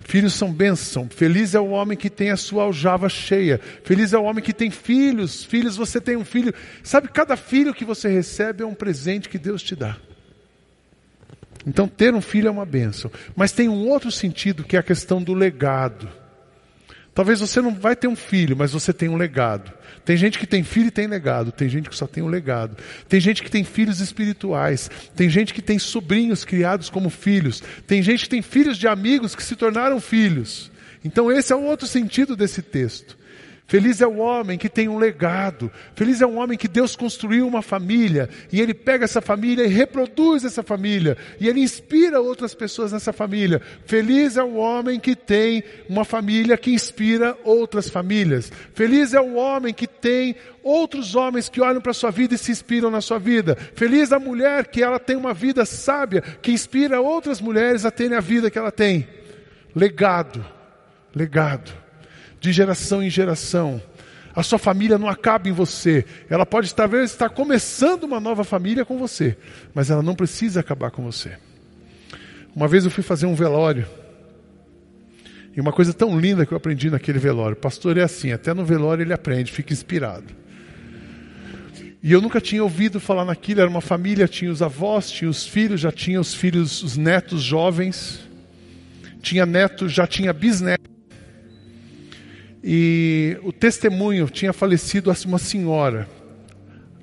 Filhos 0.00 0.32
são 0.32 0.50
bênção. 0.50 1.06
Feliz 1.10 1.54
é 1.54 1.60
o 1.60 1.68
homem 1.68 1.98
que 1.98 2.08
tem 2.08 2.30
a 2.30 2.36
sua 2.38 2.62
aljava 2.62 3.10
cheia. 3.10 3.60
Feliz 3.82 4.14
é 4.14 4.18
o 4.18 4.24
homem 4.24 4.42
que 4.42 4.54
tem 4.54 4.70
filhos. 4.70 5.44
Filhos, 5.44 5.76
você 5.76 6.00
tem 6.00 6.16
um 6.16 6.24
filho. 6.24 6.54
Sabe, 6.82 7.08
cada 7.08 7.36
filho 7.36 7.74
que 7.74 7.84
você 7.84 8.08
recebe 8.08 8.62
é 8.62 8.66
um 8.66 8.74
presente 8.74 9.28
que 9.28 9.38
Deus 9.38 9.62
te 9.62 9.76
dá. 9.76 9.98
Então, 11.66 11.88
ter 11.88 12.14
um 12.14 12.20
filho 12.20 12.48
é 12.48 12.50
uma 12.50 12.66
bênção. 12.66 13.10
Mas 13.34 13.52
tem 13.52 13.68
um 13.68 13.88
outro 13.88 14.10
sentido 14.10 14.64
que 14.64 14.76
é 14.76 14.78
a 14.80 14.82
questão 14.82 15.22
do 15.22 15.32
legado. 15.32 16.08
Talvez 17.14 17.38
você 17.38 17.62
não 17.62 17.72
vai 17.72 17.94
ter 17.94 18.08
um 18.08 18.16
filho, 18.16 18.56
mas 18.56 18.72
você 18.72 18.92
tem 18.92 19.08
um 19.08 19.16
legado. 19.16 19.72
Tem 20.04 20.16
gente 20.16 20.38
que 20.38 20.46
tem 20.46 20.64
filho 20.64 20.88
e 20.88 20.90
tem 20.90 21.06
legado, 21.06 21.52
tem 21.52 21.68
gente 21.68 21.88
que 21.88 21.96
só 21.96 22.08
tem 22.08 22.22
um 22.22 22.26
legado. 22.26 22.76
Tem 23.08 23.20
gente 23.20 23.42
que 23.42 23.50
tem 23.50 23.62
filhos 23.62 24.00
espirituais, 24.00 24.90
tem 25.14 25.30
gente 25.30 25.54
que 25.54 25.62
tem 25.62 25.78
sobrinhos 25.78 26.44
criados 26.44 26.90
como 26.90 27.08
filhos, 27.08 27.62
tem 27.86 28.02
gente 28.02 28.24
que 28.24 28.30
tem 28.30 28.42
filhos 28.42 28.76
de 28.76 28.88
amigos 28.88 29.34
que 29.34 29.42
se 29.42 29.54
tornaram 29.54 30.00
filhos. 30.00 30.72
Então 31.04 31.30
esse 31.30 31.52
é 31.52 31.56
o 31.56 31.62
outro 31.62 31.86
sentido 31.86 32.34
desse 32.34 32.60
texto. 32.60 33.16
Feliz 33.66 34.02
é 34.02 34.06
o 34.06 34.18
homem 34.18 34.58
que 34.58 34.68
tem 34.68 34.88
um 34.88 34.98
legado. 34.98 35.72
Feliz 35.94 36.20
é 36.20 36.26
o 36.26 36.34
homem 36.34 36.56
que 36.56 36.68
Deus 36.68 36.94
construiu 36.94 37.46
uma 37.46 37.62
família 37.62 38.28
e 38.52 38.60
ele 38.60 38.74
pega 38.74 39.04
essa 39.04 39.22
família 39.22 39.64
e 39.64 39.68
reproduz 39.68 40.44
essa 40.44 40.62
família 40.62 41.16
e 41.40 41.48
ele 41.48 41.60
inspira 41.60 42.20
outras 42.20 42.54
pessoas 42.54 42.92
nessa 42.92 43.10
família. 43.10 43.62
Feliz 43.86 44.36
é 44.36 44.42
o 44.42 44.56
homem 44.56 45.00
que 45.00 45.16
tem 45.16 45.64
uma 45.88 46.04
família 46.04 46.58
que 46.58 46.72
inspira 46.72 47.38
outras 47.42 47.88
famílias. 47.88 48.52
Feliz 48.74 49.14
é 49.14 49.20
o 49.20 49.34
homem 49.36 49.72
que 49.72 49.86
tem 49.86 50.36
outros 50.62 51.14
homens 51.14 51.48
que 51.48 51.62
olham 51.62 51.80
para 51.80 51.94
sua 51.94 52.10
vida 52.10 52.34
e 52.34 52.38
se 52.38 52.52
inspiram 52.52 52.90
na 52.90 53.00
sua 53.00 53.18
vida. 53.18 53.56
Feliz 53.74 54.12
a 54.12 54.18
mulher 54.18 54.66
que 54.66 54.82
ela 54.82 54.98
tem 54.98 55.16
uma 55.16 55.32
vida 55.32 55.64
sábia 55.64 56.20
que 56.20 56.52
inspira 56.52 57.00
outras 57.00 57.40
mulheres 57.40 57.86
a 57.86 57.90
terem 57.90 58.16
a 58.16 58.20
vida 58.20 58.50
que 58.50 58.58
ela 58.58 58.70
tem. 58.70 59.08
Legado. 59.74 60.44
Legado 61.14 61.83
de 62.44 62.52
geração 62.52 63.02
em 63.02 63.08
geração. 63.08 63.80
A 64.36 64.42
sua 64.42 64.58
família 64.58 64.98
não 64.98 65.08
acaba 65.08 65.48
em 65.48 65.52
você. 65.52 66.04
Ela 66.28 66.44
pode 66.44 66.74
talvez 66.74 67.10
estar 67.10 67.30
começando 67.30 68.04
uma 68.04 68.20
nova 68.20 68.44
família 68.44 68.84
com 68.84 68.98
você, 68.98 69.34
mas 69.72 69.90
ela 69.90 70.02
não 70.02 70.14
precisa 70.14 70.60
acabar 70.60 70.90
com 70.90 71.02
você. 71.02 71.38
Uma 72.54 72.68
vez 72.68 72.84
eu 72.84 72.90
fui 72.90 73.02
fazer 73.02 73.24
um 73.24 73.34
velório. 73.34 73.86
E 75.56 75.60
uma 75.60 75.72
coisa 75.72 75.94
tão 75.94 76.20
linda 76.20 76.44
que 76.44 76.52
eu 76.52 76.56
aprendi 76.58 76.90
naquele 76.90 77.18
velório. 77.18 77.54
O 77.56 77.60
pastor 77.60 77.96
é 77.96 78.02
assim, 78.02 78.30
até 78.30 78.52
no 78.52 78.64
velório 78.64 79.02
ele 79.02 79.14
aprende, 79.14 79.50
fica 79.50 79.72
inspirado. 79.72 80.26
E 82.02 82.12
eu 82.12 82.20
nunca 82.20 82.42
tinha 82.42 82.62
ouvido 82.62 83.00
falar 83.00 83.24
naquilo, 83.24 83.62
era 83.62 83.70
uma 83.70 83.80
família, 83.80 84.28
tinha 84.28 84.50
os 84.50 84.60
avós, 84.60 85.10
tinha 85.10 85.30
os 85.30 85.46
filhos, 85.46 85.80
já 85.80 85.90
tinha 85.90 86.20
os 86.20 86.34
filhos, 86.34 86.82
os 86.82 86.98
netos 86.98 87.40
jovens, 87.40 88.20
tinha 89.22 89.46
netos, 89.46 89.90
já 89.90 90.06
tinha 90.06 90.30
bisnetos. 90.30 90.93
E 92.66 93.36
o 93.42 93.52
testemunho 93.52 94.26
tinha 94.30 94.50
falecido 94.50 95.12
uma 95.26 95.38
senhora, 95.38 96.08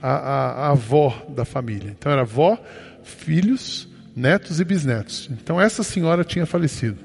a, 0.02 0.10
a, 0.12 0.52
a 0.52 0.72
avó 0.72 1.28
da 1.30 1.46
família. 1.46 1.96
Então 1.96 2.12
era 2.12 2.22
avó, 2.22 2.58
filhos, 3.04 3.88
netos 4.16 4.60
e 4.60 4.66
bisnetos. 4.66 5.30
Então 5.32 5.62
essa 5.62 5.84
senhora 5.84 6.24
tinha 6.24 6.48
falecido. 6.48 6.98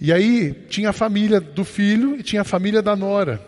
E 0.00 0.12
aí 0.12 0.52
tinha 0.68 0.90
a 0.90 0.92
família 0.92 1.40
do 1.40 1.64
filho 1.64 2.16
e 2.16 2.22
tinha 2.24 2.42
a 2.42 2.44
família 2.44 2.82
da 2.82 2.96
nora. 2.96 3.40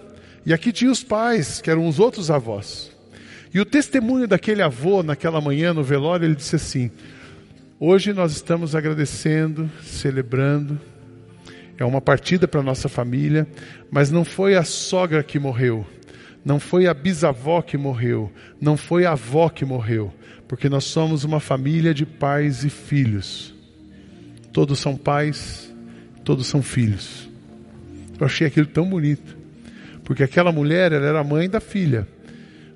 E 0.47 0.53
aqui 0.53 0.71
tinha 0.71 0.93
os 0.93 1.03
pais, 1.03 1.61
que 1.61 1.69
eram 1.69 1.89
os 1.89 1.99
outros 1.99 2.31
avós. 2.31 2.93
E 3.53 3.59
o 3.59 3.65
testemunho 3.65 4.29
daquele 4.29 4.63
avô 4.63 5.03
naquela 5.03 5.41
manhã 5.41 5.75
no 5.75 5.83
velório, 5.83 6.25
ele 6.25 6.37
disse 6.37 6.55
assim: 6.55 6.89
Hoje 7.81 8.13
nós 8.13 8.31
estamos 8.31 8.77
agradecendo, 8.77 9.69
celebrando 9.83 10.81
é 11.79 11.85
uma 11.85 12.01
partida 12.01 12.47
para 12.47 12.63
nossa 12.63 12.89
família, 12.89 13.47
mas 13.91 14.11
não 14.11 14.25
foi 14.25 14.55
a 14.55 14.63
sogra 14.63 15.23
que 15.23 15.39
morreu, 15.39 15.87
não 16.45 16.61
foi 16.61 16.87
a 16.87 16.95
bisavó 16.95 17.61
que 17.63 17.77
morreu, 17.77 18.31
não 18.61 18.77
foi 18.77 19.05
a 19.05 19.13
avó 19.13 19.49
que 19.49 19.65
morreu, 19.65 20.13
porque 20.47 20.69
nós 20.69 20.85
somos 20.85 21.25
uma 21.25 21.41
família 21.41 21.93
de 21.93 22.07
pais 22.07 22.65
e 22.65 22.71
filhos. 22.71 23.55
Todos 24.53 24.79
são 24.79 24.97
pais, 24.97 25.75
todos 26.23 26.47
são 26.47 26.63
filhos. 26.63 27.29
Eu 28.21 28.27
achei 28.27 28.47
aquilo 28.47 28.67
tão 28.67 28.89
bonito, 28.89 29.37
porque 30.05 30.23
aquela 30.23 30.53
mulher 30.53 30.93
ela 30.93 31.07
era 31.07 31.25
mãe 31.25 31.51
da 31.51 31.61
filha, 31.61 32.07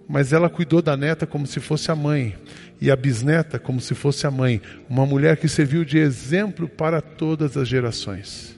mas 0.08 0.32
ela 0.32 0.48
cuidou 0.48 0.82
da 0.82 0.96
neta 0.96 1.26
como 1.26 1.46
se 1.46 1.60
fosse 1.60 1.90
a 1.92 1.94
mãe 1.94 2.34
e 2.80 2.90
a 2.90 2.96
bisneta 2.96 3.58
como 3.58 3.80
se 3.80 3.94
fosse 3.94 4.26
a 4.26 4.30
mãe, 4.30 4.60
uma 4.88 5.06
mulher 5.06 5.36
que 5.36 5.48
serviu 5.48 5.84
de 5.84 5.98
exemplo 5.98 6.68
para 6.68 7.00
todas 7.00 7.56
as 7.56 7.68
gerações. 7.68 8.57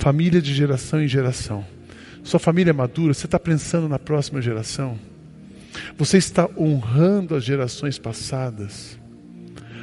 Família 0.00 0.40
de 0.40 0.54
geração 0.54 1.02
em 1.02 1.06
geração. 1.06 1.62
Sua 2.24 2.40
família 2.40 2.70
é 2.70 2.72
madura, 2.72 3.12
você 3.12 3.26
está 3.26 3.38
pensando 3.38 3.86
na 3.86 3.98
próxima 3.98 4.40
geração? 4.40 4.98
Você 5.98 6.16
está 6.16 6.48
honrando 6.56 7.36
as 7.36 7.44
gerações 7.44 7.98
passadas? 7.98 8.98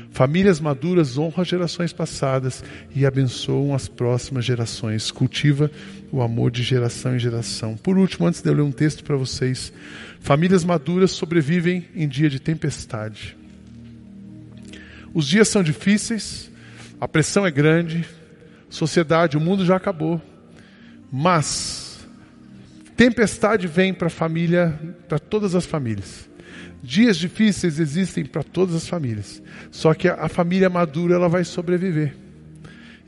Famílias 0.09 0.59
maduras 0.59 1.20
honram 1.20 1.41
as 1.41 1.47
gerações 1.47 1.93
passadas 1.93 2.63
e 2.95 3.05
abençoam 3.05 3.76
as 3.76 3.88
próximas 3.88 4.43
gerações. 4.43 5.11
Cultiva 5.11 5.70
o 6.11 6.20
amor 6.24 6.49
de 6.49 6.63
geração 6.63 7.15
em 7.15 7.20
geração. 7.20 7.78
Por 7.78 7.95
último, 7.95 8.26
antes 8.26 8.41
de 8.41 8.49
eu 8.49 8.55
ler 8.55 8.63
um 8.63 8.72
texto 8.72 9.03
para 9.03 9.15
vocês, 9.15 9.72
famílias 10.20 10.63
maduras 10.63 11.11
sobrevivem 11.11 11.86
em 11.95 12.07
dia 12.07 12.28
de 12.28 12.39
tempestade. 12.39 13.38
Os 15.13 15.28
dias 15.28 15.47
são 15.47 15.61
difíceis, 15.61 16.49
a 16.99 17.07
pressão 17.07 17.45
é 17.45 17.51
grande, 17.51 18.03
sociedade, 18.70 19.38
o 19.38 19.41
mundo 19.41 19.65
já 19.65 19.76
acabou. 19.76 20.22
Mas 21.11 22.05
tempestade 22.95 23.68
vem 23.68 23.93
para 23.93 24.07
a 24.07 24.11
família, 24.11 24.78
para 25.07 25.20
todas 25.20 25.55
as 25.55 25.65
famílias. 25.65 26.28
Dias 26.82 27.18
difíceis 27.18 27.80
existem 27.80 28.26
para 28.26 28.43
todas 28.43 28.76
as 28.76 28.88
famílias. 28.88 29.41
Só 29.72 29.93
que 29.93 30.07
a, 30.07 30.28
família 30.28 30.70
madura 30.70 31.15
ela 31.15 31.30
vai 31.30 31.43
sobreviver. 31.43 32.15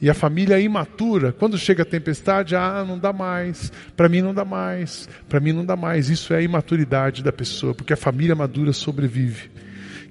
E 0.02 0.10
a 0.10 0.14
família 0.14 0.60
imatura, 0.60 1.34
quando 1.34 1.58
chega 1.58 1.84
a 1.84 1.86
tempestade, 1.86 2.56
ah, 2.56 2.86
não 2.88 2.98
dá 2.98 3.12
mais, 3.12 3.72
para 3.98 4.08
mim 4.08 4.22
não 4.22 4.34
dá 4.34 4.46
mais, 4.46 5.10
para 5.28 5.42
mim 5.42 5.52
não 5.52 5.66
dá 5.66 5.76
mais. 5.76 6.10
Isso 6.10 6.34
é 6.34 6.38
a 6.38 6.42
imaturidade 6.42 7.22
da 7.22 7.34
pessoa, 7.34 7.76
porque 7.76 7.92
a 7.92 7.98
família 7.98 8.34
madura 8.34 8.72
sobrevive. 8.72 9.52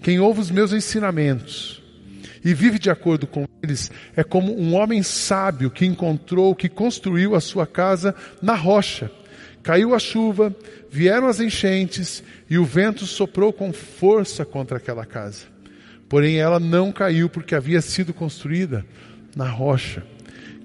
Quem 0.02 0.20
ouve 0.20 0.40
os 0.40 0.50
meus 0.50 0.72
ensinamentos 0.72 1.77
e 2.48 2.54
vive 2.54 2.78
de 2.78 2.88
acordo 2.88 3.26
com 3.26 3.46
eles 3.62 3.90
é 4.16 4.24
como 4.24 4.58
um 4.58 4.74
homem 4.74 5.02
sábio 5.02 5.70
que 5.70 5.84
encontrou, 5.84 6.54
que 6.54 6.66
construiu 6.66 7.34
a 7.34 7.40
sua 7.42 7.66
casa 7.66 8.14
na 8.40 8.54
rocha. 8.54 9.10
Caiu 9.62 9.94
a 9.94 9.98
chuva, 9.98 10.56
vieram 10.90 11.26
as 11.26 11.40
enchentes 11.40 12.24
e 12.48 12.56
o 12.56 12.64
vento 12.64 13.04
soprou 13.04 13.52
com 13.52 13.70
força 13.70 14.46
contra 14.46 14.78
aquela 14.78 15.04
casa. 15.04 15.44
Porém, 16.08 16.38
ela 16.38 16.58
não 16.58 16.90
caiu 16.90 17.28
porque 17.28 17.54
havia 17.54 17.82
sido 17.82 18.14
construída 18.14 18.82
na 19.36 19.46
rocha. 19.46 20.02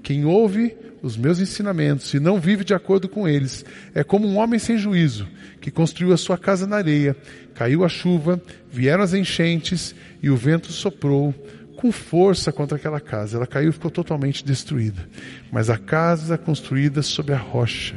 Quem 0.01 0.23
ouve 0.23 0.73
os 1.01 1.17
meus 1.17 1.37
ensinamentos 1.41 2.13
e 2.13 2.19
não 2.19 2.39
vive 2.39 2.63
de 2.63 2.73
acordo 2.73 3.09
com 3.09 3.27
eles 3.27 3.65
é 3.93 4.05
como 4.05 4.25
um 4.25 4.37
homem 4.37 4.57
sem 4.57 4.77
juízo 4.77 5.27
que 5.59 5.69
construiu 5.69 6.13
a 6.13 6.17
sua 6.17 6.37
casa 6.37 6.65
na 6.65 6.77
areia. 6.77 7.13
Caiu 7.53 7.83
a 7.83 7.89
chuva, 7.89 8.41
vieram 8.71 9.03
as 9.03 9.13
enchentes 9.13 9.93
e 10.21 10.29
o 10.29 10.37
vento 10.37 10.71
soprou 10.71 11.35
com 11.75 11.91
força 11.91 12.51
contra 12.51 12.77
aquela 12.77 12.99
casa. 12.99 13.37
Ela 13.37 13.47
caiu 13.47 13.69
e 13.69 13.73
ficou 13.73 13.91
totalmente 13.91 14.45
destruída. 14.45 15.07
Mas 15.51 15.69
a 15.69 15.77
casa 15.77 16.37
construída 16.37 17.01
sobre 17.01 17.33
a 17.33 17.37
rocha 17.37 17.95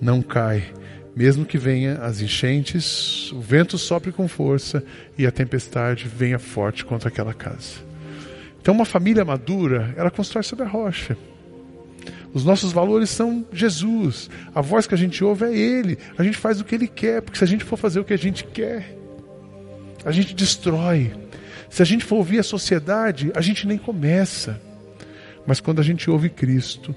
não 0.00 0.22
cai. 0.22 0.64
Mesmo 1.14 1.44
que 1.44 1.58
venha 1.58 1.98
as 1.98 2.22
enchentes, 2.22 3.30
o 3.32 3.40
vento 3.40 3.76
sopre 3.76 4.12
com 4.12 4.26
força 4.26 4.82
e 5.18 5.26
a 5.26 5.30
tempestade 5.30 6.08
venha 6.08 6.38
forte 6.38 6.84
contra 6.84 7.08
aquela 7.08 7.34
casa. 7.34 7.92
Então, 8.60 8.74
uma 8.74 8.84
família 8.84 9.24
madura, 9.24 9.92
ela 9.96 10.10
constrói 10.10 10.42
sobre 10.42 10.64
a 10.64 10.68
rocha. 10.68 11.16
Os 12.32 12.44
nossos 12.44 12.72
valores 12.72 13.10
são 13.10 13.44
Jesus. 13.52 14.30
A 14.54 14.62
voz 14.62 14.86
que 14.86 14.94
a 14.94 14.98
gente 14.98 15.22
ouve 15.22 15.44
é 15.44 15.54
Ele. 15.54 15.98
A 16.16 16.22
gente 16.22 16.38
faz 16.38 16.60
o 16.60 16.64
que 16.64 16.74
Ele 16.74 16.88
quer, 16.88 17.20
porque 17.20 17.36
se 17.36 17.44
a 17.44 17.46
gente 17.46 17.64
for 17.64 17.76
fazer 17.76 18.00
o 18.00 18.04
que 18.04 18.14
a 18.14 18.18
gente 18.18 18.44
quer, 18.44 18.96
a 20.04 20.10
gente 20.10 20.34
destrói. 20.34 21.12
Se 21.72 21.80
a 21.80 21.86
gente 21.86 22.04
for 22.04 22.16
ouvir 22.16 22.38
a 22.38 22.42
sociedade, 22.42 23.32
a 23.34 23.40
gente 23.40 23.66
nem 23.66 23.78
começa. 23.78 24.60
Mas 25.46 25.58
quando 25.58 25.80
a 25.80 25.82
gente 25.82 26.10
ouve 26.10 26.28
Cristo, 26.28 26.94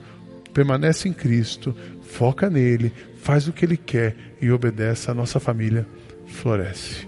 permanece 0.53 1.07
em 1.07 1.13
Cristo, 1.13 1.73
foca 2.01 2.49
nele, 2.49 2.91
faz 3.21 3.47
o 3.47 3.53
que 3.53 3.63
ele 3.63 3.77
quer 3.77 4.17
e 4.41 4.51
obedece, 4.51 5.09
a 5.09 5.13
nossa 5.13 5.39
família 5.39 5.87
floresce. 6.27 7.07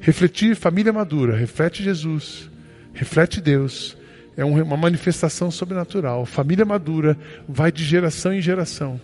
Refletir 0.00 0.56
família 0.56 0.90
madura, 0.90 1.36
reflete 1.36 1.82
Jesus, 1.82 2.50
reflete 2.94 3.38
Deus, 3.38 3.94
é 4.38 4.42
uma 4.42 4.76
manifestação 4.76 5.50
sobrenatural. 5.50 6.24
Família 6.24 6.64
madura 6.64 7.14
vai 7.46 7.70
de 7.70 7.84
geração 7.84 8.32
em 8.32 8.40
geração. 8.40 8.98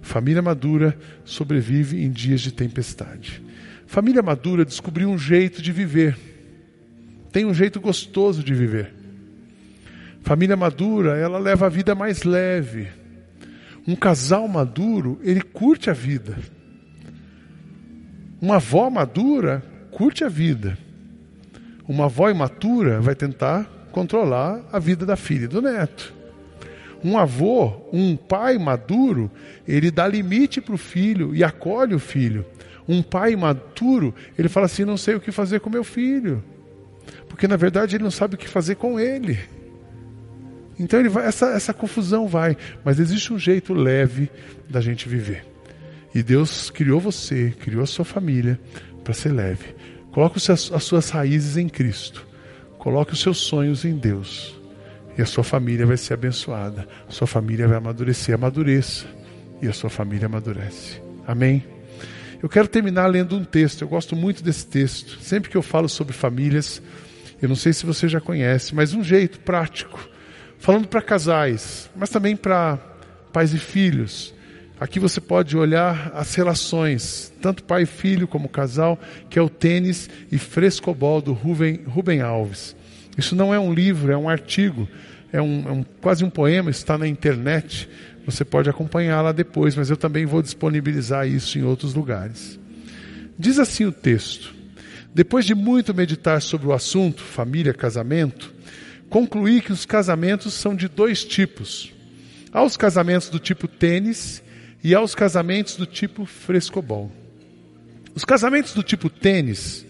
Família 0.00 0.40
madura 0.40 0.98
sobrevive 1.26 2.02
em 2.02 2.10
dias 2.10 2.40
de 2.40 2.52
tempestade. 2.52 3.42
Família 3.86 4.22
madura 4.22 4.64
descobriu 4.64 5.10
um 5.10 5.18
jeito 5.18 5.60
de 5.60 5.72
viver 5.72 6.16
tem 7.38 7.44
um 7.44 7.54
jeito 7.54 7.80
gostoso 7.80 8.42
de 8.42 8.52
viver. 8.52 8.92
Família 10.22 10.56
madura, 10.56 11.16
ela 11.16 11.38
leva 11.38 11.66
a 11.66 11.68
vida 11.68 11.94
mais 11.94 12.24
leve. 12.24 12.88
Um 13.86 13.94
casal 13.94 14.48
maduro, 14.48 15.20
ele 15.22 15.40
curte 15.40 15.88
a 15.88 15.92
vida. 15.92 16.36
Uma 18.42 18.56
avó 18.56 18.90
madura 18.90 19.62
curte 19.92 20.24
a 20.24 20.28
vida. 20.28 20.76
Uma 21.86 22.06
avó 22.06 22.28
imatura 22.28 23.00
vai 23.00 23.14
tentar 23.14 23.70
controlar 23.92 24.60
a 24.72 24.80
vida 24.80 25.06
da 25.06 25.14
filha 25.14 25.44
e 25.44 25.46
do 25.48 25.62
neto. 25.62 26.12
Um 27.04 27.16
avô, 27.16 27.88
um 27.92 28.16
pai 28.16 28.58
maduro, 28.58 29.30
ele 29.64 29.92
dá 29.92 30.08
limite 30.08 30.60
para 30.60 30.74
o 30.74 30.78
filho 30.78 31.36
e 31.36 31.44
acolhe 31.44 31.94
o 31.94 32.00
filho. 32.00 32.44
Um 32.88 33.00
pai 33.00 33.36
maduro, 33.36 34.12
ele 34.36 34.48
fala 34.48 34.66
assim: 34.66 34.84
não 34.84 34.96
sei 34.96 35.14
o 35.14 35.20
que 35.20 35.30
fazer 35.30 35.60
com 35.60 35.70
meu 35.70 35.84
filho, 35.84 36.42
porque 37.38 37.46
na 37.46 37.54
verdade 37.54 37.94
ele 37.94 38.02
não 38.02 38.10
sabe 38.10 38.34
o 38.34 38.36
que 38.36 38.48
fazer 38.48 38.74
com 38.74 38.98
ele. 38.98 39.38
Então 40.76 40.98
ele 40.98 41.08
vai, 41.08 41.24
essa, 41.24 41.46
essa 41.50 41.72
confusão 41.72 42.26
vai, 42.26 42.56
mas 42.84 42.98
existe 42.98 43.32
um 43.32 43.38
jeito 43.38 43.72
leve 43.72 44.28
da 44.68 44.80
gente 44.80 45.08
viver. 45.08 45.46
E 46.12 46.20
Deus 46.20 46.68
criou 46.68 46.98
você, 46.98 47.54
criou 47.60 47.84
a 47.84 47.86
sua 47.86 48.04
família 48.04 48.58
para 49.04 49.14
ser 49.14 49.28
leve. 49.30 49.76
Coloque 50.10 50.40
as 50.50 50.82
suas 50.82 51.10
raízes 51.10 51.56
em 51.56 51.68
Cristo. 51.68 52.26
Coloque 52.76 53.12
os 53.12 53.20
seus 53.20 53.38
sonhos 53.38 53.84
em 53.84 53.96
Deus. 53.96 54.60
E 55.16 55.22
a 55.22 55.26
sua 55.26 55.44
família 55.44 55.86
vai 55.86 55.96
ser 55.96 56.14
abençoada. 56.14 56.88
A 57.08 57.12
sua 57.12 57.28
família 57.28 57.68
vai 57.68 57.76
amadurecer. 57.76 58.34
Amadureça. 58.34 59.06
E 59.62 59.68
a 59.68 59.72
sua 59.72 59.90
família 59.90 60.26
amadurece. 60.26 61.00
Amém? 61.24 61.64
Eu 62.42 62.48
quero 62.48 62.66
terminar 62.66 63.06
lendo 63.06 63.36
um 63.36 63.44
texto. 63.44 63.82
Eu 63.82 63.88
gosto 63.88 64.16
muito 64.16 64.42
desse 64.42 64.66
texto. 64.66 65.20
Sempre 65.20 65.50
que 65.50 65.56
eu 65.56 65.62
falo 65.62 65.88
sobre 65.88 66.12
famílias, 66.12 66.82
eu 67.40 67.48
não 67.48 67.56
sei 67.56 67.72
se 67.72 67.86
você 67.86 68.08
já 68.08 68.20
conhece, 68.20 68.74
mas 68.74 68.94
um 68.94 69.02
jeito 69.02 69.40
prático. 69.40 70.08
Falando 70.58 70.88
para 70.88 71.00
casais, 71.00 71.88
mas 71.94 72.10
também 72.10 72.34
para 72.34 72.78
pais 73.32 73.54
e 73.54 73.58
filhos. 73.58 74.34
Aqui 74.80 75.00
você 75.00 75.20
pode 75.20 75.56
olhar 75.56 76.12
as 76.14 76.34
relações, 76.34 77.32
tanto 77.40 77.64
pai 77.64 77.82
e 77.82 77.86
filho 77.86 78.28
como 78.28 78.48
casal, 78.48 78.98
que 79.28 79.38
é 79.38 79.42
o 79.42 79.48
tênis 79.48 80.08
e 80.30 80.38
frescobol 80.38 81.20
do 81.20 81.32
Ruben 81.32 82.20
Alves. 82.20 82.76
Isso 83.16 83.34
não 83.34 83.52
é 83.52 83.58
um 83.58 83.72
livro, 83.72 84.12
é 84.12 84.16
um 84.16 84.28
artigo, 84.28 84.88
é 85.32 85.42
um, 85.42 85.64
é 85.66 85.72
um 85.72 85.82
quase 86.00 86.24
um 86.24 86.30
poema, 86.30 86.70
está 86.70 86.96
na 86.96 87.08
internet. 87.08 87.88
Você 88.24 88.44
pode 88.44 88.70
acompanhar 88.70 89.20
lá 89.20 89.32
depois, 89.32 89.74
mas 89.74 89.90
eu 89.90 89.96
também 89.96 90.24
vou 90.24 90.42
disponibilizar 90.42 91.26
isso 91.26 91.58
em 91.58 91.62
outros 91.62 91.94
lugares. 91.94 92.58
Diz 93.36 93.58
assim 93.58 93.84
o 93.84 93.92
texto: 93.92 94.54
Depois 95.14 95.44
de 95.44 95.54
muito 95.54 95.94
meditar 95.94 96.40
sobre 96.42 96.66
o 96.66 96.72
assunto, 96.72 97.22
família, 97.22 97.72
casamento, 97.72 98.52
concluí 99.08 99.60
que 99.60 99.72
os 99.72 99.86
casamentos 99.86 100.54
são 100.54 100.74
de 100.74 100.88
dois 100.88 101.24
tipos. 101.24 101.92
Há 102.52 102.62
os 102.62 102.76
casamentos 102.76 103.28
do 103.28 103.38
tipo 103.38 103.66
tênis 103.66 104.42
e 104.82 104.94
aos 104.94 105.14
casamentos 105.14 105.76
do 105.76 105.86
tipo 105.86 106.24
frescobol. 106.24 107.10
Os 108.14 108.24
casamentos 108.24 108.72
do 108.74 108.82
tipo 108.82 109.08
tênis, 109.08 109.86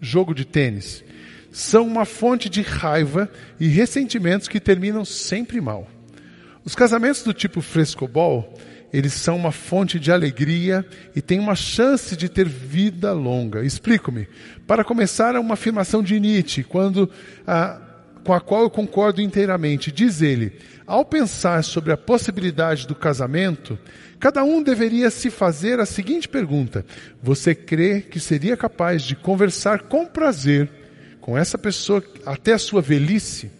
jogo 0.00 0.34
de 0.34 0.44
tênis, 0.44 1.04
são 1.50 1.86
uma 1.86 2.04
fonte 2.04 2.48
de 2.48 2.62
raiva 2.62 3.30
e 3.60 3.68
ressentimentos 3.68 4.48
que 4.48 4.58
terminam 4.58 5.04
sempre 5.04 5.60
mal. 5.60 5.88
Os 6.64 6.74
casamentos 6.74 7.22
do 7.22 7.34
tipo 7.34 7.60
frescobol, 7.60 8.58
eles 8.92 9.14
são 9.14 9.36
uma 9.36 9.52
fonte 9.52 9.98
de 9.98 10.12
alegria 10.12 10.84
e 11.16 11.22
têm 11.22 11.40
uma 11.40 11.54
chance 11.54 12.14
de 12.16 12.28
ter 12.28 12.46
vida 12.46 13.12
longa. 13.12 13.64
Explico-me. 13.64 14.28
Para 14.66 14.84
começar, 14.84 15.34
é 15.34 15.38
uma 15.38 15.54
afirmação 15.54 16.02
de 16.02 16.20
Nietzsche, 16.20 16.62
quando, 16.62 17.08
ah, 17.46 17.80
com 18.22 18.34
a 18.34 18.40
qual 18.40 18.62
eu 18.62 18.70
concordo 18.70 19.22
inteiramente. 19.22 19.90
Diz 19.90 20.20
ele: 20.20 20.52
ao 20.86 21.04
pensar 21.04 21.64
sobre 21.64 21.92
a 21.92 21.96
possibilidade 21.96 22.86
do 22.86 22.94
casamento, 22.94 23.78
cada 24.20 24.44
um 24.44 24.62
deveria 24.62 25.10
se 25.10 25.30
fazer 25.30 25.80
a 25.80 25.86
seguinte 25.86 26.28
pergunta: 26.28 26.84
Você 27.22 27.54
crê 27.54 28.02
que 28.02 28.20
seria 28.20 28.56
capaz 28.56 29.02
de 29.02 29.16
conversar 29.16 29.82
com 29.84 30.04
prazer 30.04 30.68
com 31.20 31.38
essa 31.38 31.56
pessoa 31.56 32.04
até 32.26 32.52
a 32.52 32.58
sua 32.58 32.82
velhice? 32.82 33.50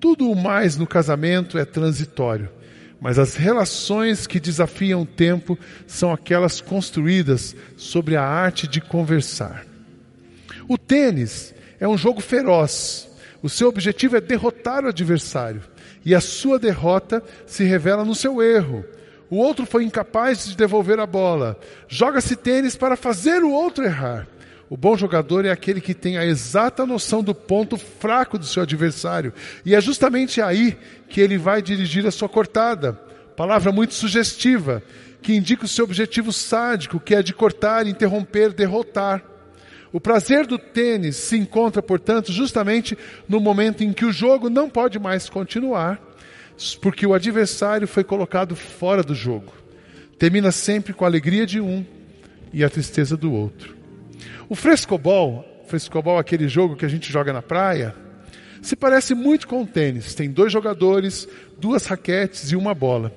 Tudo 0.00 0.30
o 0.30 0.36
mais 0.36 0.76
no 0.76 0.86
casamento 0.86 1.58
é 1.58 1.64
transitório, 1.64 2.48
mas 3.00 3.18
as 3.18 3.34
relações 3.34 4.26
que 4.26 4.40
desafiam 4.40 5.02
o 5.02 5.06
tempo 5.06 5.58
são 5.86 6.12
aquelas 6.12 6.60
construídas 6.60 7.54
sobre 7.76 8.16
a 8.16 8.22
arte 8.22 8.66
de 8.66 8.80
conversar. 8.80 9.66
O 10.68 10.78
tênis 10.78 11.54
é 11.78 11.86
um 11.86 11.96
jogo 11.96 12.20
feroz. 12.20 13.08
O 13.42 13.48
seu 13.48 13.68
objetivo 13.68 14.16
é 14.16 14.20
derrotar 14.20 14.84
o 14.84 14.88
adversário 14.88 15.62
e 16.04 16.14
a 16.14 16.20
sua 16.20 16.58
derrota 16.58 17.22
se 17.46 17.64
revela 17.64 18.04
no 18.04 18.14
seu 18.14 18.42
erro. 18.42 18.84
O 19.28 19.36
outro 19.36 19.66
foi 19.66 19.84
incapaz 19.84 20.46
de 20.46 20.56
devolver 20.56 20.98
a 21.00 21.06
bola. 21.06 21.58
Joga-se 21.88 22.36
tênis 22.36 22.76
para 22.76 22.96
fazer 22.96 23.42
o 23.42 23.50
outro 23.50 23.84
errar. 23.84 24.26
O 24.68 24.76
bom 24.76 24.96
jogador 24.96 25.44
é 25.44 25.50
aquele 25.50 25.80
que 25.80 25.94
tem 25.94 26.18
a 26.18 26.26
exata 26.26 26.84
noção 26.84 27.22
do 27.22 27.34
ponto 27.34 27.76
fraco 27.76 28.36
do 28.36 28.44
seu 28.44 28.62
adversário. 28.62 29.32
E 29.64 29.74
é 29.74 29.80
justamente 29.80 30.42
aí 30.42 30.76
que 31.08 31.20
ele 31.20 31.38
vai 31.38 31.62
dirigir 31.62 32.04
a 32.04 32.10
sua 32.10 32.28
cortada. 32.28 32.94
Palavra 33.36 33.70
muito 33.70 33.94
sugestiva, 33.94 34.82
que 35.22 35.34
indica 35.34 35.64
o 35.64 35.68
seu 35.68 35.84
objetivo 35.84 36.32
sádico, 36.32 36.98
que 36.98 37.14
é 37.14 37.22
de 37.22 37.32
cortar, 37.32 37.86
interromper, 37.86 38.52
derrotar. 38.52 39.22
O 39.92 40.00
prazer 40.00 40.46
do 40.46 40.58
tênis 40.58 41.16
se 41.16 41.36
encontra, 41.36 41.80
portanto, 41.80 42.32
justamente 42.32 42.98
no 43.28 43.38
momento 43.38 43.84
em 43.84 43.92
que 43.92 44.04
o 44.04 44.12
jogo 44.12 44.50
não 44.50 44.68
pode 44.68 44.98
mais 44.98 45.28
continuar, 45.28 46.00
porque 46.82 47.06
o 47.06 47.14
adversário 47.14 47.86
foi 47.86 48.02
colocado 48.02 48.56
fora 48.56 49.02
do 49.02 49.14
jogo. 49.14 49.52
Termina 50.18 50.50
sempre 50.50 50.92
com 50.92 51.04
a 51.04 51.08
alegria 51.08 51.46
de 51.46 51.60
um 51.60 51.84
e 52.52 52.64
a 52.64 52.70
tristeza 52.70 53.16
do 53.16 53.32
outro. 53.32 53.75
O 54.48 54.54
frescobol, 54.54 55.44
frescobol 55.66 56.16
é 56.16 56.20
aquele 56.20 56.48
jogo 56.48 56.76
que 56.76 56.84
a 56.84 56.88
gente 56.88 57.12
joga 57.12 57.32
na 57.32 57.42
praia, 57.42 57.94
se 58.62 58.74
parece 58.74 59.14
muito 59.14 59.46
com 59.46 59.62
o 59.62 59.66
tênis. 59.66 60.14
Tem 60.14 60.30
dois 60.30 60.52
jogadores, 60.52 61.28
duas 61.58 61.86
raquetes 61.86 62.50
e 62.50 62.56
uma 62.56 62.74
bola. 62.74 63.12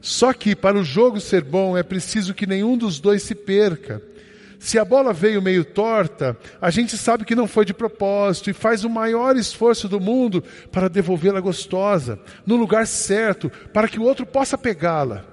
Só 0.00 0.32
que 0.32 0.56
para 0.56 0.76
o 0.76 0.82
jogo 0.82 1.20
ser 1.20 1.44
bom 1.44 1.78
é 1.78 1.82
preciso 1.82 2.34
que 2.34 2.46
nenhum 2.46 2.76
dos 2.76 2.98
dois 2.98 3.22
se 3.22 3.34
perca. 3.34 4.02
Se 4.58 4.78
a 4.78 4.84
bola 4.84 5.12
veio 5.12 5.42
meio 5.42 5.64
torta, 5.64 6.36
a 6.60 6.70
gente 6.70 6.96
sabe 6.96 7.24
que 7.24 7.34
não 7.34 7.48
foi 7.48 7.64
de 7.64 7.74
propósito 7.74 8.50
e 8.50 8.52
faz 8.52 8.84
o 8.84 8.90
maior 8.90 9.36
esforço 9.36 9.88
do 9.88 10.00
mundo 10.00 10.42
para 10.70 10.88
devolvê-la 10.88 11.40
gostosa, 11.40 12.18
no 12.46 12.56
lugar 12.56 12.86
certo, 12.86 13.50
para 13.72 13.88
que 13.88 13.98
o 13.98 14.04
outro 14.04 14.24
possa 14.24 14.56
pegá-la. 14.56 15.24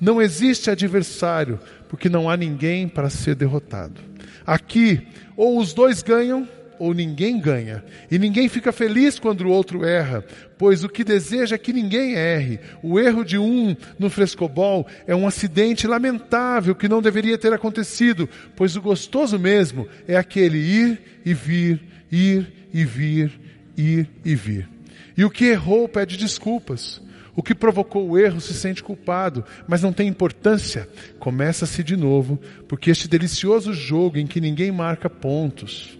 Não 0.00 0.20
existe 0.20 0.68
adversário, 0.68 1.60
porque 1.88 2.08
não 2.08 2.28
há 2.28 2.36
ninguém 2.36 2.88
para 2.88 3.08
ser 3.08 3.36
derrotado. 3.36 4.00
Aqui, 4.46 5.06
ou 5.36 5.58
os 5.58 5.72
dois 5.72 6.02
ganham, 6.02 6.48
ou 6.82 6.92
ninguém 6.92 7.38
ganha. 7.38 7.84
E 8.10 8.18
ninguém 8.18 8.48
fica 8.48 8.72
feliz 8.72 9.16
quando 9.16 9.42
o 9.42 9.50
outro 9.50 9.84
erra, 9.84 10.24
pois 10.58 10.82
o 10.82 10.88
que 10.88 11.04
deseja 11.04 11.54
é 11.54 11.58
que 11.58 11.72
ninguém 11.72 12.14
erre. 12.14 12.58
O 12.82 12.98
erro 12.98 13.24
de 13.24 13.38
um 13.38 13.76
no 13.98 14.10
frescobol 14.10 14.84
é 15.06 15.14
um 15.14 15.26
acidente 15.26 15.86
lamentável 15.86 16.74
que 16.74 16.88
não 16.88 17.00
deveria 17.00 17.38
ter 17.38 17.52
acontecido, 17.52 18.28
pois 18.56 18.74
o 18.74 18.82
gostoso 18.82 19.38
mesmo 19.38 19.86
é 20.08 20.16
aquele 20.16 20.58
ir 20.58 21.00
e 21.24 21.32
vir, 21.32 21.80
ir 22.10 22.52
e 22.74 22.84
vir, 22.84 23.40
ir 23.76 24.08
e 24.24 24.34
vir. 24.34 24.68
E 25.16 25.24
o 25.24 25.30
que 25.30 25.44
errou 25.44 25.88
pede 25.88 26.16
desculpas. 26.16 27.00
O 27.34 27.42
que 27.42 27.54
provocou 27.54 28.10
o 28.10 28.18
erro 28.18 28.40
se 28.40 28.52
sente 28.52 28.82
culpado, 28.82 29.44
mas 29.66 29.82
não 29.82 29.92
tem 29.92 30.06
importância. 30.06 30.88
Começa-se 31.18 31.82
de 31.82 31.96
novo, 31.96 32.38
porque 32.68 32.90
este 32.90 33.08
delicioso 33.08 33.72
jogo 33.72 34.18
em 34.18 34.26
que 34.26 34.40
ninguém 34.40 34.70
marca 34.70 35.08
pontos, 35.08 35.98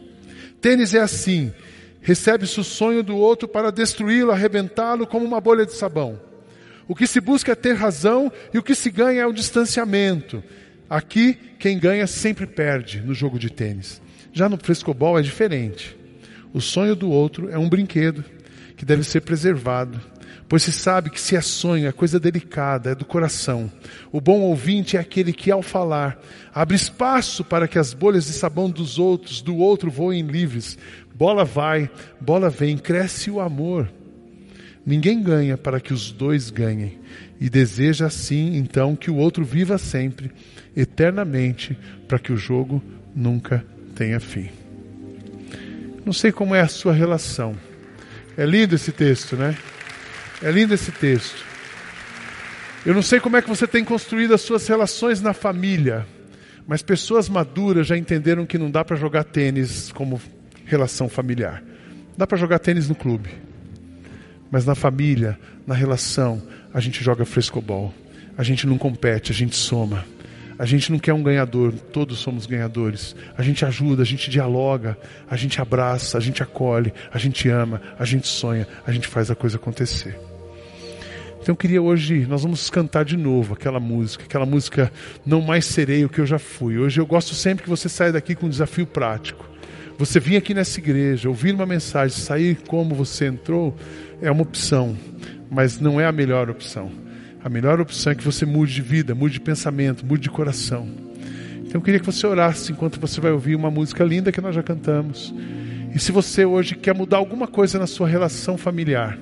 Tênis 0.62 0.94
é 0.94 1.00
assim: 1.00 1.52
recebe-se 2.00 2.60
o 2.60 2.64
sonho 2.64 3.02
do 3.02 3.16
outro 3.16 3.48
para 3.48 3.72
destruí-lo, 3.72 4.30
arrebentá-lo 4.30 5.06
como 5.06 5.26
uma 5.26 5.40
bolha 5.40 5.66
de 5.66 5.72
sabão. 5.72 6.18
O 6.86 6.94
que 6.94 7.06
se 7.06 7.20
busca 7.20 7.52
é 7.52 7.56
ter 7.56 7.74
razão 7.74 8.32
e 8.54 8.58
o 8.58 8.62
que 8.62 8.74
se 8.74 8.88
ganha 8.88 9.22
é 9.22 9.26
o 9.26 9.32
distanciamento. 9.32 10.42
Aqui, 10.88 11.36
quem 11.58 11.78
ganha 11.78 12.06
sempre 12.06 12.46
perde 12.46 13.00
no 13.00 13.12
jogo 13.12 13.38
de 13.38 13.50
tênis. 13.50 14.00
Já 14.32 14.48
no 14.48 14.56
frescobol 14.56 15.18
é 15.18 15.22
diferente. 15.22 15.96
O 16.52 16.60
sonho 16.60 16.94
do 16.94 17.10
outro 17.10 17.50
é 17.50 17.58
um 17.58 17.68
brinquedo 17.68 18.24
que 18.76 18.84
deve 18.84 19.02
ser 19.02 19.22
preservado 19.22 20.00
pois 20.52 20.64
se 20.64 20.72
sabe 20.74 21.08
que 21.08 21.18
se 21.18 21.34
é 21.34 21.40
sonho, 21.40 21.88
é 21.88 21.92
coisa 21.92 22.20
delicada, 22.20 22.90
é 22.90 22.94
do 22.94 23.06
coração. 23.06 23.72
O 24.12 24.20
bom 24.20 24.40
ouvinte 24.40 24.98
é 24.98 25.00
aquele 25.00 25.32
que, 25.32 25.50
ao 25.50 25.62
falar, 25.62 26.20
abre 26.54 26.76
espaço 26.76 27.42
para 27.42 27.66
que 27.66 27.78
as 27.78 27.94
bolhas 27.94 28.26
de 28.26 28.34
sabão 28.34 28.68
dos 28.68 28.98
outros, 28.98 29.40
do 29.40 29.56
outro, 29.56 29.90
voem 29.90 30.20
livres. 30.20 30.76
Bola 31.14 31.42
vai, 31.42 31.90
bola 32.20 32.50
vem, 32.50 32.76
cresce 32.76 33.30
o 33.30 33.40
amor. 33.40 33.90
Ninguém 34.84 35.22
ganha 35.22 35.56
para 35.56 35.80
que 35.80 35.94
os 35.94 36.12
dois 36.12 36.50
ganhem, 36.50 36.98
e 37.40 37.48
deseja 37.48 38.04
assim, 38.04 38.54
então, 38.58 38.94
que 38.94 39.10
o 39.10 39.16
outro 39.16 39.46
viva 39.46 39.78
sempre, 39.78 40.30
eternamente, 40.76 41.78
para 42.06 42.18
que 42.18 42.30
o 42.30 42.36
jogo 42.36 42.84
nunca 43.16 43.64
tenha 43.94 44.20
fim. 44.20 44.50
Não 46.04 46.12
sei 46.12 46.30
como 46.30 46.54
é 46.54 46.60
a 46.60 46.68
sua 46.68 46.92
relação. 46.92 47.56
É 48.36 48.44
lindo 48.44 48.74
esse 48.74 48.92
texto, 48.92 49.34
né? 49.34 49.56
É 50.42 50.50
lindo 50.50 50.74
esse 50.74 50.90
texto. 50.90 51.44
Eu 52.84 52.94
não 52.94 53.02
sei 53.02 53.20
como 53.20 53.36
é 53.36 53.42
que 53.42 53.48
você 53.48 53.64
tem 53.64 53.84
construído 53.84 54.34
as 54.34 54.40
suas 54.40 54.66
relações 54.66 55.22
na 55.22 55.32
família, 55.32 56.04
mas 56.66 56.82
pessoas 56.82 57.28
maduras 57.28 57.86
já 57.86 57.96
entenderam 57.96 58.44
que 58.44 58.58
não 58.58 58.68
dá 58.68 58.84
para 58.84 58.96
jogar 58.96 59.22
tênis 59.22 59.92
como 59.92 60.20
relação 60.64 61.08
familiar. 61.08 61.62
Dá 62.16 62.26
para 62.26 62.36
jogar 62.36 62.58
tênis 62.58 62.88
no 62.88 62.94
clube, 62.96 63.30
mas 64.50 64.66
na 64.66 64.74
família, 64.74 65.38
na 65.64 65.74
relação, 65.74 66.42
a 66.74 66.80
gente 66.80 67.04
joga 67.04 67.24
frescobol. 67.24 67.94
A 68.36 68.42
gente 68.42 68.66
não 68.66 68.76
compete, 68.76 69.30
a 69.30 69.34
gente 69.34 69.54
soma. 69.54 70.04
A 70.58 70.66
gente 70.66 70.90
não 70.90 70.98
quer 70.98 71.12
um 71.12 71.22
ganhador, 71.22 71.72
todos 71.72 72.18
somos 72.18 72.46
ganhadores. 72.46 73.14
A 73.36 73.42
gente 73.42 73.64
ajuda, 73.64 74.02
a 74.02 74.06
gente 74.06 74.28
dialoga, 74.28 74.98
a 75.30 75.36
gente 75.36 75.60
abraça, 75.60 76.18
a 76.18 76.20
gente 76.20 76.42
acolhe, 76.42 76.92
a 77.12 77.18
gente 77.18 77.48
ama, 77.48 77.80
a 77.96 78.04
gente 78.04 78.26
sonha, 78.26 78.66
a 78.84 78.90
gente 78.90 79.06
faz 79.06 79.30
a 79.30 79.34
coisa 79.36 79.56
acontecer. 79.56 80.18
Então 81.42 81.54
eu 81.54 81.56
queria 81.56 81.82
hoje, 81.82 82.24
nós 82.28 82.44
vamos 82.44 82.70
cantar 82.70 83.04
de 83.04 83.16
novo 83.16 83.54
aquela 83.54 83.80
música, 83.80 84.22
aquela 84.22 84.46
música 84.46 84.92
Não 85.26 85.40
Mais 85.40 85.64
Serei 85.64 86.04
o 86.04 86.08
que 86.08 86.20
eu 86.20 86.26
já 86.26 86.38
fui. 86.38 86.78
Hoje 86.78 87.00
eu 87.00 87.04
gosto 87.04 87.34
sempre 87.34 87.64
que 87.64 87.68
você 87.68 87.88
saia 87.88 88.12
daqui 88.12 88.36
com 88.36 88.46
um 88.46 88.48
desafio 88.48 88.86
prático. 88.86 89.44
Você 89.98 90.20
vir 90.20 90.36
aqui 90.36 90.54
nessa 90.54 90.78
igreja, 90.78 91.28
ouvir 91.28 91.52
uma 91.52 91.66
mensagem, 91.66 92.16
sair 92.16 92.58
como 92.68 92.94
você 92.94 93.26
entrou, 93.26 93.76
é 94.20 94.30
uma 94.30 94.42
opção, 94.42 94.96
mas 95.50 95.80
não 95.80 96.00
é 96.00 96.06
a 96.06 96.12
melhor 96.12 96.48
opção. 96.48 96.92
A 97.42 97.48
melhor 97.48 97.80
opção 97.80 98.12
é 98.12 98.14
que 98.14 98.22
você 98.22 98.46
mude 98.46 98.72
de 98.72 98.82
vida, 98.82 99.12
mude 99.12 99.34
de 99.34 99.40
pensamento, 99.40 100.06
mude 100.06 100.22
de 100.22 100.30
coração. 100.30 100.88
Então 101.58 101.80
eu 101.80 101.82
queria 101.82 101.98
que 101.98 102.06
você 102.06 102.24
orasse 102.24 102.70
enquanto 102.70 103.00
você 103.00 103.20
vai 103.20 103.32
ouvir 103.32 103.56
uma 103.56 103.70
música 103.70 104.04
linda 104.04 104.30
que 104.30 104.40
nós 104.40 104.54
já 104.54 104.62
cantamos. 104.62 105.34
E 105.92 105.98
se 105.98 106.12
você 106.12 106.44
hoje 106.44 106.76
quer 106.76 106.94
mudar 106.94 107.16
alguma 107.16 107.48
coisa 107.48 107.80
na 107.80 107.88
sua 107.88 108.06
relação 108.06 108.56
familiar, 108.56 109.18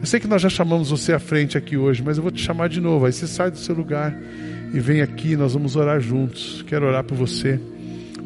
eu 0.00 0.06
sei 0.06 0.20
que 0.20 0.28
nós 0.28 0.40
já 0.40 0.48
chamamos 0.48 0.90
você 0.90 1.12
à 1.12 1.18
frente 1.18 1.58
aqui 1.58 1.76
hoje, 1.76 2.02
mas 2.04 2.16
eu 2.16 2.22
vou 2.22 2.30
te 2.30 2.40
chamar 2.40 2.68
de 2.68 2.80
novo. 2.80 3.06
Aí 3.06 3.12
você 3.12 3.26
sai 3.26 3.50
do 3.50 3.58
seu 3.58 3.74
lugar 3.74 4.16
e 4.72 4.78
vem 4.78 5.00
aqui, 5.00 5.36
nós 5.36 5.54
vamos 5.54 5.74
orar 5.74 6.00
juntos. 6.00 6.64
Quero 6.66 6.86
orar 6.86 7.02
por 7.02 7.16
você, 7.16 7.60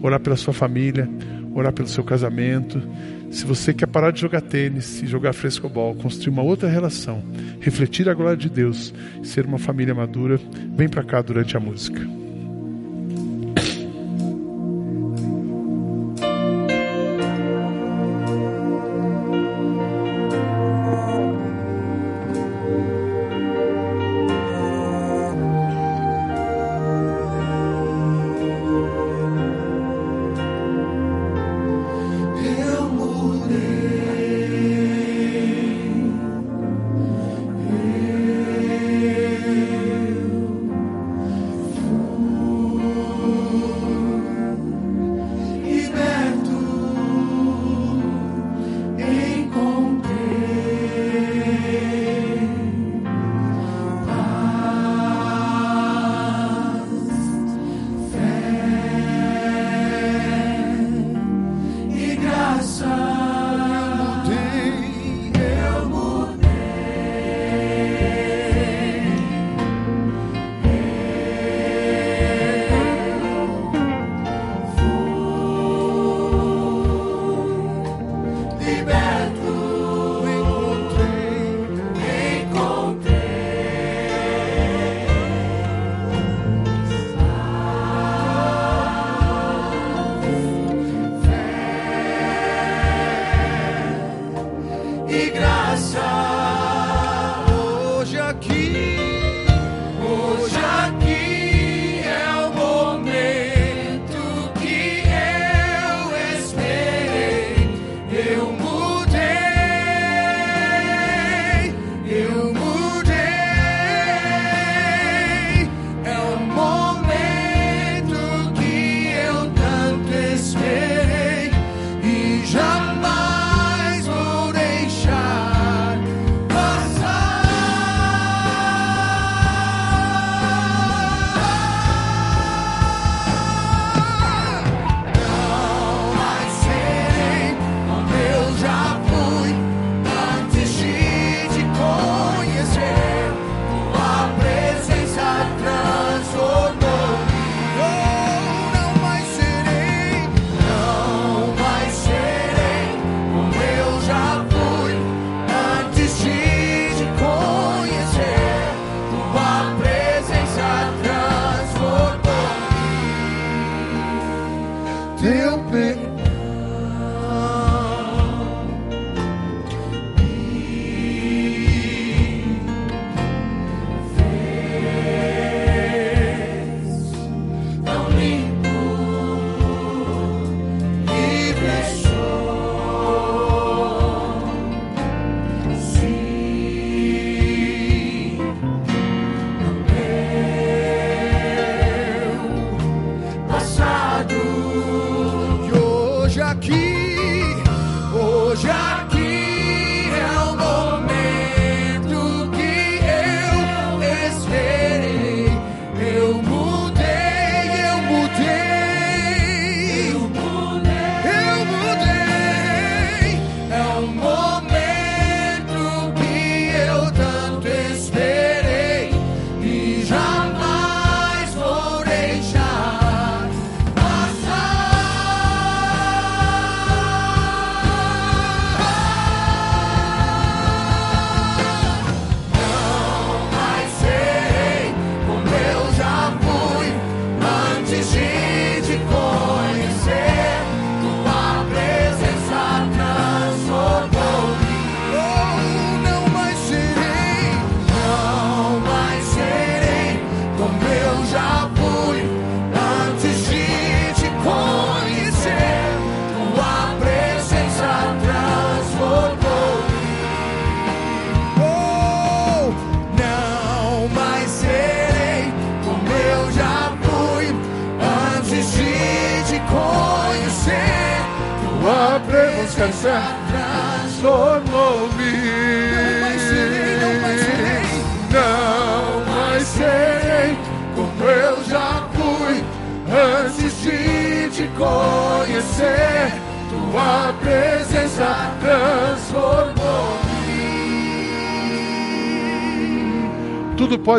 orar 0.03 0.21
pela 0.21 0.37
sua 0.37 0.53
família, 0.53 1.09
orar 1.55 1.73
pelo 1.73 1.89
seu 1.89 2.05
casamento. 2.05 2.83
Se 3.31 3.47
você 3.47 3.73
quer 3.73 3.87
parar 3.87 4.11
de 4.11 4.21
jogar 4.21 4.43
tênis 4.43 5.03
e 5.03 5.07
jogar 5.07 5.33
frescobol, 5.33 5.95
construir 5.95 6.33
uma 6.33 6.43
outra 6.43 6.69
relação, 6.69 7.25
refletir 7.61 8.07
a 8.09 8.15
glória 8.15 8.37
de 8.37 8.51
Deus, 8.51 8.93
ser 9.23 9.47
uma 9.47 9.59
família 9.59 9.95
madura, 9.95 10.39
vem 10.77 10.89
para 10.89 11.03
cá 11.03 11.23
durante 11.23 11.57
a 11.57 11.61
música. 11.61 12.22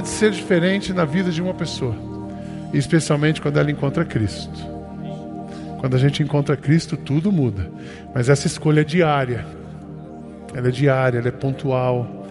Pode 0.04 0.10
ser 0.10 0.32
diferente 0.32 0.92
na 0.92 1.06
vida 1.06 1.32
de 1.32 1.42
uma 1.42 1.54
pessoa, 1.54 1.96
especialmente 2.74 3.42
quando 3.42 3.58
ela 3.58 3.72
encontra 3.72 4.04
Cristo. 4.04 4.60
Quando 5.80 5.96
a 5.96 5.98
gente 5.98 6.22
encontra 6.22 6.58
Cristo, 6.58 6.98
tudo 6.98 7.32
muda. 7.32 7.72
Mas 8.14 8.28
essa 8.28 8.46
escolha 8.46 8.82
é 8.82 8.84
diária. 8.84 9.46
Ela 10.54 10.68
é 10.68 10.72
diária, 10.72 11.20
ela 11.20 11.30
é 11.30 11.32
pontual. 11.32 12.28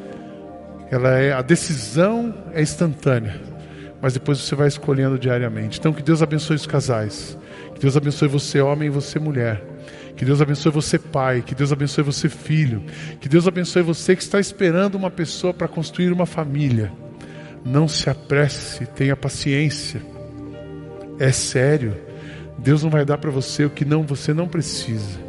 Ela 0.91 1.19
é 1.19 1.33
a 1.33 1.41
decisão 1.41 2.35
é 2.53 2.61
instantânea. 2.61 3.41
Mas 4.03 4.13
depois 4.13 4.39
você 4.39 4.55
vai 4.55 4.69
escolhendo 4.69 5.19
diariamente. 5.19 5.79
Então 5.79 5.95
que 5.95 6.03
Deus 6.03 6.21
abençoe 6.21 6.57
os 6.57 6.67
casais. 6.67 7.39
Que 7.75 7.81
Deus 7.81 7.97
abençoe 7.97 8.29
você 8.29 8.61
homem 8.61 8.89
e 8.89 8.91
você 8.91 9.19
mulher. 9.19 9.65
Que 10.15 10.27
Deus 10.27 10.43
abençoe 10.43 10.71
você 10.71 10.99
pai, 10.99 11.41
que 11.41 11.55
Deus 11.55 11.73
abençoe 11.73 12.05
você 12.05 12.29
filho, 12.29 12.83
que 13.19 13.31
Deus 13.31 13.49
abençoe 13.49 13.81
você 13.81 14.15
que 14.15 14.23
está 14.23 14.39
esperando 14.39 14.95
uma 14.95 15.11
pessoa 15.11 15.55
para 15.55 15.67
construir 15.67 16.13
uma 16.13 16.27
família. 16.27 16.93
Não 17.65 17.87
se 17.87 18.11
apresse, 18.11 18.87
tenha 18.87 19.17
paciência. 19.17 20.03
É 21.19 21.31
sério. 21.31 21.97
Deus 22.59 22.83
não 22.83 22.91
vai 22.91 23.05
dar 23.05 23.19
para 23.19 23.31
você 23.31 23.65
o 23.65 23.71
que 23.71 23.85
não 23.85 24.03
você 24.03 24.33
não 24.33 24.49
precisa. 24.49 25.21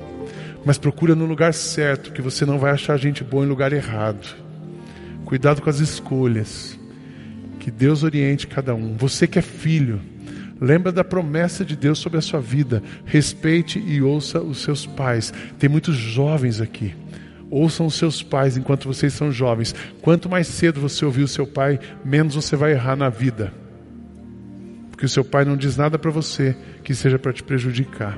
Mas 0.66 0.78
procura 0.78 1.16
no 1.16 1.26
lugar 1.26 1.54
certo, 1.54 2.12
que 2.12 2.22
você 2.22 2.46
não 2.46 2.58
vai 2.58 2.72
achar 2.72 2.98
gente 2.98 3.24
boa 3.24 3.46
em 3.46 3.50
lugar 3.50 3.74
errado. 3.74 4.36
Cuidado 5.26 5.62
com 5.62 5.70
as 5.70 5.80
escolhas. 5.80 6.80
Que 7.60 7.70
Deus 7.70 8.04
oriente 8.04 8.48
cada 8.48 8.74
um. 8.74 8.96
Você 8.98 9.28
que 9.28 9.40
é 9.40 9.42
filho, 9.42 10.02
lembra 10.60 10.92
da 10.92 11.04
promessa 11.04 11.64
de 11.64 11.76
Deus 11.76 12.00
sobre 12.00 12.18
a 12.18 12.22
sua 12.22 12.40
vida. 12.40 12.82
Respeite 13.06 13.80
e 13.80 14.02
ouça 14.02 14.40
os 14.40 14.62
seus 14.62 14.86
pais. 14.86 15.34
Tem 15.60 15.70
muitos 15.70 15.96
jovens 15.96 16.62
aqui. 16.62 16.94
Ouçam 17.56 17.86
os 17.86 17.94
seus 17.94 18.24
pais 18.24 18.58
enquanto 18.58 18.88
vocês 18.88 19.14
são 19.14 19.32
jovens. 19.32 19.76
Quanto 20.02 20.28
mais 20.28 20.48
cedo 20.48 20.82
você 20.82 21.06
ouvir 21.06 21.22
o 21.22 21.28
seu 21.28 21.46
pai, 21.46 21.80
menos 22.04 22.34
você 22.34 22.56
vai 22.56 22.72
errar 22.72 22.96
na 22.96 23.10
vida. 23.10 23.54
Porque 24.90 25.06
o 25.06 25.10
seu 25.10 25.24
pai 25.24 25.46
não 25.46 25.56
diz 25.56 25.78
nada 25.78 26.00
para 26.00 26.10
você 26.10 26.56
que 26.84 26.96
seja 26.96 27.20
para 27.20 27.32
te 27.32 27.44
prejudicar. 27.44 28.18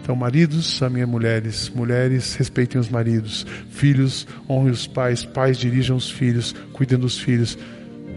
Então, 0.00 0.14
maridos, 0.14 0.80
amem 0.80 1.04
mulheres, 1.04 1.68
mulheres, 1.68 2.36
respeitem 2.36 2.80
os 2.80 2.88
maridos, 2.88 3.44
filhos, 3.70 4.24
honrem 4.48 4.70
os 4.70 4.86
pais, 4.86 5.24
pais 5.24 5.58
dirijam 5.58 5.96
os 5.96 6.08
filhos, 6.08 6.54
cuidem 6.72 6.96
dos 6.96 7.18
filhos. 7.18 7.58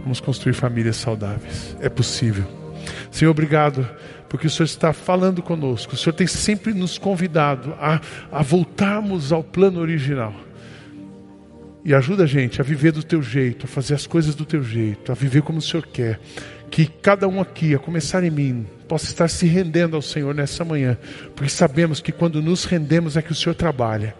Vamos 0.03 0.19
construir 0.19 0.53
famílias 0.53 0.97
saudáveis. 0.97 1.75
É 1.79 1.89
possível. 1.89 2.45
Senhor, 3.09 3.31
obrigado, 3.31 3.89
porque 4.31 4.47
o 4.47 4.49
Senhor 4.49 4.63
está 4.63 4.93
falando 4.93 5.43
conosco. 5.43 5.93
O 5.93 5.97
Senhor 5.97 6.13
tem 6.13 6.25
sempre 6.25 6.73
nos 6.73 6.97
convidado 6.97 7.75
a, 7.77 7.99
a 8.31 8.41
voltarmos 8.41 9.33
ao 9.33 9.43
plano 9.43 9.81
original. 9.81 10.33
E 11.83 11.93
ajuda 11.93 12.23
a 12.23 12.25
gente 12.25 12.61
a 12.61 12.63
viver 12.63 12.93
do 12.93 13.03
teu 13.03 13.21
jeito, 13.21 13.65
a 13.65 13.67
fazer 13.67 13.93
as 13.93 14.07
coisas 14.07 14.33
do 14.33 14.45
teu 14.45 14.63
jeito, 14.63 15.11
a 15.11 15.15
viver 15.15 15.41
como 15.41 15.59
o 15.59 15.61
Senhor 15.61 15.85
quer 15.85 16.17
que 16.71 16.85
cada 16.85 17.27
um 17.27 17.41
aqui, 17.41 17.75
a 17.75 17.79
começar 17.79 18.23
em 18.23 18.31
mim, 18.31 18.65
possa 18.87 19.05
estar 19.07 19.27
se 19.27 19.45
rendendo 19.45 19.97
ao 19.97 20.01
Senhor 20.01 20.33
nessa 20.33 20.63
manhã, 20.63 20.97
porque 21.35 21.51
sabemos 21.51 21.99
que 21.99 22.13
quando 22.13 22.41
nos 22.41 22.63
rendemos 22.63 23.17
é 23.17 23.21
que 23.21 23.33
o 23.33 23.35
Senhor 23.35 23.53
trabalha. 23.53 24.15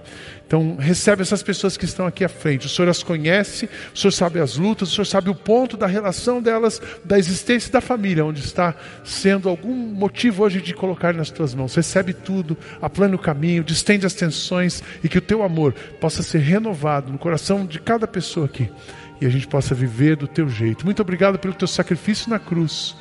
Então, 0.52 0.76
recebe 0.76 1.22
essas 1.22 1.42
pessoas 1.42 1.78
que 1.78 1.86
estão 1.86 2.06
aqui 2.06 2.26
à 2.26 2.28
frente. 2.28 2.66
O 2.66 2.70
Senhor 2.70 2.90
as 2.90 3.02
conhece, 3.02 3.70
o 3.96 3.98
Senhor 3.98 4.12
sabe 4.12 4.38
as 4.38 4.58
lutas, 4.58 4.90
o 4.90 4.92
Senhor 4.92 5.06
sabe 5.06 5.30
o 5.30 5.34
ponto 5.34 5.78
da 5.78 5.88
relação 5.88 6.42
delas, 6.42 6.82
da 7.06 7.18
existência 7.18 7.72
da 7.72 7.80
família, 7.80 8.26
onde 8.26 8.42
está 8.42 8.76
sendo 9.02 9.48
algum 9.48 9.74
motivo 9.74 10.44
hoje 10.44 10.60
de 10.60 10.74
colocar 10.74 11.14
nas 11.14 11.32
tuas 11.32 11.56
mãos. 11.56 11.74
Recebe 11.74 12.12
tudo, 12.12 12.58
aplane 12.82 13.16
o 13.16 13.18
caminho, 13.18 13.64
distende 13.64 14.06
as 14.06 14.14
tensões 14.14 14.84
e 15.02 15.08
que 15.08 15.20
o 15.20 15.22
teu 15.22 15.42
amor 15.42 15.74
possa 16.02 16.22
ser 16.22 16.40
renovado 16.40 17.14
no 17.14 17.18
coração 17.18 17.66
de 17.66 17.80
cada 17.80 18.06
pessoa 18.06 18.46
aqui 18.46 18.70
e 19.22 19.26
a 19.26 19.30
gente 19.30 19.48
possa 19.48 19.74
viver 19.74 20.18
do 20.18 20.28
teu 20.28 20.50
jeito. 20.50 20.84
Muito 20.84 21.02
obrigado 21.02 21.40
pelo 21.40 21.54
teu 21.54 21.68
sacrifício 21.68 22.30
na 22.30 22.40
cruz. 22.40 22.94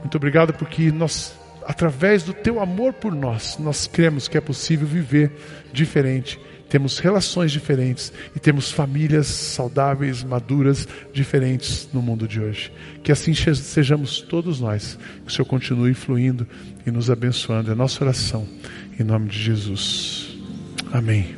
Muito 0.00 0.16
obrigado 0.16 0.52
porque 0.52 0.90
nós, 0.90 1.32
através 1.64 2.24
do 2.24 2.34
teu 2.34 2.58
amor 2.58 2.92
por 2.92 3.14
nós, 3.14 3.56
nós 3.56 3.86
cremos 3.86 4.26
que 4.26 4.36
é 4.36 4.40
possível 4.40 4.88
viver 4.88 5.30
diferente. 5.72 6.40
Temos 6.72 6.98
relações 7.00 7.52
diferentes 7.52 8.10
e 8.34 8.40
temos 8.40 8.70
famílias 8.70 9.26
saudáveis, 9.26 10.24
maduras, 10.24 10.88
diferentes 11.12 11.86
no 11.92 12.00
mundo 12.00 12.26
de 12.26 12.40
hoje. 12.40 12.72
Que 13.02 13.12
assim 13.12 13.34
sejamos 13.34 14.22
todos 14.22 14.58
nós. 14.58 14.98
Que 15.22 15.30
o 15.30 15.30
Senhor 15.30 15.44
continue 15.44 15.92
fluindo 15.92 16.46
e 16.86 16.90
nos 16.90 17.10
abençoando. 17.10 17.70
É 17.70 17.74
nossa 17.74 18.02
oração. 18.02 18.48
Em 18.98 19.04
nome 19.04 19.28
de 19.28 19.38
Jesus. 19.38 20.34
Amém. 20.90 21.36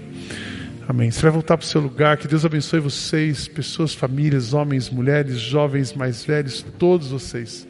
Amém. 0.87 1.11
Você 1.11 1.23
vai 1.23 1.33
voltar 1.33 1.57
para 1.57 1.65
o 1.65 1.69
seu 1.69 1.81
lugar. 1.81 2.17
Que 2.17 2.29
Deus 2.29 2.45
abençoe 2.45 2.79
vocês, 2.79 3.49
pessoas, 3.49 3.93
famílias, 3.93 4.55
homens, 4.55 4.89
mulheres, 4.89 5.41
jovens, 5.41 5.95
mais 5.95 6.25
velhos, 6.25 6.65
todos 6.79 7.09
vocês. 7.09 7.67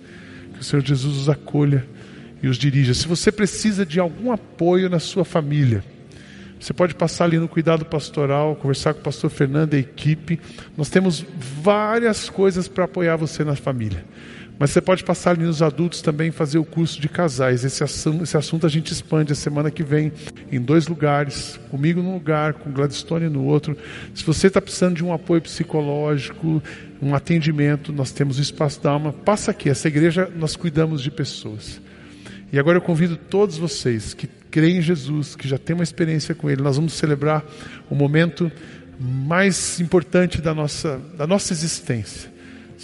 Que 0.52 0.60
o 0.60 0.62
Senhor 0.62 0.84
Jesus 0.84 1.16
os 1.16 1.30
acolha 1.30 1.88
e 2.42 2.46
os 2.46 2.58
dirija. 2.58 2.92
Se 2.92 3.08
você 3.08 3.32
precisa 3.32 3.86
de 3.86 3.98
algum 3.98 4.30
apoio 4.32 4.90
na 4.90 4.98
sua 4.98 5.24
família, 5.24 5.82
você 6.64 6.72
pode 6.72 6.94
passar 6.94 7.26
ali 7.26 7.38
no 7.38 7.46
cuidado 7.46 7.84
pastoral, 7.84 8.56
conversar 8.56 8.94
com 8.94 9.00
o 9.00 9.02
pastor 9.02 9.28
Fernando 9.28 9.74
e 9.74 9.76
a 9.76 9.80
equipe. 9.80 10.40
Nós 10.74 10.88
temos 10.88 11.22
várias 11.60 12.30
coisas 12.30 12.66
para 12.66 12.86
apoiar 12.86 13.16
você 13.16 13.44
na 13.44 13.54
família. 13.54 14.02
Mas 14.58 14.70
você 14.70 14.80
pode 14.80 15.04
passar 15.04 15.32
ali 15.32 15.44
nos 15.44 15.60
adultos 15.60 16.00
também 16.00 16.30
fazer 16.30 16.56
o 16.56 16.64
curso 16.64 16.98
de 16.98 17.06
casais. 17.06 17.64
Esse 17.66 17.84
assunto, 17.84 18.24
esse 18.24 18.34
assunto 18.38 18.64
a 18.64 18.70
gente 18.70 18.90
expande 18.90 19.30
a 19.30 19.36
semana 19.36 19.70
que 19.70 19.82
vem 19.82 20.10
em 20.50 20.58
dois 20.58 20.88
lugares, 20.88 21.60
comigo 21.70 22.00
num 22.00 22.14
lugar, 22.14 22.54
com 22.54 22.72
Gladstone 22.72 23.28
no 23.28 23.44
outro. 23.44 23.76
Se 24.14 24.24
você 24.24 24.46
está 24.46 24.58
precisando 24.58 24.96
de 24.96 25.04
um 25.04 25.12
apoio 25.12 25.42
psicológico, 25.42 26.62
um 27.02 27.14
atendimento, 27.14 27.92
nós 27.92 28.10
temos 28.10 28.38
o 28.38 28.40
Espaço 28.40 28.82
da 28.82 28.90
Alma. 28.90 29.12
Passa 29.12 29.50
aqui, 29.50 29.68
essa 29.68 29.88
igreja 29.88 30.32
nós 30.34 30.56
cuidamos 30.56 31.02
de 31.02 31.10
pessoas. 31.10 31.78
E 32.54 32.58
agora 32.58 32.78
eu 32.78 32.82
convido 32.82 33.16
todos 33.16 33.58
vocês 33.58 34.14
que 34.14 34.26
creem 34.50 34.78
em 34.78 34.82
Jesus, 34.82 35.34
que 35.34 35.48
já 35.48 35.58
têm 35.58 35.74
uma 35.74 35.82
experiência 35.82 36.34
com 36.34 36.48
Ele, 36.48 36.62
nós 36.62 36.76
vamos 36.76 36.92
celebrar 36.92 37.44
o 37.90 37.94
momento 37.94 38.50
mais 38.98 39.80
importante 39.80 40.40
da 40.40 40.54
nossa, 40.54 40.98
da 41.18 41.26
nossa 41.26 41.52
existência 41.52 42.32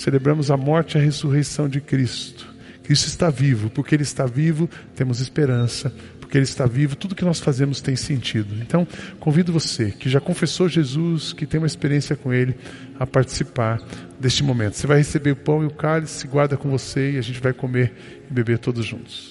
celebramos 0.01 0.51
a 0.51 0.57
morte 0.57 0.97
e 0.97 1.01
a 1.01 1.05
ressurreição 1.05 1.69
de 1.69 1.81
Cristo. 1.81 2.49
Cristo 2.83 3.07
está 3.07 3.31
vivo, 3.31 3.71
porque 3.71 3.95
Ele 3.95 4.03
está 4.03 4.27
vivo, 4.27 4.69
temos 4.97 5.21
esperança, 5.21 5.93
porque 6.19 6.37
Ele 6.37 6.45
está 6.45 6.67
vivo, 6.67 6.97
tudo 6.97 7.15
que 7.15 7.25
nós 7.25 7.39
fazemos 7.39 7.81
tem 7.81 7.95
sentido. 7.95 8.57
Então, 8.61 8.87
convido 9.21 9.53
você 9.53 9.91
que 9.91 10.09
já 10.09 10.21
confessou 10.21 10.69
Jesus, 10.69 11.33
que 11.33 11.47
tem 11.47 11.59
uma 11.59 11.67
experiência 11.67 12.17
com 12.17 12.33
Ele, 12.33 12.55
a 12.99 13.07
participar 13.07 13.81
deste 14.19 14.43
momento. 14.43 14.75
Você 14.75 14.87
vai 14.87 14.99
receber 14.99 15.33
o 15.33 15.37
pão 15.37 15.63
e 15.63 15.67
o 15.67 15.71
cálice, 15.71 16.27
guarda 16.27 16.57
com 16.57 16.69
você 16.69 17.13
e 17.13 17.19
a 17.19 17.23
gente 17.23 17.41
vai 17.41 17.53
comer 17.53 17.93
e 18.29 18.33
beber 18.33 18.59
todos 18.59 18.85
juntos. 18.85 19.30